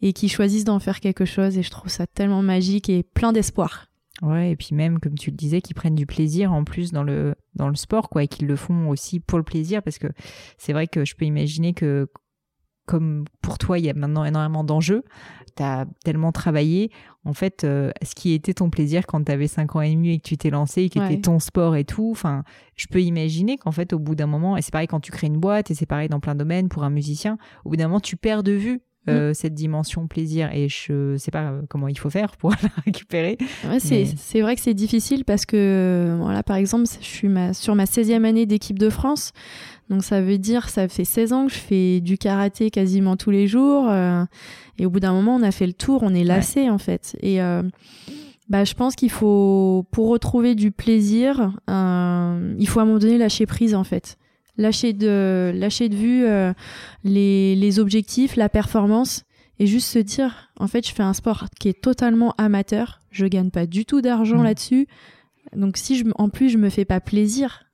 et 0.00 0.14
qui 0.14 0.30
choisissent 0.30 0.64
d'en 0.64 0.78
faire 0.78 1.00
quelque 1.00 1.26
chose. 1.26 1.58
Et 1.58 1.62
je 1.62 1.70
trouve 1.70 1.90
ça 1.90 2.06
tellement 2.06 2.42
magique 2.42 2.88
et 2.88 3.02
plein 3.02 3.32
d'espoir. 3.32 3.88
Ouais, 4.22 4.52
et 4.52 4.56
puis 4.56 4.70
même, 4.72 5.00
comme 5.00 5.18
tu 5.18 5.30
le 5.30 5.36
disais, 5.36 5.60
qu'ils 5.60 5.74
prennent 5.74 5.96
du 5.96 6.06
plaisir 6.06 6.52
en 6.52 6.64
plus 6.64 6.92
dans 6.92 7.02
le, 7.02 7.34
dans 7.56 7.68
le 7.68 7.74
sport, 7.74 8.08
quoi, 8.08 8.22
et 8.22 8.28
qu'ils 8.28 8.46
le 8.46 8.56
font 8.56 8.88
aussi 8.88 9.18
pour 9.18 9.38
le 9.38 9.44
plaisir, 9.44 9.82
parce 9.82 9.98
que 9.98 10.06
c'est 10.56 10.72
vrai 10.72 10.86
que 10.86 11.04
je 11.04 11.16
peux 11.16 11.24
imaginer 11.24 11.74
que, 11.74 12.08
comme 12.86 13.24
pour 13.42 13.58
toi, 13.58 13.78
il 13.78 13.84
y 13.84 13.90
a 13.90 13.94
maintenant 13.94 14.24
énormément 14.24 14.64
d'enjeux, 14.64 15.04
tu 15.56 15.62
as 15.62 15.86
tellement 16.04 16.32
travaillé, 16.32 16.90
en 17.24 17.32
fait, 17.32 17.64
euh, 17.64 17.90
ce 18.02 18.14
qui 18.14 18.32
était 18.34 18.54
ton 18.54 18.70
plaisir 18.70 19.06
quand 19.06 19.22
tu 19.24 19.32
avais 19.32 19.46
5 19.46 19.76
ans 19.76 19.80
et 19.80 19.90
demi 19.94 20.10
et 20.14 20.18
que 20.18 20.24
tu 20.28 20.36
t'es 20.36 20.50
lancé, 20.50 20.82
et 20.82 20.88
qui 20.90 20.98
Ouais. 20.98 21.06
était 21.12 21.20
ton 21.22 21.38
sport 21.38 21.76
et 21.76 21.84
tout, 21.84 22.08
enfin, 22.10 22.42
je 22.76 22.86
peux 22.88 23.00
imaginer 23.00 23.56
qu'en 23.56 23.72
fait, 23.72 23.92
au 23.92 23.98
bout 23.98 24.14
d'un 24.14 24.26
moment, 24.26 24.56
et 24.56 24.62
c'est 24.62 24.72
pareil 24.72 24.88
quand 24.88 25.00
tu 25.00 25.12
crées 25.12 25.28
une 25.28 25.38
boîte, 25.38 25.70
et 25.70 25.74
c'est 25.74 25.86
pareil 25.86 26.08
dans 26.08 26.20
plein 26.20 26.34
de 26.34 26.40
domaines 26.40 26.68
pour 26.68 26.82
un 26.84 26.90
musicien, 26.90 27.38
au 27.64 27.70
bout 27.70 27.76
d'un 27.76 27.88
moment, 27.88 28.00
tu 28.00 28.16
perds 28.16 28.42
de 28.42 28.52
vue. 28.52 28.80
Euh, 29.08 29.34
cette 29.34 29.54
dimension 29.54 30.06
plaisir 30.06 30.50
et 30.52 30.68
je 30.68 31.16
sais 31.18 31.30
pas 31.30 31.50
euh, 31.50 31.62
comment 31.68 31.88
il 31.88 31.98
faut 31.98 32.08
faire 32.10 32.36
pour 32.38 32.50
la 32.62 32.68
récupérer 32.84 33.36
Ouais, 33.68 33.78
c'est 33.80 34.06
Mais- 34.34 34.40
vrai 34.42 34.54
que 34.56 34.62
c'est 34.62 34.74
difficile 34.74 35.24
parce 35.24 35.44
que, 35.46 36.16
voilà, 36.20 36.42
par 36.42 36.56
exemple, 36.56 36.84
je 37.00 37.04
suis 37.06 37.28
ma, 37.28 37.52
sur 37.54 37.74
ma 37.74 37.84
16e 37.84 38.24
année 38.24 38.46
d'équipe 38.46 38.78
de 38.78 38.88
France. 38.90 39.32
Donc 39.90 40.02
ça 40.04 40.22
veut 40.22 40.38
dire, 40.38 40.68
ça 40.70 40.88
fait 40.88 41.04
16 41.04 41.32
ans 41.34 41.46
que 41.46 41.52
je 41.52 41.58
fais 41.58 42.00
du 42.00 42.16
karaté 42.16 42.70
quasiment 42.70 43.16
tous 43.16 43.30
les 43.30 43.46
jours. 43.46 43.86
euh, 43.90 44.24
et 44.78 44.86
au 44.86 44.90
bout 44.90 45.00
d'un 45.00 45.12
moment, 45.12 45.36
on 45.36 45.42
a 45.42 45.50
fait 45.50 45.66
le 45.66 45.72
tour, 45.74 46.02
on 46.02 46.14
est 46.14 46.24
lassé 46.24 46.70
en 46.70 46.78
fait. 46.78 47.16
Et 47.20 47.42
euh, 47.42 47.62
bah, 48.48 48.64
je 48.64 48.74
pense 48.74 48.94
qu'il 48.96 49.10
faut, 49.10 49.86
pour 49.90 50.08
retrouver 50.08 50.54
du 50.54 50.70
plaisir, 50.70 51.52
euh, 51.70 52.54
il 52.58 52.66
faut 52.68 52.80
à 52.80 52.82
un 52.82 52.86
moment 52.86 52.98
donné 52.98 53.18
lâcher 53.18 53.46
prise 53.46 53.74
en 53.74 53.84
fait. 53.84 54.16
Lâcher 54.56 54.92
de, 54.92 55.50
lâcher 55.54 55.88
de 55.88 55.96
vue 55.96 56.24
euh, 56.24 56.52
les, 57.02 57.56
les 57.56 57.78
objectifs, 57.80 58.36
la 58.36 58.48
performance 58.48 59.24
et 59.58 59.66
juste 59.66 59.88
se 59.88 59.98
dire 60.00 60.50
en 60.56 60.66
fait 60.68 60.86
je 60.86 60.92
fais 60.92 61.02
un 61.02 61.12
sport 61.12 61.44
qui 61.60 61.68
est 61.68 61.80
totalement 61.80 62.34
amateur 62.38 63.00
je 63.10 63.26
gagne 63.26 63.50
pas 63.50 63.66
du 63.66 63.84
tout 63.84 64.00
d'argent 64.00 64.38
Mm. 64.38 64.44
là-dessus 64.44 64.86
donc 65.56 65.76
si 65.76 65.96
je, 65.96 66.04
en 66.16 66.28
plus 66.28 66.50
je 66.50 66.58
me 66.58 66.70
fais 66.70 66.84
pas 66.84 67.00
plaisir 67.00 67.64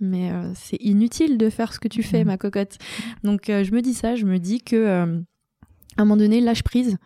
mais 0.00 0.30
euh, 0.30 0.52
c'est 0.54 0.76
inutile 0.80 1.38
de 1.38 1.50
faire 1.50 1.72
ce 1.72 1.80
que 1.80 1.88
tu 1.88 2.02
fais 2.04 2.22
Mm. 2.24 2.26
ma 2.28 2.36
cocotte 2.38 2.78
donc 3.24 3.48
euh, 3.50 3.64
je 3.64 3.72
me 3.72 3.80
dis 3.82 3.94
ça 3.94 4.14
je 4.16 4.26
me 4.26 4.38
dis 4.38 4.60
que 4.60 4.76
euh, 4.76 5.20
à 5.96 6.02
un 6.02 6.04
moment 6.04 6.16
donné 6.16 6.40
lâche 6.40 6.62
prise 6.62 6.96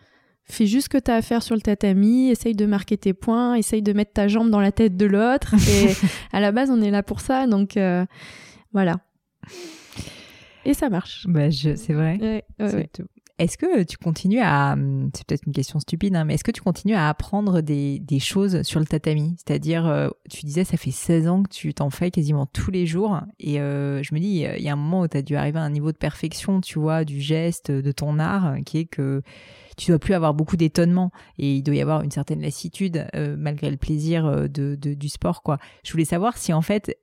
fais 0.43 0.65
juste 0.67 0.85
ce 0.85 0.89
que 0.89 0.97
tu 1.03 1.09
as 1.11 1.15
à 1.15 1.21
faire 1.23 1.41
sur 1.43 1.55
le 1.55 1.61
tatami 1.61 2.29
essaye 2.29 2.53
de 2.55 2.65
marquer 2.67 2.97
tes 2.97 3.13
points 3.13 3.55
essaye 3.55 3.81
de 3.81 3.93
mettre 3.93 4.13
ta 4.13 4.27
jambe 4.27 4.49
dans 4.51 4.61
la 4.61 4.71
tête 4.71 4.95
de 4.97 5.05
l'autre 5.07 5.53
et 5.55 5.87
à 6.33 6.39
la 6.39 6.51
base 6.51 6.69
on 6.71 6.81
est 6.81 6.91
là 6.91 7.01
pour 7.03 7.21
ça 7.21 7.47
donc 7.47 7.79
voilà 8.73 8.97
et 10.65 10.73
ça 10.73 10.89
marche 10.89 11.25
bah, 11.27 11.49
c'est 11.51 11.93
vrai 11.93 12.17
Ouais, 12.21 12.43
ouais, 12.59 12.69
C'est 12.69 12.75
ouais. 12.75 12.89
tout. 12.93 13.05
Est-ce 13.37 13.57
que 13.57 13.83
tu 13.83 13.95
continues 13.97 14.41
à, 14.41 14.73
hum, 14.73 15.09
c'est 15.15 15.25
peut-être 15.25 15.43
une 15.47 15.53
question 15.53 15.79
stupide, 15.79 16.13
hein, 16.13 16.25
mais 16.25 16.33
est-ce 16.33 16.43
que 16.43 16.51
tu 16.51 16.59
continues 16.61 16.95
à 16.95 17.07
apprendre 17.07 17.61
des, 17.61 17.97
des 17.99 18.19
choses 18.19 18.63
sur 18.63 18.81
le 18.81 18.85
tatami? 18.85 19.33
C'est-à-dire, 19.37 19.87
euh, 19.87 20.09
tu 20.29 20.45
disais, 20.45 20.65
ça 20.65 20.75
fait 20.75 20.91
16 20.91 21.29
ans 21.29 21.43
que 21.43 21.47
tu 21.47 21.73
t'en 21.73 21.89
fais 21.89 22.11
quasiment 22.11 22.45
tous 22.47 22.69
les 22.69 22.85
jours, 22.85 23.21
et 23.39 23.61
euh, 23.61 24.03
je 24.03 24.13
me 24.13 24.19
dis, 24.19 24.45
il 24.45 24.61
y 24.61 24.67
a 24.67 24.73
un 24.73 24.75
moment 24.75 24.99
où 25.03 25.07
tu 25.07 25.15
as 25.15 25.21
dû 25.21 25.37
arriver 25.37 25.57
à 25.57 25.61
un 25.61 25.69
niveau 25.69 25.93
de 25.93 25.97
perfection, 25.97 26.59
tu 26.59 26.79
vois, 26.79 27.05
du 27.05 27.21
geste, 27.21 27.71
de 27.71 27.91
ton 27.93 28.19
art, 28.19 28.57
qui 28.65 28.79
est 28.79 28.85
que 28.85 29.21
tu 29.77 29.91
dois 29.91 29.99
plus 29.99 30.15
avoir 30.15 30.33
beaucoup 30.33 30.57
d'étonnement, 30.57 31.09
et 31.37 31.55
il 31.55 31.63
doit 31.63 31.75
y 31.75 31.81
avoir 31.81 32.01
une 32.01 32.11
certaine 32.11 32.41
lassitude, 32.41 33.07
euh, 33.15 33.37
malgré 33.39 33.71
le 33.71 33.77
plaisir 33.77 34.25
euh, 34.25 34.47
de, 34.49 34.75
de- 34.75 34.93
du 34.95 35.07
sport, 35.07 35.43
quoi. 35.43 35.59
Je 35.85 35.93
voulais 35.93 36.03
savoir 36.03 36.37
si, 36.37 36.51
en 36.51 36.61
fait, 36.61 36.93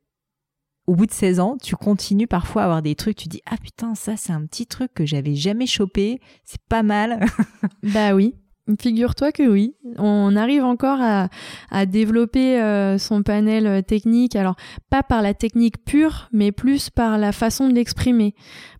au 0.87 0.95
bout 0.95 1.07
de 1.07 1.13
16 1.13 1.41
ans, 1.41 1.57
tu 1.61 1.77
continues 1.77 2.27
parfois 2.27 2.63
à 2.63 2.65
avoir 2.67 2.83
des 2.83 2.95
trucs, 2.95 3.17
tu 3.17 3.29
dis 3.29 3.43
ah 3.47 3.57
putain 3.63 3.95
ça 3.95 4.17
c'est 4.17 4.33
un 4.33 4.45
petit 4.47 4.67
truc 4.67 4.93
que 4.95 5.07
j'avais 5.07 5.35
jamais 5.35 5.67
chopé, 5.67 6.21
c'est 6.45 6.63
pas 6.69 6.83
mal. 6.83 7.25
Bah 7.83 8.15
oui, 8.15 8.35
figure-toi 8.81 9.33
que 9.33 9.45
oui. 9.45 9.75
On 9.99 10.35
arrive 10.37 10.65
encore 10.65 10.99
à, 11.01 11.87
développer 11.87 12.61
euh, 12.61 12.99
son 12.99 13.23
panel 13.23 13.67
euh, 13.67 13.83
technique. 13.83 14.35
Alors, 14.35 14.57
pas 14.91 15.03
par 15.03 15.23
la 15.23 15.35
technique 15.35 15.85
pure, 15.85 16.29
mais 16.33 16.53
plus 16.53 16.91
par 16.91 17.19
la 17.19 17.33
façon 17.33 17.69
de 17.69 17.75
l'exprimer. 17.75 18.35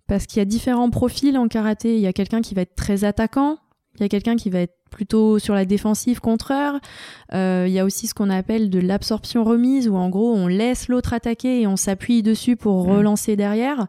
Parce 0.09 0.27
qu'il 0.27 0.39
y 0.39 0.43
a 0.43 0.45
différents 0.45 0.91
profils 0.91 1.37
en 1.39 1.49
karaté. 1.49 1.95
Il 1.97 2.01
y 2.01 2.07
a 2.07 2.13
quelqu'un 2.13 2.41
qui 2.41 2.55
va 2.55 2.63
être 2.63 2.75
très 2.75 3.05
attaquant. 3.05 3.59
Il 3.99 4.03
y 4.03 4.07
a 4.07 4.09
quelqu'un 4.09 4.37
qui 4.37 4.51
va 4.51 4.61
être 4.61 4.75
plutôt 4.91 5.39
sur 5.39 5.55
la 5.55 5.65
défensive 5.65 6.21
contreur. 6.21 6.79
Euh, 7.35 7.65
il 7.67 7.73
y 7.73 7.79
a 7.79 7.85
aussi 7.85 8.07
ce 8.07 8.15
qu'on 8.15 8.31
appelle 8.31 8.71
de 8.71 8.79
l'absorption 8.79 9.45
remise, 9.45 9.89
où 9.89 9.97
en 9.97 10.09
gros 10.09 10.33
on 10.35 10.47
laisse 10.47 10.89
l'autre 10.89 11.13
attaquer 11.13 11.61
et 11.63 11.67
on 11.67 11.77
s'appuie 11.77 12.23
dessus 12.23 12.57
pour 12.57 12.87
Mm. 12.87 12.91
relancer 12.97 13.37
derrière. 13.37 13.87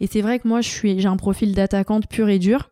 Et 0.00 0.06
c'est 0.06 0.20
vrai 0.22 0.38
que 0.38 0.48
moi 0.48 0.60
je 0.60 0.68
suis, 0.68 1.00
j'ai 1.00 1.08
un 1.08 1.16
profil 1.16 1.54
d'attaquante 1.54 2.08
pure 2.08 2.28
et 2.28 2.38
dure. 2.38 2.70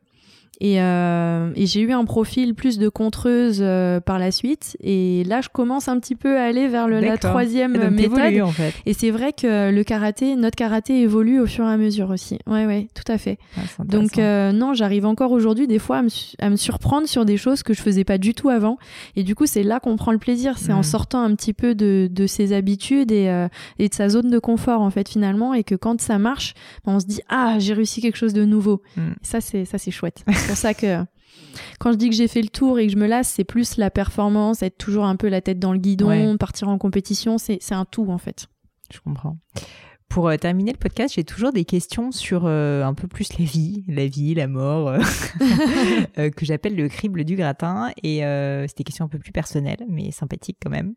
Et, 0.60 0.82
euh, 0.82 1.50
et 1.54 1.66
j'ai 1.66 1.80
eu 1.80 1.92
un 1.92 2.04
profil 2.04 2.54
plus 2.54 2.78
de 2.78 2.88
contreuse 2.88 3.58
euh, 3.60 4.00
par 4.00 4.18
la 4.18 4.30
suite. 4.32 4.76
Et 4.82 5.22
là, 5.24 5.40
je 5.40 5.48
commence 5.48 5.88
un 5.88 5.98
petit 6.00 6.16
peu 6.16 6.36
à 6.36 6.44
aller 6.44 6.66
vers 6.66 6.88
le, 6.88 7.00
la 7.00 7.16
troisième 7.16 7.74
Donc, 7.78 7.90
méthode. 7.92 8.40
en 8.40 8.50
fait. 8.50 8.74
Et 8.84 8.92
c'est 8.92 9.10
vrai 9.10 9.32
que 9.32 9.70
le 9.70 9.84
karaté, 9.84 10.34
notre 10.36 10.56
karaté 10.56 11.00
évolue 11.00 11.40
au 11.40 11.46
fur 11.46 11.64
et 11.64 11.72
à 11.72 11.76
mesure 11.76 12.10
aussi. 12.10 12.38
Ouais, 12.46 12.66
ouais, 12.66 12.88
tout 12.94 13.10
à 13.10 13.18
fait. 13.18 13.38
Ah, 13.56 13.84
Donc 13.84 14.18
euh, 14.18 14.50
non, 14.52 14.74
j'arrive 14.74 15.06
encore 15.06 15.30
aujourd'hui 15.30 15.66
des 15.68 15.78
fois 15.78 15.98
à 15.98 16.02
me, 16.02 16.08
à 16.40 16.50
me 16.50 16.56
surprendre 16.56 17.06
sur 17.06 17.24
des 17.24 17.36
choses 17.36 17.62
que 17.62 17.72
je 17.72 17.80
faisais 17.80 18.04
pas 18.04 18.18
du 18.18 18.34
tout 18.34 18.48
avant. 18.48 18.78
Et 19.14 19.22
du 19.22 19.34
coup, 19.34 19.46
c'est 19.46 19.62
là 19.62 19.78
qu'on 19.78 19.96
prend 19.96 20.12
le 20.12 20.18
plaisir. 20.18 20.58
C'est 20.58 20.72
en 20.72 20.82
sortant 20.82 21.22
un 21.22 21.34
petit 21.36 21.52
peu 21.52 21.74
de, 21.76 22.08
de 22.10 22.26
ses 22.26 22.52
habitudes 22.52 23.12
et, 23.12 23.28
euh, 23.28 23.46
et 23.78 23.88
de 23.88 23.94
sa 23.94 24.08
zone 24.08 24.30
de 24.30 24.38
confort 24.38 24.80
en 24.80 24.90
fait 24.90 25.08
finalement. 25.08 25.54
Et 25.54 25.62
que 25.62 25.74
quand 25.76 26.00
ça 26.00 26.18
marche, 26.18 26.54
ben, 26.84 26.94
on 26.94 27.00
se 27.00 27.06
dit 27.06 27.20
ah 27.28 27.56
j'ai 27.58 27.74
réussi 27.74 28.00
quelque 28.00 28.16
chose 28.16 28.32
de 28.32 28.44
nouveau. 28.44 28.82
Mm. 28.96 29.02
Ça 29.22 29.40
c'est 29.40 29.64
ça 29.64 29.78
c'est 29.78 29.90
chouette. 29.92 30.24
C'est 30.48 30.52
pour 30.54 30.56
ça 30.56 30.72
que 30.72 31.04
quand 31.78 31.92
je 31.92 31.98
dis 31.98 32.08
que 32.08 32.14
j'ai 32.16 32.26
fait 32.28 32.40
le 32.40 32.48
tour 32.48 32.78
et 32.78 32.86
que 32.86 32.92
je 32.92 32.96
me 32.96 33.06
lasse, 33.06 33.28
c'est 33.28 33.44
plus 33.44 33.76
la 33.76 33.90
performance, 33.90 34.62
être 34.62 34.78
toujours 34.78 35.04
un 35.04 35.16
peu 35.16 35.28
la 35.28 35.42
tête 35.42 35.58
dans 35.58 35.72
le 35.72 35.78
guidon, 35.78 36.08
Ouais. 36.08 36.36
partir 36.38 36.68
en 36.68 36.78
compétition. 36.78 37.36
C'est 37.36 37.60
un 37.72 37.84
tout 37.84 38.08
en 38.10 38.16
fait. 38.18 38.46
Je 38.92 38.98
comprends. 39.00 39.36
Pour 40.08 40.28
euh, 40.28 40.36
terminer 40.38 40.72
le 40.72 40.78
podcast, 40.78 41.14
j'ai 41.16 41.24
toujours 41.24 41.52
des 41.52 41.66
questions 41.66 42.12
sur 42.12 42.44
euh, 42.46 42.82
un 42.82 42.94
peu 42.94 43.06
plus 43.08 43.38
la 43.38 43.44
vie, 43.44 43.84
la 43.88 44.06
vie, 44.06 44.34
la 44.34 44.46
mort, 44.48 44.88
euh, 44.88 46.30
que 46.30 46.46
j'appelle 46.46 46.74
le 46.76 46.88
crible 46.88 47.24
du 47.24 47.36
gratin. 47.36 47.90
Et 48.02 48.20
c'est 48.20 48.78
des 48.78 48.84
questions 48.84 49.04
un 49.04 49.08
peu 49.08 49.18
plus 49.18 49.32
personnelles, 49.32 49.84
mais 49.86 50.10
sympathiques 50.10 50.56
quand 50.62 50.70
même. 50.70 50.94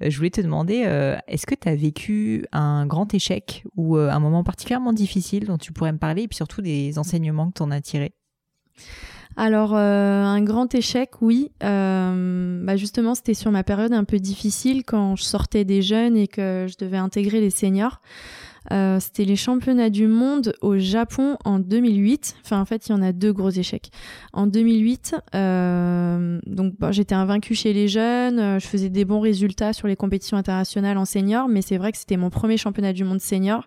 Je 0.00 0.16
voulais 0.16 0.30
te 0.30 0.40
demander, 0.40 0.86
est-ce 1.26 1.46
que 1.46 1.56
tu 1.56 1.68
as 1.68 1.74
vécu 1.74 2.46
un 2.52 2.86
grand 2.86 3.12
échec 3.12 3.64
ou 3.74 3.96
un 3.96 4.20
moment 4.20 4.44
particulièrement 4.44 4.92
difficile 4.92 5.46
dont 5.46 5.58
tu 5.58 5.72
pourrais 5.72 5.92
me 5.92 5.98
parler, 5.98 6.22
et 6.22 6.28
puis 6.28 6.36
surtout 6.36 6.62
des 6.62 6.96
enseignements 7.00 7.48
que 7.48 7.54
tu 7.54 7.62
en 7.64 7.72
as 7.72 7.80
tirés? 7.80 8.14
Alors, 9.36 9.74
euh, 9.74 10.22
un 10.22 10.42
grand 10.42 10.72
échec, 10.74 11.10
oui. 11.20 11.50
Euh, 11.62 12.64
bah 12.64 12.76
justement, 12.76 13.14
c'était 13.14 13.34
sur 13.34 13.50
ma 13.50 13.64
période 13.64 13.92
un 13.92 14.04
peu 14.04 14.18
difficile 14.18 14.84
quand 14.84 15.16
je 15.16 15.24
sortais 15.24 15.64
des 15.64 15.82
jeunes 15.82 16.16
et 16.16 16.28
que 16.28 16.66
je 16.68 16.76
devais 16.78 16.98
intégrer 16.98 17.40
les 17.40 17.50
seniors. 17.50 18.00
Euh, 18.72 18.98
c'était 19.00 19.24
les 19.24 19.36
championnats 19.36 19.90
du 19.90 20.06
monde 20.06 20.54
au 20.62 20.78
Japon 20.78 21.36
en 21.44 21.58
2008. 21.58 22.36
Enfin, 22.44 22.60
en 22.60 22.64
fait, 22.64 22.88
il 22.88 22.92
y 22.92 22.94
en 22.94 23.02
a 23.02 23.12
deux 23.12 23.32
gros 23.32 23.50
échecs. 23.50 23.90
En 24.32 24.46
2008, 24.46 25.16
euh, 25.34 26.40
donc 26.46 26.74
j'étais 26.90 27.14
invaincue 27.14 27.54
chez 27.54 27.72
les 27.72 27.88
jeunes. 27.88 28.38
euh, 28.38 28.58
Je 28.58 28.66
faisais 28.66 28.88
des 28.88 29.04
bons 29.04 29.20
résultats 29.20 29.72
sur 29.72 29.86
les 29.88 29.96
compétitions 29.96 30.36
internationales 30.36 30.96
en 30.98 31.04
senior, 31.04 31.48
mais 31.48 31.62
c'est 31.62 31.76
vrai 31.76 31.92
que 31.92 31.98
c'était 31.98 32.16
mon 32.16 32.30
premier 32.30 32.56
championnat 32.56 32.92
du 32.92 33.04
monde 33.04 33.20
senior 33.20 33.66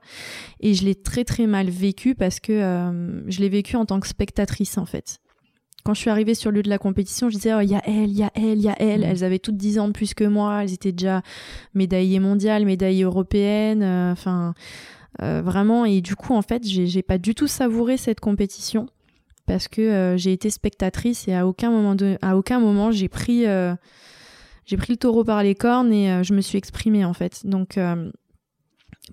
et 0.59 0.73
je 0.73 0.83
l'ai 0.83 0.95
très 0.95 1.23
très 1.23 1.47
mal 1.47 1.69
vécu 1.69 2.15
parce 2.15 2.39
que 2.39 2.51
euh, 2.53 3.29
je 3.29 3.39
l'ai 3.39 3.49
vécu 3.49 3.75
en 3.75 3.85
tant 3.85 3.99
que 3.99 4.07
spectatrice 4.07 4.77
en 4.77 4.85
fait. 4.85 5.19
Quand 5.88 5.93
je 5.93 6.01
suis 6.01 6.09
arrivée 6.09 6.35
sur 6.35 6.51
le 6.51 6.57
lieu 6.57 6.63
de 6.63 6.69
la 6.69 6.79
compétition, 6.79 7.29
je 7.29 7.35
disais 7.35 7.53
oh, 7.53 7.61
il 7.61 7.69
y 7.69 7.75
a 7.75 7.81
elle, 7.85 8.09
il 8.09 8.17
y 8.17 8.23
a 8.23 8.31
elle, 8.35 8.57
il 8.57 8.61
y 8.61 8.67
a 8.67 8.75
elle. 8.77 8.99
Mhm. 8.99 9.09
Elles 9.09 9.23
avaient 9.23 9.39
toutes 9.39 9.55
10 9.55 9.79
ans 9.79 9.88
de 9.88 9.93
plus 9.93 10.13
que 10.13 10.25
moi. 10.25 10.63
Elles 10.63 10.73
étaient 10.73 10.91
déjà 10.91 11.21
médaillées 11.73 12.19
mondiales, 12.19 12.65
médaillées 12.65 13.03
européennes. 13.03 13.83
euh, 13.83 14.11
Enfin, 14.11 14.53
euh, 15.21 15.41
vraiment. 15.41 15.85
Et 15.85 16.01
du 16.01 16.17
coup, 16.17 16.33
en 16.33 16.41
fait, 16.41 16.67
j'ai 16.67 17.01
pas 17.03 17.17
du 17.17 17.35
tout 17.35 17.47
savouré 17.47 17.95
cette 17.95 18.19
compétition 18.19 18.88
parce 19.45 19.69
que 19.69 19.81
euh, 19.81 20.17
j'ai 20.17 20.33
été 20.33 20.49
spectatrice 20.49 21.25
et 21.29 21.33
à 21.33 21.47
aucun 21.47 21.71
moment, 21.71 21.95
de, 21.95 22.17
à 22.21 22.35
aucun 22.35 22.59
moment 22.59 22.91
j'ai 22.91 23.07
pris, 23.07 23.45
j'ai 24.65 24.75
pris 24.75 24.91
le 24.91 24.97
taureau 24.97 25.23
par 25.23 25.41
les 25.41 25.55
cornes 25.55 25.93
et 25.93 26.21
je 26.21 26.33
me 26.33 26.41
suis 26.41 26.57
exprimée 26.57 27.05
en 27.05 27.13
fait. 27.13 27.45
Donc 27.45 27.79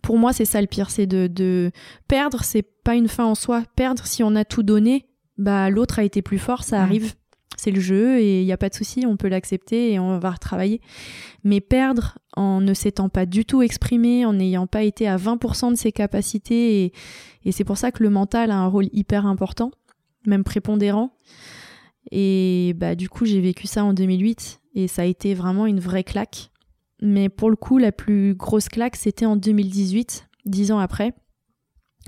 pour 0.03 0.19
moi, 0.19 0.33
c'est 0.33 0.45
ça 0.45 0.61
le 0.61 0.67
pire, 0.67 0.91
c'est 0.91 1.07
de, 1.07 1.29
de 1.29 1.71
perdre, 2.09 2.43
c'est 2.43 2.67
pas 2.83 2.97
une 2.97 3.07
fin 3.07 3.27
en 3.27 3.37
soi. 3.37 3.63
Perdre, 3.77 4.05
si 4.05 4.25
on 4.25 4.35
a 4.35 4.45
tout 4.45 4.65
donné, 4.65 5.07
bah 5.39 5.71
l'autre 5.71 5.99
a 5.99 6.05
été 6.05 6.23
plus 6.23 6.39
fort, 6.39 6.63
ça 6.63 6.83
arrive. 6.83 7.15
C'est 7.57 7.71
le 7.71 7.81
jeu 7.81 8.19
et 8.19 8.41
il 8.41 8.45
n'y 8.45 8.53
a 8.53 8.57
pas 8.57 8.69
de 8.69 8.75
souci, 8.75 9.07
on 9.07 9.17
peut 9.17 9.29
l'accepter 9.29 9.93
et 9.93 9.99
on 9.99 10.19
va 10.19 10.33
retravailler. 10.33 10.81
Mais 11.45 11.61
perdre 11.61 12.19
en 12.37 12.61
ne 12.61 12.75
s'étant 12.75 13.09
pas 13.09 13.27
du 13.27 13.45
tout 13.45 13.63
exprimé, 13.63 14.27
en 14.27 14.33
n'ayant 14.33 14.67
pas 14.67 14.83
été 14.83 15.07
à 15.07 15.17
20% 15.17 15.71
de 15.71 15.77
ses 15.77 15.93
capacités, 15.93 16.85
et, 16.85 16.93
et 17.45 17.53
c'est 17.53 17.65
pour 17.65 17.79
ça 17.79 17.93
que 17.93 18.03
le 18.03 18.11
mental 18.11 18.51
a 18.51 18.57
un 18.57 18.67
rôle 18.67 18.89
hyper 18.93 19.25
important, 19.27 19.71
même 20.27 20.43
prépondérant. 20.43 21.17
Et 22.11 22.75
bah 22.77 22.95
du 22.95 23.09
coup, 23.09 23.25
j'ai 23.25 23.41
vécu 23.41 23.67
ça 23.67 23.85
en 23.85 23.93
2008 23.93 24.61
et 24.75 24.89
ça 24.89 25.03
a 25.03 25.05
été 25.05 25.35
vraiment 25.35 25.67
une 25.67 25.81
vraie 25.81 26.05
claque. 26.05 26.51
Mais 27.01 27.29
pour 27.29 27.51
le 27.51 27.57
coup, 27.57 27.79
la 27.79 27.93
plus 27.93 28.35
grosse 28.35 28.69
claque, 28.69 28.97
c'était 28.97 29.27
en 29.27 29.37
2018, 29.37 30.29
dix 30.47 30.73
ans 30.73 30.79
après, 30.79 31.15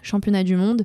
championnat 0.03 0.45
du 0.45 0.57
monde 0.57 0.85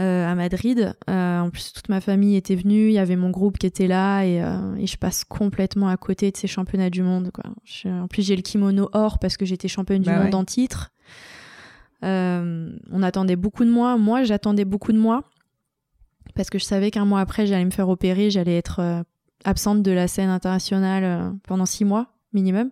à 0.00 0.34
Madrid. 0.34 0.94
Euh, 1.10 1.40
en 1.40 1.50
plus, 1.50 1.72
toute 1.72 1.88
ma 1.88 2.00
famille 2.00 2.36
était 2.36 2.54
venue, 2.54 2.86
il 2.88 2.92
y 2.92 2.98
avait 2.98 3.16
mon 3.16 3.30
groupe 3.30 3.58
qui 3.58 3.66
était 3.66 3.86
là 3.86 4.22
et, 4.24 4.42
euh, 4.42 4.74
et 4.76 4.86
je 4.86 4.96
passe 4.96 5.24
complètement 5.24 5.88
à 5.88 5.96
côté 5.96 6.30
de 6.30 6.36
ces 6.36 6.46
championnats 6.46 6.88
du 6.90 7.02
monde. 7.02 7.30
Quoi. 7.32 7.44
Je- 7.64 7.88
en 7.88 8.08
plus, 8.08 8.22
j'ai 8.26 8.36
le 8.36 8.42
kimono 8.42 8.88
or 8.92 9.18
parce 9.18 9.36
que 9.36 9.44
j'étais 9.44 9.68
championne 9.68 10.02
du 10.02 10.08
Bah 10.08 10.22
monde 10.24 10.34
en 10.34 10.44
titre. 10.44 10.90
Euh, 12.04 12.70
on 12.90 13.02
attendait 13.02 13.36
beaucoup 13.36 13.64
de 13.64 13.70
moi. 13.70 13.96
Moi, 13.96 14.24
j'attendais 14.24 14.64
beaucoup 14.64 14.92
de 14.92 14.98
moi 14.98 15.22
parce 16.34 16.50
que 16.50 16.58
je 16.58 16.64
savais 16.64 16.90
qu'un 16.90 17.04
mois 17.04 17.20
après, 17.20 17.46
j'allais 17.46 17.64
me 17.64 17.70
faire 17.70 17.88
opérer, 17.88 18.30
j'allais 18.30 18.56
être 18.56 18.80
euh, 18.80 19.02
absente 19.44 19.82
de 19.82 19.90
la 19.92 20.08
scène 20.08 20.30
internationale 20.30 21.04
euh, 21.04 21.30
pendant 21.46 21.66
six 21.66 21.84
mois 21.84 22.08
minimum. 22.32 22.70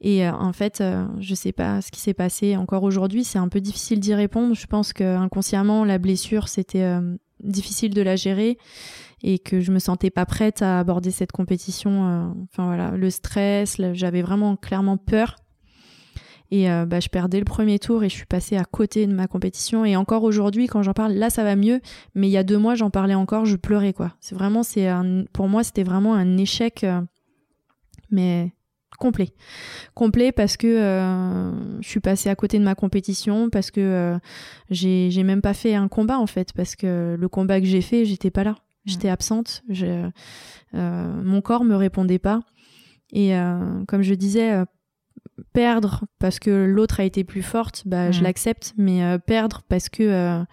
Et 0.00 0.26
euh, 0.26 0.32
en 0.32 0.52
fait, 0.52 0.80
euh, 0.80 1.06
je 1.18 1.34
sais 1.34 1.52
pas 1.52 1.80
ce 1.80 1.90
qui 1.90 2.00
s'est 2.00 2.14
passé 2.14 2.56
encore 2.56 2.82
aujourd'hui. 2.82 3.24
C'est 3.24 3.38
un 3.38 3.48
peu 3.48 3.60
difficile 3.60 4.00
d'y 4.00 4.14
répondre. 4.14 4.54
Je 4.54 4.66
pense 4.66 4.92
que 4.92 5.16
inconsciemment, 5.16 5.84
la 5.84 5.98
blessure, 5.98 6.48
c'était 6.48 6.82
euh, 6.82 7.16
difficile 7.42 7.94
de 7.94 8.02
la 8.02 8.16
gérer 8.16 8.58
et 9.22 9.38
que 9.38 9.60
je 9.60 9.72
me 9.72 9.78
sentais 9.78 10.10
pas 10.10 10.26
prête 10.26 10.62
à 10.62 10.78
aborder 10.78 11.10
cette 11.10 11.32
compétition. 11.32 12.34
Enfin 12.52 12.66
voilà, 12.66 12.90
le 12.90 13.08
stress, 13.08 13.80
j'avais 13.94 14.20
vraiment 14.20 14.56
clairement 14.56 14.98
peur. 14.98 15.36
Et 16.50 16.66
bah, 16.86 17.00
je 17.00 17.08
perdais 17.08 17.38
le 17.38 17.46
premier 17.46 17.78
tour 17.78 18.04
et 18.04 18.10
je 18.10 18.14
suis 18.14 18.26
passée 18.26 18.58
à 18.58 18.64
côté 18.64 19.06
de 19.06 19.14
ma 19.14 19.26
compétition. 19.26 19.86
Et 19.86 19.96
encore 19.96 20.24
aujourd'hui, 20.24 20.66
quand 20.66 20.82
j'en 20.82 20.92
parle, 20.92 21.12
là, 21.12 21.30
ça 21.30 21.42
va 21.42 21.56
mieux. 21.56 21.80
Mais 22.14 22.28
il 22.28 22.32
y 22.32 22.36
a 22.36 22.44
deux 22.44 22.58
mois, 22.58 22.74
j'en 22.74 22.90
parlais 22.90 23.14
encore, 23.14 23.46
je 23.46 23.56
pleurais 23.56 23.94
quoi. 23.94 24.12
C'est 24.20 24.34
vraiment, 24.34 24.62
c'est 24.62 24.90
pour 25.32 25.48
moi, 25.48 25.64
c'était 25.64 25.84
vraiment 25.84 26.14
un 26.14 26.36
échec, 26.36 26.84
mais 28.10 28.52
complet, 28.98 29.32
complet 29.94 30.32
parce 30.32 30.56
que 30.56 30.66
euh, 30.66 31.80
je 31.80 31.88
suis 31.88 32.00
passée 32.00 32.28
à 32.28 32.34
côté 32.34 32.58
de 32.58 32.64
ma 32.64 32.74
compétition, 32.74 33.50
parce 33.50 33.70
que 33.70 33.80
euh, 33.80 34.18
j'ai 34.70 35.22
même 35.22 35.42
pas 35.42 35.54
fait 35.54 35.74
un 35.74 35.88
combat 35.88 36.18
en 36.18 36.26
fait, 36.26 36.52
parce 36.52 36.76
que 36.76 37.16
le 37.18 37.28
combat 37.28 37.60
que 37.60 37.66
j'ai 37.66 37.80
fait, 37.80 38.04
j'étais 38.04 38.30
pas 38.30 38.44
là, 38.44 38.56
j'étais 38.84 39.08
absente, 39.08 39.62
je, 39.68 40.08
euh, 40.74 41.22
mon 41.22 41.40
corps 41.40 41.64
me 41.64 41.76
répondait 41.76 42.18
pas. 42.18 42.40
Et 43.12 43.32
comme 43.86 44.02
je 44.02 44.14
disais, 44.14 44.64
perdre 45.52 46.02
parce 46.18 46.40
que 46.40 46.50
l'autre 46.50 46.98
a 46.98 47.04
été 47.04 47.22
plus 47.22 47.42
forte, 47.42 47.84
bah, 47.86 48.10
je 48.10 48.24
l'accepte, 48.24 48.74
mais 48.76 49.18
perdre 49.20 49.62
parce 49.68 49.88
que 49.88 50.44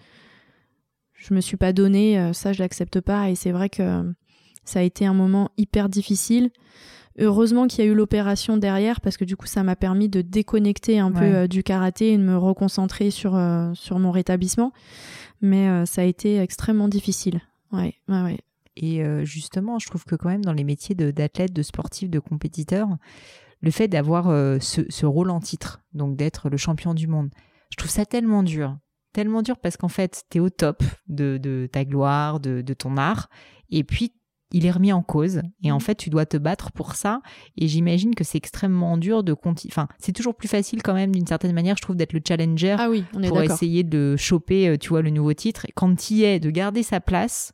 je 1.22 1.34
me 1.34 1.40
suis 1.40 1.56
pas 1.56 1.72
donné, 1.72 2.18
euh, 2.18 2.32
ça 2.32 2.52
je 2.52 2.62
l'accepte 2.62 3.00
pas. 3.00 3.30
Et 3.30 3.34
c'est 3.34 3.52
vrai 3.52 3.70
que 3.70 4.12
ça 4.64 4.80
a 4.80 4.82
été 4.82 5.06
un 5.06 5.14
moment 5.14 5.50
hyper 5.56 5.88
difficile. 5.88 6.50
Heureusement 7.18 7.66
qu'il 7.66 7.84
y 7.84 7.88
a 7.88 7.90
eu 7.90 7.94
l'opération 7.94 8.56
derrière 8.56 9.00
parce 9.00 9.16
que 9.16 9.24
du 9.24 9.36
coup 9.36 9.46
ça 9.46 9.62
m'a 9.62 9.76
permis 9.76 10.08
de 10.08 10.22
déconnecter 10.22 10.98
un 10.98 11.12
peu 11.12 11.24
euh, 11.24 11.46
du 11.46 11.62
karaté 11.62 12.12
et 12.12 12.18
de 12.18 12.22
me 12.22 12.36
reconcentrer 12.38 13.10
sur, 13.10 13.34
euh, 13.36 13.72
sur 13.74 13.98
mon 13.98 14.10
rétablissement. 14.10 14.72
Mais 15.42 15.68
euh, 15.68 15.84
ça 15.86 16.02
a 16.02 16.04
été 16.04 16.38
extrêmement 16.38 16.88
difficile. 16.88 17.40
Ouais, 17.72 17.94
ouais, 18.08 18.22
ouais. 18.22 18.38
Et 18.76 19.02
justement, 19.24 19.78
je 19.78 19.86
trouve 19.86 20.04
que 20.06 20.14
quand 20.14 20.30
même 20.30 20.44
dans 20.44 20.54
les 20.54 20.64
métiers 20.64 20.94
de- 20.94 21.10
d'athlète, 21.10 21.52
de, 21.52 21.62
sportif, 21.62 22.08
de 22.08 22.18
compétiteur, 22.18 22.88
le 23.60 23.70
fait 23.70 23.86
d'avoir 23.86 24.24
ce, 24.62 24.80
ce 24.88 25.04
rôle 25.04 25.28
en 25.28 25.40
titre, 25.40 25.82
donc 25.92 26.16
d'être 26.16 26.48
le 26.48 26.56
champion 26.56 26.94
du 26.94 27.06
monde, 27.06 27.28
je 27.70 27.76
trouve 27.76 27.90
ça 27.90 28.06
tellement 28.06 28.42
dur. 28.42 28.78
Tellement 29.12 29.42
dur 29.42 29.58
parce 29.58 29.76
qu'en 29.76 29.88
fait, 29.88 30.24
tu 30.30 30.38
es 30.38 30.40
au 30.40 30.48
top 30.48 30.82
de, 31.08 31.36
de 31.36 31.68
ta 31.70 31.84
gloire, 31.84 32.40
de, 32.40 32.62
de 32.62 32.72
ton 32.74 32.96
art, 32.96 33.28
et 33.68 33.84
puis 33.84 34.14
il 34.52 34.66
est 34.66 34.70
remis 34.70 34.92
en 34.92 35.02
cause, 35.02 35.42
et 35.64 35.70
en 35.72 35.76
Mhm. 35.76 35.80
fait, 35.80 35.94
tu 35.96 36.10
dois 36.10 36.26
te 36.26 36.36
battre 36.36 36.72
pour 36.72 36.94
ça, 36.94 37.20
et 37.56 37.68
j'imagine 37.68 38.14
que 38.14 38.24
c'est 38.24 38.38
extrêmement 38.38 38.96
dur 38.96 39.22
de 39.24 39.32
continuer. 39.34 39.72
Enfin, 39.72 39.88
c'est 39.98 40.12
toujours 40.12 40.34
plus 40.34 40.48
facile 40.48 40.82
quand 40.82 40.94
même, 40.94 41.14
d'une 41.14 41.26
certaine 41.26 41.52
manière, 41.52 41.76
je 41.76 41.82
trouve, 41.82 41.96
d'être 41.96 42.12
le 42.12 42.20
challenger 42.26 42.76
Ah 42.78 42.88
oui, 42.90 43.04
on 43.14 43.22
est 43.22 43.28
pour 43.28 43.38
essayer 43.42 43.82
de 43.84 44.16
choper, 44.16 44.68
euh, 44.68 44.76
tu 44.76 44.90
vois, 44.90 45.02
le 45.02 45.10
nouveau 45.10 45.32
titre. 45.34 45.64
Et 45.66 45.72
Quand 45.74 45.94
tu 45.96 46.14
y 46.14 46.24
es, 46.24 46.40
de 46.40 46.50
garder 46.50 46.82
sa 46.82 47.00
place, 47.00 47.52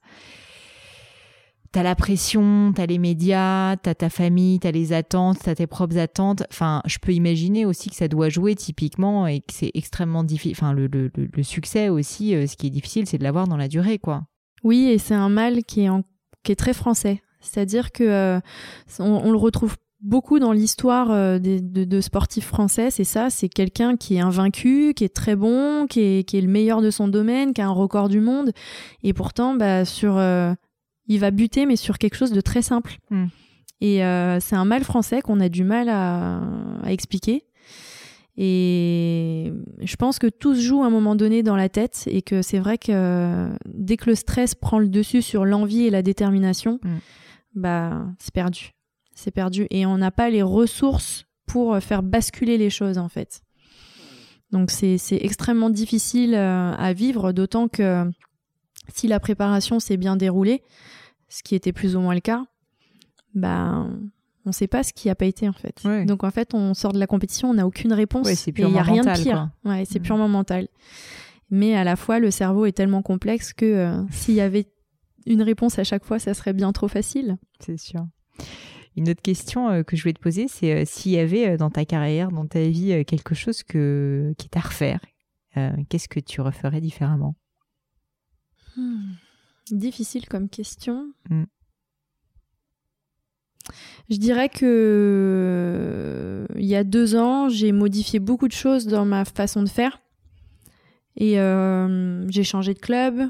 t'as 1.70 1.82
la 1.82 1.94
pression, 1.94 2.72
t'as 2.74 2.86
les 2.86 2.98
médias, 2.98 3.76
t'as 3.76 3.94
ta 3.94 4.08
famille, 4.08 4.58
t'as 4.58 4.70
les 4.70 4.92
attentes, 4.92 5.38
t'as 5.44 5.54
tes 5.54 5.66
propres 5.66 5.98
attentes. 5.98 6.42
Enfin, 6.50 6.80
je 6.86 6.98
peux 6.98 7.12
imaginer 7.12 7.66
aussi 7.66 7.90
que 7.90 7.96
ça 7.96 8.08
doit 8.08 8.30
jouer 8.30 8.54
typiquement 8.54 9.26
et 9.26 9.40
que 9.40 9.52
c'est 9.52 9.70
extrêmement 9.74 10.24
difficile. 10.24 10.56
Enfin, 10.58 10.72
le, 10.72 10.86
le- 10.86 11.10
le- 11.14 11.28
le 11.32 11.42
succès 11.42 11.90
aussi, 11.90 12.34
euh, 12.34 12.46
ce 12.46 12.56
qui 12.56 12.66
est 12.68 12.70
difficile, 12.70 13.06
c'est 13.06 13.18
de 13.18 13.22
l'avoir 13.24 13.46
dans 13.48 13.58
la 13.58 13.68
durée, 13.68 13.98
quoi. 13.98 14.24
Oui, 14.64 14.86
et 14.88 14.98
c'est 14.98 15.14
un 15.14 15.28
mal 15.28 15.62
qui 15.64 15.82
est, 15.82 15.88
en- 15.90 16.02
qui 16.42 16.52
est 16.52 16.56
très 16.56 16.72
français. 16.72 17.22
C'est-à-dire 17.40 17.92
que 17.92 18.04
euh, 18.04 18.40
on, 18.98 19.04
on 19.04 19.30
le 19.30 19.38
retrouve 19.38 19.76
beaucoup 20.00 20.38
dans 20.38 20.52
l'histoire 20.52 21.10
euh, 21.10 21.38
de, 21.38 21.84
de 21.84 22.00
sportifs 22.00 22.46
français. 22.46 22.90
C'est 22.90 23.04
ça, 23.04 23.30
c'est 23.30 23.48
quelqu'un 23.48 23.96
qui 23.96 24.16
est 24.16 24.20
invaincu, 24.20 24.92
qui 24.94 25.04
est 25.04 25.14
très 25.14 25.36
bon, 25.36 25.86
qui 25.88 26.00
est, 26.00 26.28
qui 26.28 26.38
est 26.38 26.40
le 26.40 26.48
meilleur 26.48 26.82
de 26.82 26.90
son 26.90 27.08
domaine, 27.08 27.52
qui 27.52 27.60
a 27.60 27.66
un 27.66 27.72
record 27.72 28.08
du 28.08 28.20
monde. 28.20 28.52
Et 29.02 29.12
pourtant, 29.12 29.54
bah, 29.54 29.84
sur, 29.84 30.16
euh, 30.16 30.52
il 31.06 31.20
va 31.20 31.30
buter, 31.30 31.66
mais 31.66 31.76
sur 31.76 31.98
quelque 31.98 32.16
chose 32.16 32.32
de 32.32 32.40
très 32.40 32.62
simple. 32.62 32.98
Hmm. 33.10 33.26
Et 33.80 33.98
c'est 34.40 34.56
un 34.56 34.64
mal 34.64 34.82
français 34.82 35.22
qu'on 35.22 35.38
a 35.38 35.48
du 35.48 35.62
mal 35.62 35.88
à, 35.88 36.40
à 36.82 36.90
expliquer. 36.90 37.44
Et 38.40 39.52
je 39.80 39.96
pense 39.96 40.20
que 40.20 40.28
tout 40.28 40.54
se 40.54 40.60
joue 40.60 40.84
à 40.84 40.86
un 40.86 40.90
moment 40.90 41.16
donné 41.16 41.42
dans 41.42 41.56
la 41.56 41.68
tête 41.68 42.04
et 42.06 42.22
que 42.22 42.40
c'est 42.40 42.60
vrai 42.60 42.78
que 42.78 42.92
euh, 42.92 43.48
dès 43.66 43.96
que 43.96 44.08
le 44.08 44.14
stress 44.14 44.54
prend 44.54 44.78
le 44.78 44.88
dessus 44.88 45.22
sur 45.22 45.44
l'envie 45.44 45.86
et 45.86 45.90
la 45.90 46.02
détermination, 46.02 46.78
Mm. 46.84 46.98
bah 47.56 48.06
c'est 48.20 48.32
perdu. 48.32 48.74
C'est 49.16 49.32
perdu 49.32 49.66
et 49.70 49.86
on 49.86 49.98
n'a 49.98 50.12
pas 50.12 50.30
les 50.30 50.42
ressources 50.42 51.26
pour 51.46 51.74
euh, 51.74 51.80
faire 51.80 52.04
basculer 52.04 52.58
les 52.58 52.70
choses 52.70 52.96
en 52.98 53.08
fait. 53.08 53.42
Donc 54.52 54.70
c'est 54.70 54.98
extrêmement 55.10 55.68
difficile 55.68 56.34
euh, 56.34 56.72
à 56.76 56.92
vivre, 56.92 57.32
d'autant 57.32 57.66
que 57.66 58.08
si 58.94 59.08
la 59.08 59.18
préparation 59.18 59.80
s'est 59.80 59.96
bien 59.96 60.14
déroulée, 60.14 60.62
ce 61.28 61.42
qui 61.42 61.56
était 61.56 61.72
plus 61.72 61.96
ou 61.96 62.00
moins 62.00 62.14
le 62.14 62.20
cas, 62.20 62.44
bah 63.34 63.88
on 64.48 64.52
sait 64.52 64.66
pas 64.66 64.82
ce 64.82 64.92
qui 64.92 65.08
a 65.10 65.14
pas 65.14 65.26
été 65.26 65.48
en 65.48 65.52
fait. 65.52 65.80
Ouais. 65.84 66.04
Donc 66.04 66.24
en 66.24 66.30
fait, 66.30 66.54
on 66.54 66.74
sort 66.74 66.92
de 66.92 66.98
la 66.98 67.06
compétition, 67.06 67.50
on 67.50 67.54
n'a 67.54 67.66
aucune 67.66 67.92
réponse. 67.92 68.26
Ouais, 68.26 68.32
et 68.34 68.50
il 68.56 68.70
y 68.70 68.78
a 68.78 68.82
rien 68.82 69.04
de 69.04 69.22
pire. 69.22 69.50
Ouais, 69.64 69.84
c'est 69.84 69.98
Mhm. 69.98 70.04
purement 70.04 70.28
mental. 70.28 70.68
Mais 71.50 71.74
à 71.74 71.84
la 71.84 71.96
fois, 71.96 72.18
le 72.18 72.30
cerveau 72.30 72.66
est 72.66 72.72
tellement 72.72 73.02
complexe 73.02 73.52
que 73.52 73.64
euh, 73.64 74.02
s'il 74.10 74.34
y 74.34 74.40
avait 74.40 74.66
une 75.26 75.42
réponse 75.42 75.78
à 75.78 75.84
chaque 75.84 76.04
fois, 76.04 76.18
ça 76.18 76.34
serait 76.34 76.52
bien 76.52 76.72
trop 76.72 76.88
facile. 76.88 77.36
C'est 77.60 77.78
sûr. 77.78 78.06
Une 78.96 79.08
autre 79.10 79.22
question 79.22 79.68
euh, 79.68 79.82
que 79.82 79.96
je 79.96 80.02
voulais 80.02 80.12
te 80.14 80.20
poser, 80.20 80.48
c'est 80.48 80.72
euh, 80.74 80.82
s'il 80.84 81.12
y 81.12 81.18
avait 81.18 81.56
dans 81.56 81.70
ta 81.70 81.84
carrière, 81.84 82.30
dans 82.32 82.46
ta 82.46 82.60
vie, 82.62 83.04
quelque 83.06 83.34
chose 83.34 83.62
que, 83.62 84.34
qui 84.38 84.46
est 84.52 84.56
à 84.56 84.60
refaire, 84.60 85.00
qu'est-ce 85.88 86.08
que 86.08 86.20
tu 86.20 86.40
referais 86.40 86.80
différemment? 86.80 87.34
Hmm. 88.76 89.12
Difficile 89.70 90.26
comme 90.28 90.48
question. 90.48 91.12
Mm. 91.30 91.44
Je 94.10 94.16
dirais 94.16 94.48
que 94.48 96.46
il 96.56 96.64
y 96.64 96.74
a 96.76 96.84
deux 96.84 97.16
ans, 97.16 97.48
j'ai 97.48 97.72
modifié 97.72 98.18
beaucoup 98.18 98.48
de 98.48 98.52
choses 98.52 98.86
dans 98.86 99.04
ma 99.04 99.24
façon 99.24 99.62
de 99.62 99.68
faire. 99.68 100.00
Et 101.16 101.34
j'ai 102.28 102.44
changé 102.44 102.74
de 102.74 102.78
club, 102.78 103.28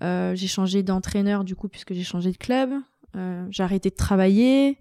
j'ai 0.00 0.46
changé 0.46 0.82
d'entraîneur 0.82 1.44
du 1.44 1.56
coup 1.56 1.68
puisque 1.68 1.94
j'ai 1.94 2.04
changé 2.04 2.32
de 2.32 2.36
club. 2.36 2.70
j'ai 3.50 3.62
arrêté 3.62 3.90
de 3.90 3.96
travailler. 3.96 4.78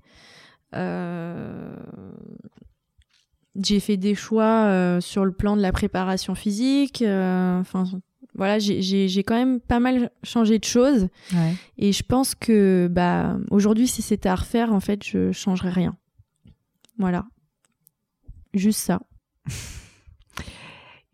j'ai 3.56 3.80
fait 3.80 3.98
des 3.98 4.16
choix 4.16 5.00
sur 5.02 5.26
le 5.26 5.32
plan 5.32 5.56
de 5.56 5.62
la 5.62 5.72
préparation 5.72 6.36
physique. 6.36 7.02
Enfin, 7.02 7.86
voilà, 8.38 8.60
j'ai 8.60 9.24
quand 9.24 9.36
même 9.36 9.60
pas 9.60 9.80
mal 9.80 10.12
changé 10.24 10.60
de 10.60 10.64
choses. 10.64 11.10
Et 11.78 11.92
je 11.92 12.04
pense 12.04 12.36
que 12.36 12.88
bah, 12.90 13.38
aujourd'hui, 13.50 13.88
si 13.88 14.02
c'était 14.02 14.30
à 14.30 14.36
refaire, 14.36 14.72
en 14.72 14.80
fait, 14.80 15.04
je 15.04 15.32
changerais 15.32 15.72
rien. 15.72 15.98
Voilà. 17.00 17.26
Juste 18.54 18.80
ça. 18.80 19.02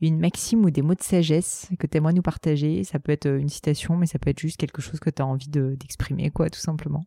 une 0.02 0.20
maxime 0.20 0.66
ou 0.66 0.70
des 0.70 0.82
mots 0.82 0.96
de 0.96 1.02
sagesse 1.02 1.70
que 1.80 1.88
tu 1.88 1.98
aimerais 1.98 2.14
nous 2.14 2.22
partager. 2.22 2.84
Ça 2.84 3.00
peut 3.00 3.12
être 3.12 3.28
une 3.28 3.50
citation, 3.50 3.96
mais 3.96 4.06
ça 4.06 4.20
peut 4.20 4.30
être 4.30 4.40
juste 4.40 4.58
quelque 4.58 4.82
chose 4.82 5.00
que 5.00 5.10
tu 5.10 5.22
as 5.22 5.26
envie 5.26 5.48
d'exprimer, 5.48 6.30
quoi, 6.30 6.50
tout 6.50 6.60
simplement. 6.60 7.06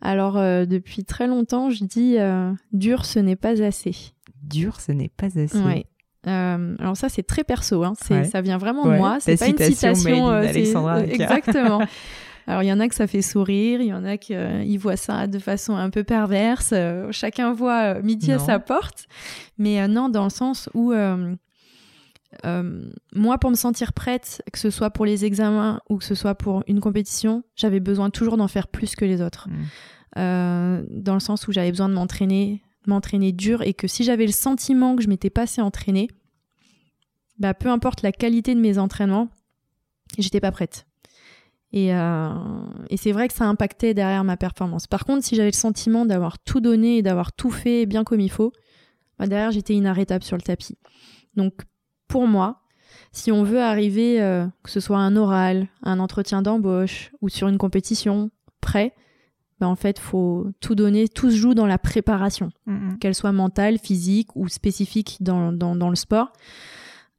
Alors, 0.00 0.36
euh, 0.36 0.66
depuis 0.66 1.04
très 1.04 1.26
longtemps, 1.26 1.70
je 1.70 1.84
dis 1.84 2.18
euh, 2.18 2.52
dur, 2.72 3.04
ce 3.04 3.18
n'est 3.18 3.36
pas 3.36 3.62
assez. 3.62 3.94
Dur, 4.42 4.80
ce 4.80 4.92
n'est 4.92 5.08
pas 5.08 5.38
assez. 5.38 5.86
Euh, 6.26 6.74
alors 6.78 6.96
ça 6.96 7.08
c'est 7.08 7.22
très 7.22 7.44
perso, 7.44 7.84
hein. 7.84 7.94
ça 7.94 8.40
vient 8.40 8.58
vraiment 8.58 8.84
de 8.84 8.96
moi, 8.96 9.18
c'est 9.20 9.36
pas 9.36 9.46
une 9.46 9.58
citation. 9.58 10.30
Euh, 10.30 10.42
exactement. 11.08 11.80
alors 12.46 12.62
il 12.62 12.66
y 12.66 12.72
en 12.72 12.80
a 12.80 12.88
que 12.88 12.94
ça 12.94 13.06
fait 13.06 13.22
sourire, 13.22 13.80
il 13.80 13.88
y 13.88 13.92
en 13.92 14.04
a 14.04 14.16
qui 14.16 14.34
euh, 14.34 14.64
voient 14.78 14.96
ça 14.96 15.26
de 15.26 15.38
façon 15.38 15.76
un 15.76 15.90
peu 15.90 16.02
perverse. 16.04 16.74
chacun 17.12 17.52
voit 17.52 18.00
midi 18.02 18.32
à 18.32 18.38
sa 18.38 18.58
porte, 18.58 19.06
mais 19.58 19.86
non 19.88 20.08
dans 20.08 20.24
le 20.24 20.30
sens 20.30 20.68
où 20.74 20.92
moi 23.14 23.38
pour 23.38 23.50
me 23.50 23.56
sentir 23.56 23.92
prête, 23.92 24.42
que 24.52 24.58
ce 24.58 24.70
soit 24.70 24.90
pour 24.90 25.06
les 25.06 25.24
examens 25.24 25.80
ou 25.88 25.98
que 25.98 26.04
ce 26.04 26.16
soit 26.16 26.34
pour 26.34 26.64
une 26.66 26.80
compétition, 26.80 27.44
j'avais 27.54 27.80
besoin 27.80 28.10
toujours 28.10 28.36
d'en 28.36 28.48
faire 28.48 28.66
plus 28.66 28.96
que 28.96 29.04
les 29.04 29.22
autres. 29.22 29.48
Mm. 30.16 30.86
dans 30.90 31.14
le 31.14 31.20
sens 31.20 31.46
où 31.46 31.52
j'avais 31.52 31.70
besoin 31.70 31.88
de 31.88 31.94
m'entraîner 31.94 32.62
m'entraîner 32.88 33.32
dur 33.32 33.62
et 33.62 33.74
que 33.74 33.86
si 33.86 34.04
j'avais 34.04 34.26
le 34.26 34.32
sentiment 34.32 34.96
que 34.96 35.02
je 35.02 35.08
m'étais 35.08 35.30
pas 35.30 35.42
assez 35.42 35.60
entraînée, 35.60 36.08
bah 37.38 37.54
peu 37.54 37.68
importe 37.68 38.02
la 38.02 38.12
qualité 38.12 38.54
de 38.54 38.60
mes 38.60 38.78
entraînements, 38.78 39.28
j'étais 40.18 40.40
pas 40.40 40.52
prête. 40.52 40.86
Et, 41.72 41.94
euh, 41.94 42.30
et 42.88 42.96
c'est 42.96 43.12
vrai 43.12 43.28
que 43.28 43.34
ça 43.34 43.44
impactait 43.44 43.92
derrière 43.92 44.24
ma 44.24 44.36
performance. 44.36 44.86
Par 44.86 45.04
contre, 45.04 45.24
si 45.24 45.34
j'avais 45.34 45.50
le 45.50 45.56
sentiment 45.56 46.06
d'avoir 46.06 46.38
tout 46.38 46.60
donné 46.60 46.98
et 46.98 47.02
d'avoir 47.02 47.32
tout 47.32 47.50
fait 47.50 47.86
bien 47.86 48.04
comme 48.04 48.20
il 48.20 48.30
faut, 48.30 48.52
bah 49.18 49.26
derrière 49.26 49.50
j'étais 49.50 49.74
inarrêtable 49.74 50.24
sur 50.24 50.36
le 50.36 50.42
tapis. 50.42 50.78
Donc 51.34 51.62
pour 52.08 52.26
moi, 52.26 52.62
si 53.12 53.32
on 53.32 53.42
veut 53.42 53.60
arriver, 53.60 54.22
euh, 54.22 54.46
que 54.62 54.70
ce 54.70 54.80
soit 54.80 54.98
un 54.98 55.16
oral, 55.16 55.68
un 55.82 55.98
entretien 55.98 56.42
d'embauche 56.42 57.12
ou 57.20 57.28
sur 57.28 57.48
une 57.48 57.58
compétition, 57.58 58.30
prêt, 58.60 58.94
bah 59.60 59.68
en 59.68 59.76
fait, 59.76 59.98
faut 59.98 60.48
tout 60.60 60.74
donner. 60.74 61.08
Tout 61.08 61.30
se 61.30 61.36
joue 61.36 61.54
dans 61.54 61.66
la 61.66 61.78
préparation, 61.78 62.50
qu'elle 63.00 63.14
soit 63.14 63.32
mentale, 63.32 63.78
physique 63.78 64.28
ou 64.34 64.48
spécifique 64.48 65.18
dans, 65.20 65.52
dans, 65.52 65.76
dans 65.76 65.90
le 65.90 65.96
sport. 65.96 66.32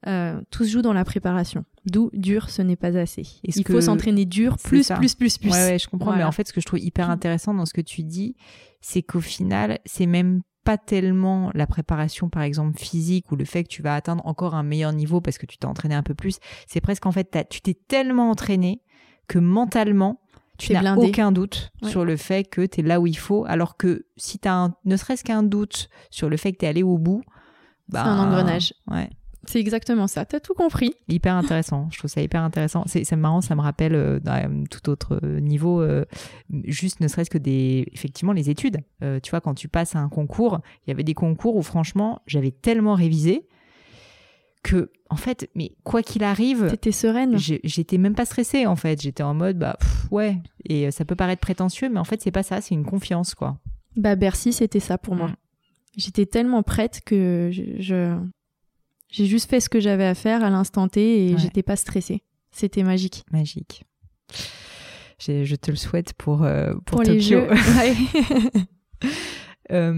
Euh, 0.06 0.40
tout 0.52 0.64
se 0.64 0.70
joue 0.70 0.82
dans 0.84 0.94
la 0.94 1.04
préparation. 1.04 1.66
D'où 1.86 2.12
dur, 2.14 2.50
ce 2.50 2.62
n'est 2.62 2.76
pas 2.76 2.96
assez. 2.98 3.24
Il 3.44 3.66
faut 3.66 3.82
s'entraîner 3.82 4.26
dur, 4.26 4.58
plus, 4.58 4.90
plus, 4.90 5.16
plus, 5.16 5.38
plus. 5.38 5.52
Ouais, 5.52 5.80
je 5.80 5.88
comprends. 5.88 6.16
Mais 6.16 6.24
en 6.24 6.32
fait, 6.32 6.48
ce 6.48 6.54
que 6.54 6.62
je 6.62 6.66
trouve 6.66 6.80
hyper 6.80 7.10
intéressant 7.10 7.54
dans 7.54 7.66
ce 7.66 7.74
que 7.74 7.82
tu 7.82 8.04
dis, 8.04 8.36
c'est 8.82 9.02
qu'au 9.02 9.22
final, 9.22 9.80
c'est 9.86 10.06
même 10.06 10.42
pas 10.64 10.78
tellement 10.78 11.50
la 11.56 11.66
préparation, 11.66 12.30
par 12.30 12.44
exemple, 12.44 12.78
physique 12.78 13.32
ou 13.32 13.38
le 13.38 13.46
fait 13.46 13.64
que 13.64 13.70
tu 13.70 13.82
vas 13.82 13.96
atteindre 13.96 14.26
encore 14.28 14.54
un 14.54 14.64
meilleur 14.64 14.92
niveau 14.92 15.22
parce 15.22 15.38
que 15.38 15.46
tu 15.46 15.58
t'es 15.58 15.66
entraîné 15.66 15.96
un 15.96 16.04
peu 16.04 16.14
plus. 16.14 16.40
C'est 16.68 16.82
presque 16.82 17.06
en 17.06 17.12
fait, 17.12 17.48
tu 17.50 17.62
t'es 17.62 17.74
tellement 17.74 18.30
entraîné 18.30 18.82
que 19.28 19.40
mentalement, 19.40 20.20
tu 20.58 20.74
n'as 20.74 20.96
aucun 20.96 21.32
doute 21.32 21.72
sur 21.84 22.06
le 22.06 22.18
fait 22.18 22.44
que 22.44 22.66
tu 22.66 22.80
es 22.80 22.84
là 22.84 23.00
où 23.00 23.08
il 23.08 23.18
faut, 23.18 23.46
alors 23.46 23.78
que 23.78 24.06
si 24.18 24.40
tu 24.40 24.48
as 24.48 24.72
ne 24.86 24.98
serait-ce 24.98 25.24
qu'un 25.24 25.44
doute 25.44 25.90
sur 26.10 26.30
le 26.30 26.38
fait 26.38 26.54
que 26.54 26.58
tu 26.58 26.66
es 26.66 26.68
allé 26.68 26.84
au 26.84 26.98
bout, 26.98 27.22
bah, 27.90 28.04
c'est 28.04 28.10
un 28.10 28.20
engrenage. 28.20 28.74
Ouais. 28.88 29.10
C'est 29.48 29.62
exactement 29.62 30.08
ça. 30.08 30.26
T'as 30.26 30.42
tout 30.42 30.54
compris. 30.54 30.94
Hyper 31.08 31.34
intéressant. 31.36 31.88
Je 31.90 31.98
trouve 31.98 32.12
ça 32.12 32.22
hyper 32.22 32.44
intéressant. 32.44 32.84
C'est 32.86 33.10
marrant. 33.16 33.40
Ça 33.40 33.56
me 33.56 33.62
rappelle 33.62 33.96
euh, 33.96 34.20
d'un 34.20 34.66
tout 34.70 34.90
autre 34.90 35.20
euh, 35.24 35.40
niveau, 35.40 35.82
euh, 35.82 36.06
juste 36.66 37.00
ne 37.00 37.08
serait-ce 37.08 37.30
que 37.30 37.38
des, 37.38 37.88
effectivement, 37.94 38.34
les 38.34 38.50
études. 38.50 38.80
tu 39.24 39.30
vois, 39.30 39.40
quand 39.40 39.54
tu 39.54 39.70
passes 39.70 39.96
à 39.96 40.00
un 40.00 40.10
concours, 40.10 40.60
il 40.86 40.90
y 40.90 40.92
avait 40.92 41.04
des 41.04 41.14
concours 41.14 41.56
où 41.56 41.62
franchement, 41.62 42.22
j'avais 42.28 42.52
tellement 42.52 42.94
révisé 42.94 43.48
que 44.68 44.92
en 45.10 45.16
fait 45.16 45.50
mais 45.56 45.72
quoi 45.84 46.04
qu'il 46.04 46.24
arrive 46.24 46.68
t'étais 46.70 46.92
sereine. 46.92 47.38
j'étais 47.38 47.98
même 47.98 48.16
pas 48.16 48.26
stressée 48.26 48.66
en 48.66 48.76
fait. 48.76 49.02
J'étais 49.02 49.24
en 49.24 49.34
mode 49.34 49.58
bah 49.58 49.78
ouais. 50.12 50.38
Et 50.66 50.88
euh, 50.88 50.92
ça 50.92 51.06
peut 51.06 51.16
paraître 51.16 51.42
prétentieux 51.42 51.90
mais 51.90 52.00
en 52.00 52.04
fait 52.04 52.22
c'est 52.22 52.32
pas 52.32 52.44
ça. 52.44 52.62
C'est 52.62 52.76
une 52.76 52.86
confiance 52.86 53.34
quoi. 53.34 53.58
Bah 53.96 54.16
Bercy 54.16 54.54
c'était 54.54 54.80
ça 54.80 54.98
pour 54.98 55.16
moi. 55.16 55.30
Mm. 55.30 55.36
j'étais 55.98 56.26
tellement 56.26 56.64
prête 56.64 57.02
que 57.06 57.50
je 57.52 58.18
j'ai 59.10 59.26
juste 59.26 59.50
fait 59.50 59.62
ce 59.62 59.70
que 59.70 59.80
j'avais 59.80 60.06
à 60.06 60.16
faire 60.16 60.44
à 60.44 60.50
l'instant 60.50 60.88
T 60.90 61.28
et 61.28 61.38
j'étais 61.38 61.64
pas 61.64 61.78
stressée. 61.78 62.24
C'était 62.52 62.84
magique. 62.84 63.24
Magique. 63.32 63.86
Je 65.20 65.56
te 65.56 65.72
le 65.72 65.78
souhaite 65.78 66.14
pour 66.14 66.44
euh, 66.44 66.74
pour, 66.86 67.02
les 67.04 67.20
jeux. 67.20 67.48
Euh, 69.70 69.92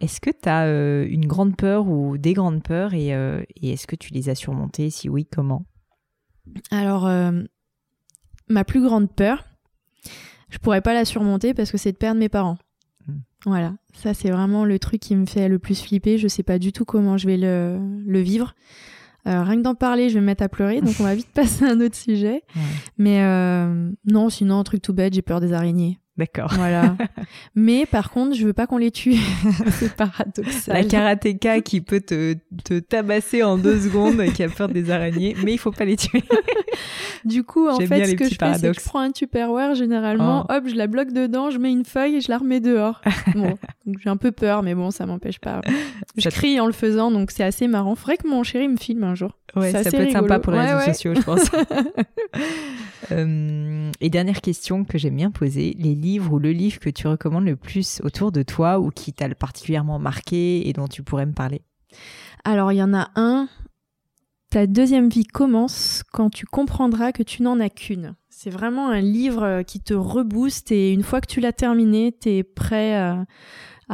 est-ce 0.00 0.20
que 0.20 0.30
tu 0.30 0.48
as 0.48 0.66
euh, 0.66 1.06
une 1.08 1.26
grande 1.26 1.56
peur 1.56 1.88
ou 1.88 2.18
des 2.18 2.32
grandes 2.32 2.62
peurs 2.62 2.90
euh, 2.94 3.42
et, 3.56 3.72
est-ce 3.72 3.86
que 3.86 3.96
tu 3.96 4.12
les 4.12 4.28
as 4.28 4.34
surmontées? 4.34 4.90
Si 4.90 5.08
oui, 5.08 5.26
comment? 5.26 5.64
Alors, 6.70 7.10
ma 8.48 8.64
plus 8.64 8.82
grande 8.82 9.10
peur, 9.10 9.44
je 10.50 10.58
pourrais 10.58 10.82
pas 10.82 10.92
la 10.92 11.04
surmonter 11.04 11.54
parce 11.54 11.70
que 11.70 11.78
c'est 11.78 11.92
de 11.92 11.96
perdre 11.96 12.20
mes 12.20 12.28
parents. 12.28 12.58
Hmm. 13.06 13.20
Voilà, 13.46 13.74
ça 13.94 14.12
c'est 14.12 14.30
vraiment 14.30 14.64
le 14.64 14.78
truc 14.78 15.00
qui 15.00 15.16
me 15.16 15.26
fait 15.26 15.48
le 15.48 15.58
plus 15.58 15.82
flipper. 15.82 16.18
Je 16.18 16.28
sais 16.28 16.42
pas 16.42 16.58
du 16.58 16.72
tout 16.72 16.84
comment 16.84 17.16
je 17.16 17.26
vais 17.26 17.38
le, 17.38 18.20
vivre. 18.20 18.54
rien 19.24 19.56
que 19.56 19.62
d'en 19.62 19.74
parler, 19.74 20.10
je 20.10 20.14
vais 20.14 20.20
me 20.20 20.26
mettre 20.26 20.42
à 20.42 20.48
pleurer, 20.50 20.82
donc 20.82 20.96
on 21.00 21.04
va 21.04 21.14
vite 21.14 21.30
passer 21.34 21.64
à 21.64 21.70
un 21.70 21.80
autre 21.80 21.96
sujet. 21.96 22.42
Mais 22.98 23.22
non, 24.04 24.28
sinon, 24.28 24.58
un 24.58 24.64
truc 24.64 24.82
tout 24.82 24.92
bête, 24.92 25.14
j'ai 25.14 25.22
peur 25.22 25.40
des 25.40 25.54
araignées. 25.54 25.98
D'accord. 26.16 26.52
Voilà. 26.54 26.96
Mais 27.56 27.86
par 27.86 28.10
contre, 28.10 28.36
je 28.36 28.46
veux 28.46 28.52
pas 28.52 28.68
qu'on 28.68 28.78
les 28.78 28.92
tue. 28.92 29.16
c'est 29.72 29.94
paradoxal. 29.94 30.74
La 30.74 30.84
karatéka 30.84 31.60
qui 31.60 31.80
peut 31.80 32.00
te, 32.00 32.36
te 32.64 32.78
tabasser 32.78 33.42
en 33.42 33.58
deux 33.58 33.80
secondes, 33.80 34.22
qui 34.32 34.44
a 34.44 34.48
peur 34.48 34.68
des 34.68 34.90
araignées, 34.90 35.34
mais 35.42 35.52
il 35.52 35.58
faut 35.58 35.72
pas 35.72 35.84
les 35.84 35.96
tuer. 35.96 36.22
du 37.24 37.42
coup, 37.42 37.68
en 37.68 37.80
fait, 37.80 38.04
ce 38.04 38.14
que 38.14 38.28
je 38.28 38.36
fais, 38.36 38.54
c'est 38.54 38.72
que 38.72 38.80
je 38.80 38.84
prends 38.84 39.00
un 39.00 39.10
Tupperware, 39.10 39.74
généralement, 39.74 40.46
oh. 40.48 40.52
hop, 40.52 40.64
je 40.68 40.76
la 40.76 40.86
bloque 40.86 41.12
dedans, 41.12 41.50
je 41.50 41.58
mets 41.58 41.72
une 41.72 41.84
feuille 41.84 42.16
et 42.16 42.20
je 42.20 42.30
la 42.30 42.38
remets 42.38 42.60
dehors. 42.60 43.00
bon, 43.34 43.56
j'ai 43.98 44.08
un 44.08 44.16
peu 44.16 44.30
peur, 44.30 44.62
mais 44.62 44.76
bon, 44.76 44.92
ça 44.92 45.06
m'empêche 45.06 45.40
pas. 45.40 45.62
Je 46.16 46.28
crie 46.28 46.60
en 46.60 46.66
le 46.66 46.72
faisant, 46.72 47.10
donc 47.10 47.32
c'est 47.32 47.44
assez 47.44 47.66
marrant. 47.66 47.96
Faudrait 47.96 48.18
que 48.18 48.28
mon 48.28 48.44
chéri 48.44 48.68
me 48.68 48.76
filme 48.76 49.02
un 49.02 49.16
jour. 49.16 49.36
Ouais, 49.56 49.72
ça 49.72 49.90
peut 49.90 50.02
être 50.02 50.12
sympa 50.12 50.38
pour 50.38 50.52
les 50.52 50.60
réseaux 50.60 50.92
sociaux, 50.92 51.14
je 51.14 51.22
pense. 51.22 51.50
Euh, 53.12 53.90
et 54.00 54.10
dernière 54.10 54.40
question 54.40 54.84
que 54.84 54.98
j'aime 54.98 55.16
bien 55.16 55.30
poser, 55.30 55.76
les 55.78 55.94
ou 56.04 56.38
le 56.38 56.52
livre 56.52 56.78
que 56.78 56.90
tu 56.90 57.06
recommandes 57.06 57.46
le 57.46 57.56
plus 57.56 58.00
autour 58.04 58.32
de 58.32 58.42
toi 58.42 58.78
ou 58.78 58.90
qui 58.90 59.12
t'a 59.12 59.28
particulièrement 59.34 59.98
marqué 59.98 60.68
et 60.68 60.72
dont 60.72 60.88
tu 60.88 61.02
pourrais 61.02 61.26
me 61.26 61.32
parler? 61.32 61.62
Alors 62.44 62.72
il 62.72 62.76
y 62.76 62.82
en 62.82 62.94
a 62.94 63.10
un, 63.16 63.48
ta 64.50 64.66
deuxième 64.66 65.08
vie 65.08 65.24
commence 65.24 66.02
quand 66.12 66.30
tu 66.30 66.46
comprendras 66.46 67.12
que 67.12 67.22
tu 67.22 67.42
n'en 67.42 67.58
as 67.60 67.70
qu'une. 67.70 68.14
C'est 68.28 68.50
vraiment 68.50 68.88
un 68.88 69.00
livre 69.00 69.62
qui 69.62 69.80
te 69.80 69.94
rebooste 69.94 70.72
et 70.72 70.92
une 70.92 71.02
fois 71.02 71.20
que 71.20 71.26
tu 71.26 71.40
l'as 71.40 71.52
terminé, 71.52 72.14
tu 72.20 72.30
es 72.30 72.42
prêt 72.42 72.94
à 72.94 73.24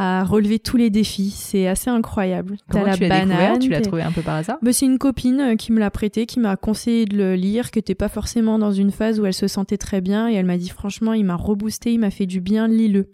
à 0.03 0.25
relever 0.25 0.59
tous 0.59 0.79
les 0.79 0.89
défis. 0.89 1.29
C'est 1.29 1.67
assez 1.67 1.91
incroyable. 1.91 2.57
Comment 2.71 2.87
la 2.87 2.97
tu 2.97 3.07
l'as 3.07 3.21
découvert? 3.21 3.59
Tu 3.59 3.69
l'as 3.69 3.83
trouvé 3.83 4.01
un 4.01 4.13
peu 4.13 4.23
par 4.23 4.37
hasard? 4.37 4.57
Bah, 4.63 4.73
C'est 4.73 4.87
une 4.87 4.97
copine 4.97 5.41
euh, 5.41 5.57
qui 5.57 5.73
me 5.73 5.79
l'a 5.79 5.91
prêté, 5.91 6.25
qui 6.25 6.41
m'a 6.41 6.57
conseillé 6.57 7.05
de 7.05 7.19
le 7.19 7.35
lire, 7.35 7.71
qui 7.71 7.79
n'était 7.79 7.95
pas 7.95 8.09
forcément 8.09 8.59
dans 8.59 8.73
une 8.73 8.93
phase 8.93 9.21
où 9.21 9.27
elle 9.27 9.35
se 9.35 9.47
sentait 9.47 9.77
très 9.77 10.01
bien. 10.01 10.31
Et 10.31 10.35
elle 10.35 10.47
m'a 10.47 10.57
dit 10.57 10.71
franchement, 10.71 11.13
il 11.13 11.27
m'a 11.27 11.37
reboosté, 11.37 11.93
il 11.93 11.99
m'a 11.99 12.11
fait 12.11 12.25
du 12.25 12.41
bien, 12.41 12.67
lis-le. 12.67 13.13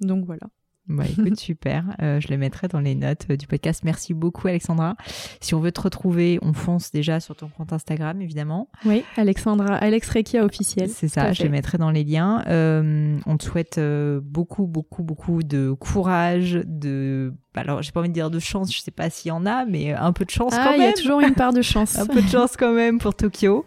Donc 0.00 0.24
voilà. 0.24 0.42
Bah 0.90 1.04
écoute, 1.08 1.36
super. 1.38 1.84
Euh, 2.02 2.20
je 2.20 2.28
le 2.28 2.36
mettrai 2.36 2.66
dans 2.66 2.80
les 2.80 2.96
notes 2.96 3.26
euh, 3.30 3.36
du 3.36 3.46
podcast. 3.46 3.82
Merci 3.84 4.12
beaucoup, 4.12 4.48
Alexandra. 4.48 4.96
Si 5.40 5.54
on 5.54 5.60
veut 5.60 5.70
te 5.70 5.80
retrouver, 5.80 6.40
on 6.42 6.52
fonce 6.52 6.90
déjà 6.90 7.20
sur 7.20 7.36
ton 7.36 7.48
compte 7.48 7.72
Instagram, 7.72 8.20
évidemment. 8.20 8.68
Oui, 8.84 9.04
Alexandra, 9.16 9.76
Alex 9.76 10.10
Rekia 10.10 10.44
officiel. 10.44 10.88
C'est 10.88 11.06
ça, 11.06 11.32
je 11.32 11.44
les 11.44 11.48
mettrai 11.48 11.78
dans 11.78 11.92
les 11.92 12.02
liens. 12.02 12.42
Euh, 12.48 13.16
on 13.24 13.36
te 13.36 13.44
souhaite 13.44 13.80
beaucoup, 13.80 14.66
beaucoup, 14.66 15.04
beaucoup 15.04 15.42
de 15.44 15.72
courage, 15.78 16.60
de. 16.66 17.32
Alors, 17.54 17.82
j'ai 17.82 17.92
pas 17.92 18.00
envie 18.00 18.08
de 18.08 18.14
dire 18.14 18.30
de 18.30 18.38
chance, 18.38 18.74
je 18.74 18.80
sais 18.80 18.90
pas 18.90 19.10
s'il 19.10 19.28
y 19.28 19.32
en 19.32 19.46
a, 19.46 19.64
mais 19.66 19.92
un 19.92 20.12
peu 20.12 20.24
de 20.24 20.30
chance 20.30 20.54
ah, 20.56 20.64
quand 20.64 20.70
même. 20.72 20.80
Il 20.80 20.84
y 20.86 20.88
a 20.88 20.92
toujours 20.92 21.20
une 21.20 21.34
part 21.34 21.52
de 21.52 21.62
chance. 21.62 21.98
un 21.98 22.06
peu 22.06 22.20
de 22.20 22.28
chance 22.28 22.56
quand 22.56 22.72
même 22.72 22.98
pour 22.98 23.14
Tokyo. 23.14 23.64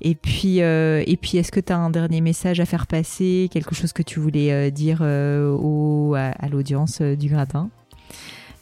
Et 0.00 0.14
puis, 0.14 0.62
euh, 0.62 1.02
et 1.06 1.16
puis 1.16 1.38
est-ce 1.38 1.50
que 1.50 1.60
tu 1.60 1.72
as 1.72 1.78
un 1.78 1.90
dernier 1.90 2.20
message 2.20 2.60
à 2.60 2.66
faire 2.66 2.86
passer, 2.86 3.48
quelque 3.52 3.74
chose 3.74 3.92
que 3.92 4.02
tu 4.02 4.20
voulais 4.20 4.52
euh, 4.52 4.70
dire 4.70 5.02
au, 5.02 6.14
à, 6.16 6.48
l'audience 6.48 7.00
du 7.02 7.28
gratin 7.28 7.68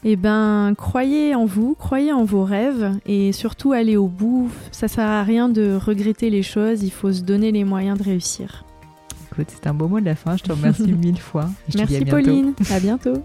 eh 0.09 0.14
ben, 0.14 0.74
croyez 0.76 1.34
en 1.34 1.47
vous, 1.47 1.74
croyez 1.74 2.12
en 2.12 2.24
vos 2.24 2.45
rêves 2.45 2.93
et 3.07 3.32
surtout 3.32 3.72
allez 3.72 3.97
au 3.97 4.07
bout. 4.07 4.53
Ça 4.70 4.87
sert 4.87 5.09
à 5.09 5.24
rien 5.24 5.49
de 5.49 5.74
regretter 5.74 6.30
les 6.30 6.45
choses, 6.45 6.84
il 6.84 6.93
faut 6.93 7.12
se 7.12 7.22
donner 7.22 7.51
les 7.51 7.64
moyens 7.64 7.99
de 7.99 8.05
réussir. 8.05 8.64
Écoute, 9.32 9.49
c'est 9.49 9.66
un 9.66 9.74
beau 9.74 9.89
mot 9.89 9.99
de 9.99 10.05
la 10.05 10.14
fin, 10.14 10.37
je 10.37 10.45
te 10.45 10.53
remercie 10.53 10.93
mille 10.93 11.18
fois. 11.18 11.49
Merci 11.74 12.05
Pauline, 12.05 12.55
à 12.70 12.78
bientôt. 12.78 13.24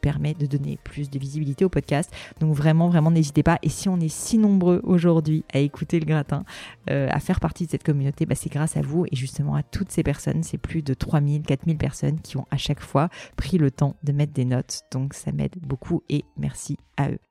permet 0.00 0.34
de 0.34 0.46
donner 0.46 0.78
plus 0.82 1.10
de 1.10 1.18
visibilité 1.18 1.64
au 1.64 1.68
podcast. 1.68 2.12
Donc 2.40 2.54
vraiment, 2.54 2.88
vraiment, 2.88 3.10
n'hésitez 3.10 3.42
pas. 3.42 3.58
Et 3.62 3.68
si 3.68 3.88
on 3.88 3.98
est 4.00 4.12
si 4.12 4.38
nombreux 4.38 4.80
aujourd'hui 4.84 5.44
à 5.52 5.58
écouter 5.58 5.98
le 6.00 6.06
gratin, 6.06 6.44
euh, 6.90 7.08
à 7.10 7.20
faire 7.20 7.40
partie 7.40 7.66
de 7.66 7.70
cette 7.70 7.84
communauté, 7.84 8.26
bah, 8.26 8.34
c'est 8.34 8.50
grâce 8.50 8.76
à 8.76 8.82
vous 8.82 9.06
et 9.06 9.16
justement 9.16 9.54
à 9.54 9.62
toutes 9.62 9.90
ces 9.90 10.02
personnes 10.02 10.42
c'est 10.42 10.58
plus 10.58 10.82
de 10.82 10.94
3000, 10.94 11.42
4000 11.42 11.76
personnes 11.76 12.20
qui 12.20 12.36
ont 12.36 12.46
à 12.50 12.56
chaque 12.56 12.80
fois 12.80 13.08
pris 13.36 13.58
le 13.58 13.70
temps 13.70 13.96
de 14.04 14.12
mettre 14.12 14.32
des 14.32 14.44
notes. 14.44 14.82
Donc 14.92 15.14
ça 15.14 15.32
m'aide 15.32 15.56
beaucoup 15.60 16.02
et 16.08 16.24
merci 16.36 16.76
à 16.96 17.10
eux. 17.10 17.25